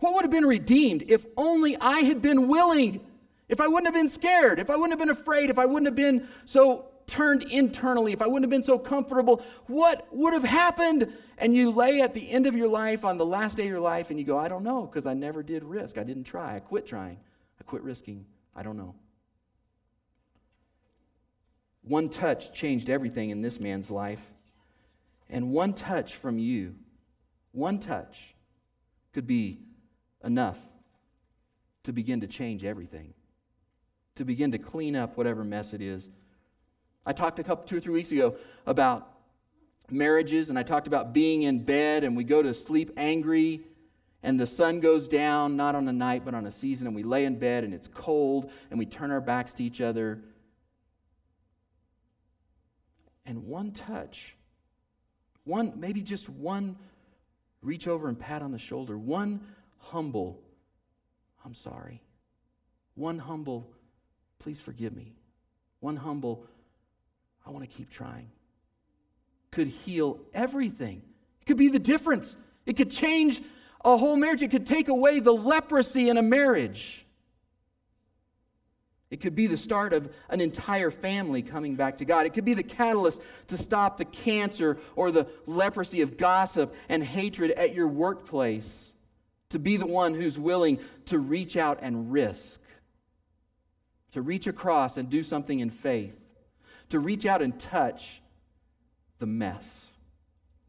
What 0.00 0.14
would 0.14 0.24
have 0.24 0.30
been 0.30 0.46
redeemed 0.46 1.04
if 1.08 1.24
only 1.36 1.76
I 1.76 2.00
had 2.00 2.22
been 2.22 2.48
willing? 2.48 3.00
If 3.48 3.60
I 3.60 3.68
wouldn't 3.68 3.86
have 3.86 3.94
been 3.94 4.08
scared, 4.08 4.58
if 4.58 4.70
I 4.70 4.76
wouldn't 4.76 4.92
have 4.92 4.98
been 4.98 5.16
afraid, 5.16 5.50
if 5.50 5.58
I 5.58 5.66
wouldn't 5.66 5.86
have 5.86 5.94
been 5.94 6.28
so 6.44 6.86
turned 7.06 7.44
internally, 7.44 8.12
if 8.12 8.20
I 8.20 8.26
wouldn't 8.26 8.44
have 8.44 8.50
been 8.50 8.64
so 8.64 8.78
comfortable, 8.78 9.42
what 9.66 10.06
would 10.12 10.32
have 10.32 10.44
happened? 10.44 11.12
And 11.38 11.54
you 11.54 11.70
lay 11.70 12.00
at 12.00 12.14
the 12.14 12.30
end 12.30 12.46
of 12.46 12.56
your 12.56 12.68
life, 12.68 13.04
on 13.04 13.18
the 13.18 13.26
last 13.26 13.56
day 13.56 13.64
of 13.64 13.70
your 13.70 13.80
life, 13.80 14.10
and 14.10 14.18
you 14.18 14.24
go, 14.24 14.38
I 14.38 14.48
don't 14.48 14.64
know, 14.64 14.86
because 14.86 15.06
I 15.06 15.14
never 15.14 15.42
did 15.42 15.62
risk. 15.64 15.98
I 15.98 16.04
didn't 16.04 16.24
try. 16.24 16.56
I 16.56 16.60
quit 16.60 16.86
trying. 16.86 17.18
I 17.60 17.64
quit 17.64 17.82
risking. 17.82 18.26
I 18.54 18.62
don't 18.62 18.76
know. 18.76 18.94
One 21.82 22.08
touch 22.08 22.52
changed 22.52 22.90
everything 22.90 23.30
in 23.30 23.42
this 23.42 23.60
man's 23.60 23.90
life. 23.90 24.22
And 25.30 25.50
one 25.50 25.72
touch 25.72 26.16
from 26.16 26.38
you, 26.38 26.74
one 27.52 27.78
touch, 27.78 28.34
could 29.12 29.26
be 29.26 29.60
enough 30.24 30.58
to 31.84 31.92
begin 31.92 32.20
to 32.20 32.26
change 32.26 32.64
everything, 32.64 33.14
to 34.16 34.24
begin 34.24 34.50
to 34.52 34.58
clean 34.58 34.96
up 34.96 35.16
whatever 35.16 35.44
mess 35.44 35.72
it 35.72 35.80
is 35.80 36.08
I 37.06 37.12
talked 37.12 37.38
a 37.38 37.44
couple, 37.44 37.64
two 37.64 37.76
or 37.76 37.80
three 37.80 37.94
weeks 37.94 38.10
ago 38.10 38.36
about 38.66 39.12
marriages, 39.90 40.50
and 40.50 40.58
I 40.58 40.64
talked 40.64 40.88
about 40.88 41.12
being 41.12 41.42
in 41.42 41.64
bed 41.64 42.02
and 42.02 42.16
we 42.16 42.24
go 42.24 42.42
to 42.42 42.52
sleep 42.52 42.90
angry, 42.96 43.62
and 44.22 44.40
the 44.40 44.46
sun 44.46 44.80
goes 44.80 45.06
down, 45.06 45.56
not 45.56 45.76
on 45.76 45.86
a 45.86 45.92
night, 45.92 46.24
but 46.24 46.34
on 46.34 46.46
a 46.46 46.52
season, 46.52 46.88
and 46.88 46.96
we 46.96 47.04
lay 47.04 47.24
in 47.24 47.38
bed 47.38 47.62
and 47.62 47.72
it's 47.72 47.86
cold, 47.86 48.50
and 48.70 48.78
we 48.78 48.84
turn 48.84 49.12
our 49.12 49.20
backs 49.20 49.54
to 49.54 49.64
each 49.64 49.80
other. 49.80 50.20
And 53.24 53.44
one 53.44 53.70
touch, 53.70 54.36
one, 55.44 55.74
maybe 55.76 56.02
just 56.02 56.28
one 56.28 56.76
reach 57.62 57.86
over 57.86 58.08
and 58.08 58.18
pat 58.18 58.42
on 58.42 58.50
the 58.52 58.58
shoulder, 58.58 58.98
one 58.98 59.40
humble, 59.78 60.40
I'm 61.44 61.54
sorry. 61.54 62.02
One 62.94 63.18
humble, 63.18 63.70
please 64.38 64.60
forgive 64.60 64.94
me. 64.96 65.14
One 65.80 65.96
humble, 65.96 66.46
I 67.46 67.50
want 67.50 67.68
to 67.68 67.76
keep 67.76 67.88
trying. 67.88 68.28
Could 69.52 69.68
heal 69.68 70.18
everything. 70.34 71.02
It 71.40 71.46
could 71.46 71.56
be 71.56 71.68
the 71.68 71.78
difference. 71.78 72.36
It 72.66 72.76
could 72.76 72.90
change 72.90 73.40
a 73.84 73.96
whole 73.96 74.16
marriage. 74.16 74.42
It 74.42 74.50
could 74.50 74.66
take 74.66 74.88
away 74.88 75.20
the 75.20 75.32
leprosy 75.32 76.08
in 76.08 76.16
a 76.16 76.22
marriage. 76.22 77.06
It 79.08 79.20
could 79.20 79.36
be 79.36 79.46
the 79.46 79.56
start 79.56 79.92
of 79.92 80.12
an 80.28 80.40
entire 80.40 80.90
family 80.90 81.40
coming 81.40 81.76
back 81.76 81.98
to 81.98 82.04
God. 82.04 82.26
It 82.26 82.34
could 82.34 82.44
be 82.44 82.54
the 82.54 82.64
catalyst 82.64 83.22
to 83.46 83.56
stop 83.56 83.96
the 83.96 84.04
cancer 84.04 84.78
or 84.96 85.12
the 85.12 85.28
leprosy 85.46 86.00
of 86.00 86.16
gossip 86.16 86.74
and 86.88 87.04
hatred 87.04 87.52
at 87.52 87.72
your 87.72 87.86
workplace. 87.86 88.92
To 89.50 89.60
be 89.60 89.76
the 89.76 89.86
one 89.86 90.12
who's 90.12 90.36
willing 90.36 90.80
to 91.06 91.20
reach 91.20 91.56
out 91.56 91.78
and 91.80 92.10
risk, 92.10 92.60
to 94.10 94.20
reach 94.20 94.48
across 94.48 94.96
and 94.96 95.08
do 95.08 95.22
something 95.22 95.60
in 95.60 95.70
faith 95.70 96.25
to 96.90 96.98
reach 96.98 97.26
out 97.26 97.42
and 97.42 97.58
touch 97.58 98.20
the 99.18 99.26
mess, 99.26 99.86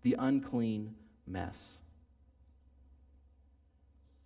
the 0.03 0.15
unclean 0.17 0.95
mess. 1.25 1.73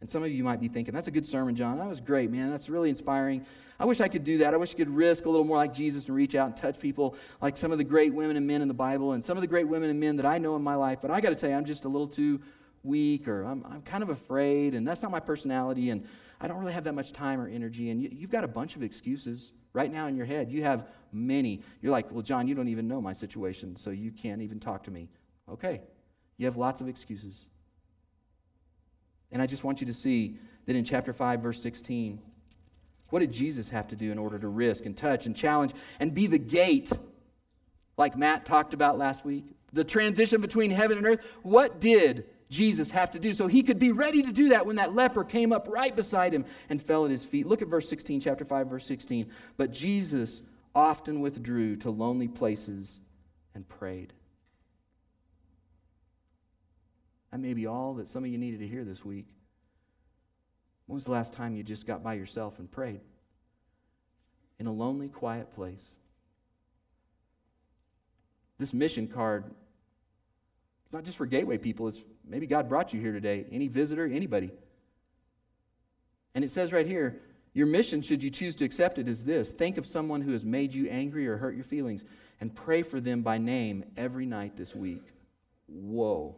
And 0.01 0.10
some 0.10 0.23
of 0.23 0.32
you 0.32 0.43
might 0.43 0.60
be 0.60 0.67
thinking, 0.67 0.95
that's 0.95 1.08
a 1.08 1.12
good 1.12 1.27
sermon, 1.27 1.56
John. 1.56 1.77
That 1.77 1.88
was 1.88 2.01
great, 2.01 2.32
man. 2.32 2.49
That's 2.49 2.69
really 2.69 2.89
inspiring. 2.89 3.45
I 3.80 3.86
wish 3.86 4.01
I 4.01 4.08
could 4.08 4.23
do 4.23 4.39
that. 4.39 4.54
I 4.54 4.58
wish 4.58 4.73
I 4.73 4.77
could 4.77 4.89
risk 4.89 5.25
a 5.25 5.30
little 5.30 5.45
more 5.45 5.58
like 5.58 5.73
Jesus 5.73 6.06
and 6.06 6.15
reach 6.15 6.34
out 6.34 6.47
and 6.47 6.58
touch 6.58 6.80
people 6.80 7.15
like 7.39 7.56
some 7.56 7.71
of 7.71 7.77
the 7.77 7.84
great 7.84 8.13
women 8.13 8.36
and 8.36 8.47
men 8.47 8.63
in 8.63 8.67
the 8.67 8.73
Bible 8.73 9.13
and 9.13 9.23
some 9.23 9.38
of 9.38 9.41
the 9.41 9.47
great 9.47 9.67
women 9.67 9.91
and 9.91 9.99
men 9.99 10.17
that 10.17 10.25
I 10.25 10.39
know 10.39 10.56
in 10.56 10.63
my 10.63 10.75
life. 10.75 10.99
But 11.01 11.12
I 11.12 11.21
got 11.21 11.30
to 11.30 11.36
tell 11.36 11.49
you, 11.49 11.56
I'm 11.56 11.65
just 11.65 11.86
a 11.86 11.88
little 11.88 12.08
too 12.08 12.41
weak 12.84 13.27
or 13.27 13.43
I'm, 13.43 13.63
I'm 13.69 13.82
kind 13.84 14.01
of 14.01 14.10
afraid 14.10 14.73
and 14.73 14.88
that's 14.88 15.04
not 15.04 15.12
my 15.12 15.19
personality 15.19 15.91
and 15.91 16.08
I 16.41 16.47
don't 16.47 16.58
really 16.58 16.73
have 16.73 16.84
that 16.86 16.93
much 16.95 17.13
time 17.13 17.39
or 17.39 17.47
energy. 17.47 17.91
And 17.91 18.01
you, 18.01 18.10
you've 18.12 18.32
got 18.32 18.43
a 18.43 18.47
bunch 18.47 18.75
of 18.75 18.84
excuses 18.84 19.54
right 19.73 19.91
now 19.91 20.08
in 20.08 20.15
your 20.15 20.25
head. 20.25 20.51
You 20.51 20.63
have 20.63 20.88
many. 21.13 21.62
You're 21.82 21.91
like, 21.91 22.12
well, 22.12 22.23
John, 22.23 22.47
you 22.47 22.56
don't 22.56 22.67
even 22.67 22.88
know 22.88 22.99
my 22.99 23.13
situation, 23.13 23.75
so 23.75 23.91
you 23.91 24.12
can't 24.12 24.41
even 24.41 24.60
talk 24.60 24.84
to 24.84 24.91
me. 24.91 25.08
Okay. 25.49 25.82
You 26.38 26.47
have 26.47 26.58
lots 26.58 26.82
of 26.82 26.88
excuses. 26.88 27.45
And 29.32 29.41
I 29.41 29.45
just 29.45 29.63
want 29.63 29.80
you 29.82 29.88
to 29.88 29.93
see 29.93 30.38
that 30.65 30.75
in 30.75 30.84
chapter 30.84 31.13
5, 31.13 31.41
verse 31.41 31.62
16, 31.62 32.19
what 33.10 33.19
did 33.19 33.32
Jesus 33.32 33.69
have 33.69 33.88
to 33.89 33.95
do 33.95 34.12
in 34.12 34.17
order 34.17 34.39
to 34.39 34.47
risk 34.47 34.86
and 34.86 34.97
touch 34.97 35.25
and 35.25 35.36
challenge 35.36 35.73
and 35.99 36.13
be 36.13 36.27
the 36.27 36.39
gate, 36.39 36.91
like 37.97 38.17
Matt 38.17 38.45
talked 38.45 38.73
about 38.73 38.97
last 38.97 39.23
week? 39.23 39.45
The 39.73 39.84
transition 39.84 40.41
between 40.41 40.71
heaven 40.71 40.97
and 40.97 41.06
earth. 41.06 41.19
What 41.43 41.80
did 41.80 42.25
Jesus 42.51 42.91
have 42.91 43.11
to 43.11 43.19
do. 43.19 43.33
So 43.33 43.47
he 43.47 43.63
could 43.63 43.79
be 43.79 43.93
ready 43.93 44.21
to 44.21 44.31
do 44.31 44.49
that 44.49 44.65
when 44.65 44.75
that 44.75 44.93
leper 44.93 45.23
came 45.23 45.53
up 45.53 45.67
right 45.69 45.95
beside 45.95 46.33
him 46.33 46.45
and 46.69 46.81
fell 46.81 47.05
at 47.05 47.11
his 47.11 47.23
feet. 47.25 47.47
Look 47.47 47.61
at 47.61 47.69
verse 47.69 47.89
16, 47.89 48.19
chapter 48.19 48.43
5, 48.43 48.67
verse 48.67 48.85
16. 48.85 49.31
But 49.55 49.71
Jesus 49.71 50.41
often 50.75 51.21
withdrew 51.21 51.77
to 51.77 51.89
lonely 51.89 52.27
places 52.27 52.99
and 53.55 53.67
prayed. 53.67 54.11
That 57.31 57.39
may 57.39 57.53
be 57.53 57.67
all 57.67 57.93
that 57.95 58.09
some 58.09 58.25
of 58.25 58.29
you 58.29 58.37
needed 58.37 58.60
to 58.60 58.67
hear 58.67 58.83
this 58.83 59.06
week. 59.06 59.27
When 60.87 60.95
was 60.95 61.06
the 61.06 61.12
last 61.12 61.33
time 61.33 61.56
you 61.56 61.63
just 61.63 61.87
got 61.87 62.04
by 62.04 62.15
yourself 62.15 62.60
and 62.60 62.69
prayed? 62.69 62.99
In 64.60 64.67
a 64.67 64.73
lonely, 64.73 65.08
quiet 65.08 65.56
place. 65.56 65.89
This 68.60 68.73
mission 68.73 69.08
card 69.08 69.45
not 70.92 71.04
just 71.04 71.17
for 71.17 71.25
Gateway 71.25 71.58
people, 71.58 71.87
it's 71.87 72.02
maybe 72.27 72.48
God 72.48 72.67
brought 72.67 72.94
you 72.94 73.00
here 73.00 73.13
today, 73.13 73.46
any 73.52 73.67
visitor, 73.67 74.06
anybody. 74.06 74.52
And 76.35 76.44
it 76.44 76.52
says 76.52 76.71
right 76.73 76.87
here, 76.87 77.21
your 77.54 77.67
mission, 77.67 78.02
should 78.02 78.23
you 78.23 78.29
choose 78.29 78.56
to 78.56 78.65
accept 78.65 78.98
it, 78.98 79.08
is 79.08 79.23
this 79.23 79.52
think 79.52 79.77
of 79.77 79.85
someone 79.85 80.21
who 80.21 80.31
has 80.31 80.46
made 80.46 80.73
you 80.73 80.87
angry 80.89 81.27
or 81.27 81.37
hurt 81.37 81.56
your 81.56 81.65
feelings 81.65 82.06
and 82.39 82.54
pray 82.56 82.81
for 82.81 83.02
them 83.02 83.21
by 83.21 83.37
name 83.37 83.83
every 83.98 84.25
night 84.25 84.56
this 84.56 84.73
week. 84.75 85.04
Whoa. 85.67 86.35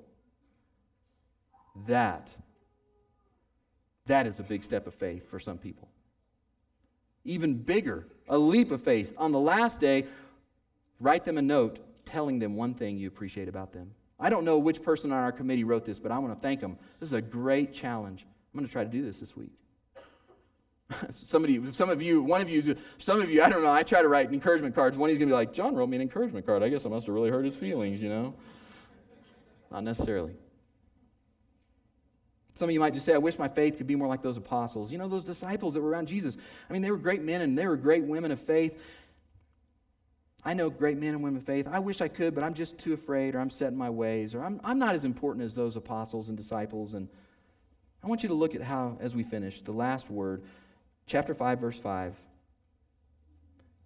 That, 1.87 2.29
that 4.07 4.27
is 4.27 4.39
a 4.39 4.43
big 4.43 4.63
step 4.63 4.87
of 4.87 4.93
faith 4.93 5.29
for 5.29 5.39
some 5.39 5.57
people. 5.57 5.87
even 7.25 7.55
bigger, 7.55 8.07
a 8.27 8.37
leap 8.37 8.71
of 8.71 8.81
faith. 8.81 9.13
On 9.17 9.31
the 9.31 9.39
last 9.39 9.79
day, 9.79 10.05
write 10.99 11.25
them 11.25 11.37
a 11.37 11.41
note 11.41 11.79
telling 12.05 12.39
them 12.39 12.55
one 12.55 12.73
thing 12.73 12.97
you 12.97 13.07
appreciate 13.07 13.47
about 13.47 13.71
them. 13.71 13.91
I 14.19 14.29
don't 14.29 14.45
know 14.45 14.57
which 14.57 14.81
person 14.81 15.11
on 15.11 15.17
our 15.17 15.31
committee 15.31 15.63
wrote 15.63 15.85
this, 15.85 15.99
but 15.99 16.11
I 16.11 16.19
want 16.19 16.33
to 16.33 16.39
thank 16.39 16.61
them. 16.61 16.77
This 16.99 17.09
is 17.09 17.13
a 17.13 17.21
great 17.21 17.73
challenge. 17.73 18.25
I'm 18.53 18.59
going 18.59 18.67
to 18.67 18.71
try 18.71 18.83
to 18.83 18.89
do 18.89 19.03
this 19.03 19.19
this 19.19 19.35
week. 19.35 19.51
Somebody, 21.11 21.71
some 21.71 21.89
of 21.89 22.01
you, 22.01 22.21
one 22.21 22.41
of 22.41 22.49
you, 22.49 22.75
some 22.99 23.21
of 23.21 23.29
you, 23.29 23.41
I 23.41 23.49
don't 23.49 23.63
know, 23.63 23.71
I 23.71 23.83
try 23.83 24.01
to 24.01 24.07
write 24.07 24.31
encouragement 24.31 24.75
cards. 24.75 24.97
One 24.97 25.09
of 25.09 25.11
you's 25.11 25.19
going 25.19 25.29
to 25.29 25.33
be 25.33 25.37
like, 25.37 25.53
John 25.53 25.75
wrote 25.75 25.89
me 25.89 25.97
an 25.97 26.01
encouragement 26.01 26.45
card. 26.45 26.61
I 26.61 26.69
guess 26.69 26.85
I 26.85 26.89
must 26.89 27.05
have 27.07 27.15
really 27.15 27.29
hurt 27.29 27.45
his 27.45 27.55
feelings, 27.55 28.01
you 28.01 28.09
know? 28.09 28.35
Not 29.71 29.83
necessarily. 29.83 30.35
Some 32.55 32.69
of 32.69 32.73
you 32.73 32.79
might 32.79 32.93
just 32.93 33.05
say, 33.05 33.15
I 33.15 33.17
wish 33.17 33.39
my 33.39 33.47
faith 33.47 33.77
could 33.77 33.87
be 33.87 33.95
more 33.95 34.07
like 34.07 34.21
those 34.21 34.37
apostles. 34.37 34.91
You 34.91 34.99
know, 34.99 35.07
those 35.07 35.23
disciples 35.23 35.73
that 35.73 35.81
were 35.81 35.89
around 35.89 36.07
Jesus. 36.07 36.37
I 36.69 36.73
mean, 36.73 36.83
they 36.83 36.91
were 36.91 36.97
great 36.97 37.23
men 37.23 37.41
and 37.41 37.57
they 37.57 37.65
were 37.65 37.75
great 37.75 38.03
women 38.03 38.29
of 38.31 38.39
faith. 38.39 38.79
I 40.45 40.53
know 40.53 40.69
great 40.69 40.97
men 40.97 41.09
and 41.09 41.23
women 41.23 41.39
of 41.39 41.45
faith. 41.45 41.67
I 41.71 41.79
wish 41.79 42.01
I 42.01 42.07
could, 42.07 42.35
but 42.35 42.43
I'm 42.43 42.53
just 42.53 42.77
too 42.77 42.93
afraid, 42.93 43.35
or 43.35 43.39
I'm 43.39 43.49
set 43.49 43.71
in 43.71 43.77
my 43.77 43.89
ways, 43.89 44.35
or 44.35 44.43
I'm, 44.43 44.59
I'm 44.63 44.77
not 44.77 44.93
as 44.93 45.05
important 45.05 45.45
as 45.45 45.55
those 45.55 45.75
apostles 45.77 46.27
and 46.27 46.37
disciples. 46.37 46.95
And 46.95 47.07
I 48.03 48.07
want 48.07 48.23
you 48.23 48.29
to 48.29 48.35
look 48.35 48.53
at 48.53 48.61
how, 48.61 48.97
as 48.99 49.15
we 49.15 49.23
finish, 49.23 49.61
the 49.61 49.71
last 49.71 50.09
word, 50.09 50.43
chapter 51.05 51.33
5, 51.33 51.59
verse 51.59 51.79
5. 51.79 52.13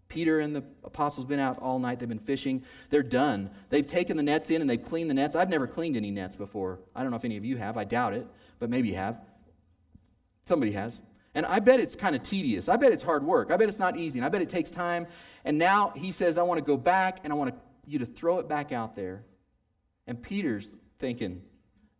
Peter 0.07 0.39
and 0.39 0.55
the 0.55 0.63
apostles 0.83 1.25
been 1.25 1.39
out 1.39 1.59
all 1.59 1.79
night. 1.79 1.99
They've 1.99 2.09
been 2.09 2.17
fishing. 2.17 2.63
They're 2.89 3.03
done. 3.03 3.49
They've 3.69 3.85
taken 3.85 4.17
the 4.17 4.23
nets 4.23 4.49
in 4.49 4.61
and 4.61 4.69
they've 4.69 4.83
cleaned 4.83 5.09
the 5.09 5.13
nets. 5.13 5.35
I've 5.35 5.49
never 5.49 5.67
cleaned 5.67 5.97
any 5.97 6.11
nets 6.11 6.35
before. 6.35 6.79
I 6.95 7.01
don't 7.01 7.11
know 7.11 7.17
if 7.17 7.25
any 7.25 7.37
of 7.37 7.45
you 7.45 7.57
have. 7.57 7.77
I 7.77 7.83
doubt 7.83 8.13
it, 8.13 8.25
but 8.57 8.69
maybe 8.69 8.87
you 8.87 8.95
have. 8.95 9.19
Somebody 10.45 10.71
has. 10.71 10.99
And 11.37 11.45
I 11.45 11.59
bet 11.59 11.79
it's 11.79 11.95
kind 11.95 12.15
of 12.15 12.23
tedious. 12.23 12.67
I 12.67 12.77
bet 12.77 12.91
it's 12.91 13.03
hard 13.03 13.23
work. 13.23 13.51
I 13.51 13.57
bet 13.57 13.69
it's 13.69 13.77
not 13.77 13.95
easy. 13.95 14.17
And 14.17 14.25
I 14.25 14.29
bet 14.29 14.41
it 14.41 14.49
takes 14.49 14.71
time. 14.71 15.05
And 15.45 15.59
now 15.59 15.93
he 15.95 16.11
says, 16.11 16.39
I 16.39 16.41
want 16.41 16.57
to 16.57 16.65
go 16.65 16.77
back 16.77 17.19
and 17.23 17.31
I 17.31 17.35
want 17.35 17.53
you 17.85 17.99
to 17.99 18.07
throw 18.07 18.39
it 18.39 18.49
back 18.49 18.71
out 18.71 18.95
there. 18.95 19.23
And 20.07 20.19
Peter's 20.19 20.75
thinking, 20.97 21.43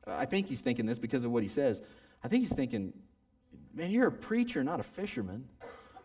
I 0.08 0.26
think 0.26 0.48
he's 0.48 0.62
thinking 0.62 0.88
this 0.88 0.98
because 0.98 1.24
of 1.24 1.30
what 1.30 1.44
he 1.44 1.50
says. 1.50 1.84
I 2.24 2.30
think 2.30 2.42
he's 2.42 2.52
thinking, 2.52 2.94
man, 3.76 3.92
you're 3.92 4.08
a 4.08 4.12
preacher, 4.12 4.64
not 4.64 4.80
a 4.80 4.84
fisherman. 4.84 5.48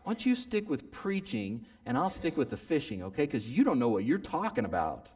Why 0.02 0.12
don't 0.12 0.26
you 0.26 0.34
stick 0.34 0.68
with 0.68 0.90
preaching 0.90 1.64
and 1.86 1.96
I'll 1.96 2.10
stick 2.10 2.36
with 2.36 2.50
the 2.50 2.58
fishing, 2.58 3.02
okay? 3.04 3.24
Because 3.24 3.48
you 3.48 3.64
don't 3.64 3.78
know 3.78 3.88
what 3.88 4.04
you're 4.04 4.18
talking 4.18 4.66
about. 4.66 5.10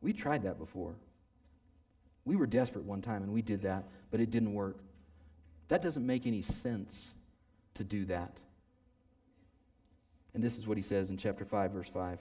We 0.00 0.12
tried 0.12 0.42
that 0.42 0.58
before. 0.58 0.96
We 2.24 2.36
were 2.36 2.46
desperate 2.46 2.84
one 2.84 3.02
time 3.02 3.22
and 3.22 3.32
we 3.32 3.42
did 3.42 3.62
that, 3.62 3.84
but 4.10 4.20
it 4.20 4.30
didn't 4.30 4.54
work. 4.54 4.78
That 5.68 5.82
doesn't 5.82 6.06
make 6.06 6.26
any 6.26 6.42
sense 6.42 7.14
to 7.74 7.84
do 7.84 8.04
that. 8.06 8.38
And 10.34 10.42
this 10.42 10.58
is 10.58 10.66
what 10.66 10.76
he 10.76 10.82
says 10.82 11.10
in 11.10 11.16
chapter 11.16 11.44
5, 11.44 11.72
verse 11.72 11.88
5. 11.88 12.18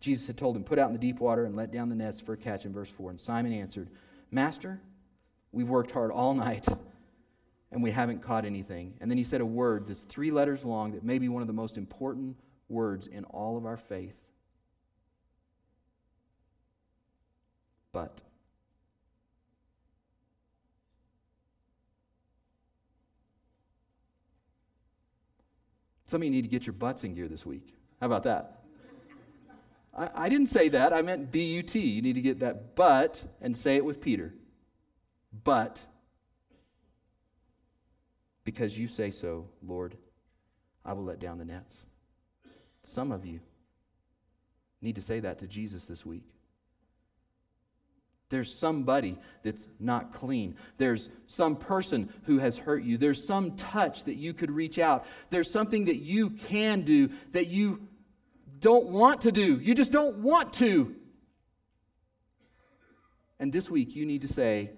Jesus 0.00 0.26
had 0.26 0.36
told 0.36 0.56
him, 0.56 0.64
Put 0.64 0.78
out 0.78 0.88
in 0.88 0.92
the 0.92 0.98
deep 0.98 1.20
water 1.20 1.44
and 1.44 1.56
let 1.56 1.70
down 1.72 1.88
the 1.88 1.94
nets 1.94 2.20
for 2.20 2.32
a 2.32 2.36
catch 2.36 2.64
in 2.64 2.72
verse 2.72 2.90
4. 2.90 3.10
And 3.10 3.20
Simon 3.20 3.52
answered, 3.52 3.88
Master, 4.30 4.80
we've 5.52 5.68
worked 5.68 5.90
hard 5.90 6.10
all 6.10 6.34
night 6.34 6.66
and 7.72 7.82
we 7.82 7.90
haven't 7.90 8.22
caught 8.22 8.44
anything. 8.44 8.94
And 9.00 9.10
then 9.10 9.18
he 9.18 9.24
said 9.24 9.40
a 9.40 9.46
word 9.46 9.86
that's 9.88 10.02
three 10.02 10.30
letters 10.30 10.64
long 10.64 10.92
that 10.92 11.04
may 11.04 11.18
be 11.18 11.28
one 11.28 11.42
of 11.42 11.48
the 11.48 11.52
most 11.52 11.76
important 11.76 12.36
words 12.68 13.06
in 13.06 13.24
all 13.24 13.56
of 13.56 13.66
our 13.66 13.76
faith. 13.76 14.16
But. 17.92 18.20
Some 26.06 26.22
of 26.22 26.24
you 26.24 26.30
need 26.30 26.42
to 26.42 26.48
get 26.48 26.66
your 26.66 26.72
butts 26.72 27.04
in 27.04 27.14
gear 27.14 27.28
this 27.28 27.44
week. 27.44 27.74
How 28.00 28.06
about 28.06 28.24
that? 28.24 28.62
I, 29.96 30.08
I 30.14 30.28
didn't 30.28 30.48
say 30.48 30.68
that. 30.68 30.92
I 30.92 31.02
meant 31.02 31.32
B 31.32 31.44
U 31.54 31.62
T. 31.62 31.80
You 31.80 32.02
need 32.02 32.14
to 32.14 32.20
get 32.20 32.40
that 32.40 32.76
but 32.76 33.22
and 33.40 33.56
say 33.56 33.76
it 33.76 33.84
with 33.84 34.00
Peter. 34.00 34.34
But 35.44 35.80
because 38.44 38.78
you 38.78 38.86
say 38.86 39.10
so, 39.10 39.48
Lord, 39.66 39.96
I 40.84 40.92
will 40.92 41.04
let 41.04 41.18
down 41.18 41.38
the 41.38 41.44
nets. 41.44 41.86
Some 42.84 43.10
of 43.10 43.26
you 43.26 43.40
need 44.80 44.94
to 44.94 45.02
say 45.02 45.18
that 45.20 45.40
to 45.40 45.46
Jesus 45.48 45.86
this 45.86 46.06
week. 46.06 46.24
There's 48.28 48.52
somebody 48.52 49.18
that's 49.44 49.68
not 49.78 50.12
clean. 50.12 50.56
There's 50.78 51.08
some 51.26 51.54
person 51.54 52.12
who 52.24 52.38
has 52.38 52.58
hurt 52.58 52.82
you. 52.82 52.98
There's 52.98 53.24
some 53.24 53.56
touch 53.56 54.04
that 54.04 54.16
you 54.16 54.34
could 54.34 54.50
reach 54.50 54.78
out. 54.78 55.06
There's 55.30 55.50
something 55.50 55.84
that 55.84 55.98
you 55.98 56.30
can 56.30 56.82
do 56.82 57.10
that 57.32 57.46
you 57.46 57.86
don't 58.58 58.88
want 58.90 59.20
to 59.22 59.32
do. 59.32 59.60
You 59.60 59.74
just 59.74 59.92
don't 59.92 60.18
want 60.18 60.54
to. 60.54 60.96
And 63.38 63.52
this 63.52 63.70
week 63.70 63.94
you 63.94 64.04
need 64.06 64.22
to 64.22 64.28
say, 64.28 64.72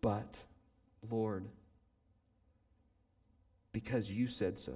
But, 0.00 0.36
Lord, 1.10 1.46
because 3.72 4.08
you 4.08 4.28
said 4.28 4.58
so, 4.58 4.74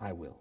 I 0.00 0.12
will. 0.12 0.38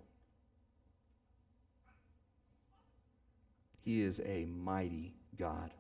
He 3.88 4.02
is 4.02 4.20
a 4.26 4.44
mighty 4.44 5.14
God. 5.40 5.74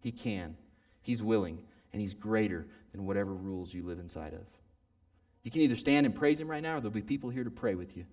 He 0.00 0.12
can, 0.12 0.54
He's 1.00 1.22
willing, 1.22 1.62
and 1.94 2.02
He's 2.02 2.12
greater 2.12 2.66
than 2.92 3.06
whatever 3.06 3.32
rules 3.32 3.72
you 3.72 3.82
live 3.84 3.98
inside 3.98 4.34
of. 4.34 4.44
You 5.44 5.50
can 5.50 5.62
either 5.62 5.74
stand 5.74 6.04
and 6.04 6.14
praise 6.14 6.38
Him 6.38 6.50
right 6.50 6.62
now, 6.62 6.76
or 6.76 6.80
there'll 6.80 6.90
be 6.90 7.00
people 7.00 7.30
here 7.30 7.44
to 7.44 7.50
pray 7.50 7.74
with 7.74 7.96
you. 7.96 8.04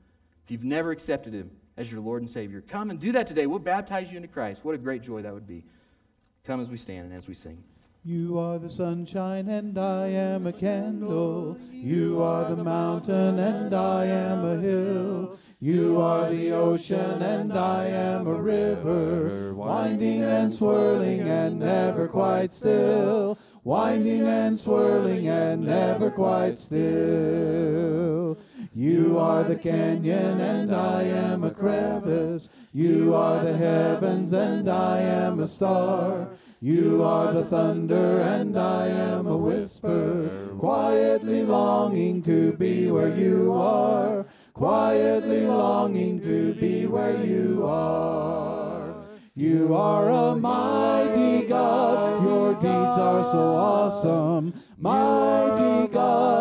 If 0.45 0.51
you've 0.51 0.63
never 0.63 0.91
accepted 0.91 1.33
Him 1.33 1.51
as 1.75 1.91
your 1.91 1.99
Lord 1.99 2.21
and 2.21 2.31
Savior, 2.31 2.61
come 2.61 2.89
and 2.91 2.97
do 2.97 3.11
that 3.11 3.27
today. 3.27 3.45
We'll 3.45 3.59
baptize 3.59 4.09
you 4.09 4.15
into 4.15 4.29
Christ. 4.29 4.63
What 4.63 4.73
a 4.73 4.77
great 4.77 5.01
joy 5.01 5.21
that 5.23 5.33
would 5.33 5.47
be. 5.47 5.65
Come 6.45 6.61
as 6.61 6.69
we 6.69 6.77
stand 6.77 7.07
and 7.07 7.13
as 7.13 7.27
we 7.27 7.33
sing. 7.33 7.61
You 8.05 8.39
are 8.39 8.57
the 8.57 8.69
sunshine 8.69 9.49
and 9.49 9.77
I 9.77 10.07
am 10.07 10.47
a 10.47 10.53
candle. 10.53 11.57
You 11.71 12.23
are 12.23 12.55
the 12.55 12.63
mountain 12.63 13.37
and 13.39 13.73
I 13.73 14.05
am 14.05 14.45
a 14.45 14.57
hill. 14.61 15.37
You 15.65 15.99
are 15.99 16.29
the 16.29 16.51
ocean 16.51 17.23
and 17.23 17.51
I 17.51 17.85
am 17.85 18.27
a 18.27 18.35
river, 18.35 19.51
winding 19.55 20.21
and 20.21 20.53
swirling 20.53 21.21
and 21.21 21.57
never 21.57 22.07
quite 22.07 22.51
still, 22.51 23.35
winding 23.63 24.27
and 24.27 24.59
swirling 24.59 25.27
and 25.27 25.65
never 25.65 26.11
quite 26.11 26.59
still. 26.59 28.37
You 28.75 29.17
are 29.17 29.43
the 29.43 29.55
canyon 29.55 30.39
and 30.39 30.71
I 30.71 31.01
am 31.01 31.43
a 31.43 31.49
crevice. 31.49 32.49
You 32.71 33.15
are 33.15 33.43
the 33.43 33.57
heavens 33.57 34.33
and 34.33 34.69
I 34.69 34.99
am 34.99 35.39
a 35.39 35.47
star. 35.47 36.29
You 36.61 37.01
are 37.01 37.33
the 37.33 37.45
thunder 37.45 38.19
and 38.19 38.55
I 38.55 38.85
am 38.85 39.25
a 39.25 39.35
whisper, 39.35 40.29
quietly 40.59 41.41
longing 41.41 42.21
to 42.21 42.53
be 42.53 42.91
where 42.91 43.17
you 43.17 43.51
are 43.51 44.24
quietly 44.55 45.45
longing 45.45 46.21
to 46.21 46.53
be 46.53 46.87
where 46.87 47.21
you 47.21 47.65
are. 47.67 49.05
You 49.35 49.75
are 49.75 50.09
a 50.09 50.35
mighty 50.37 51.45
God, 51.45 52.23
your 52.23 52.53
deeds 52.53 52.65
are 52.97 53.23
so 53.33 53.53
awesome, 53.53 54.53
mighty 54.77 55.91
God. 55.91 56.35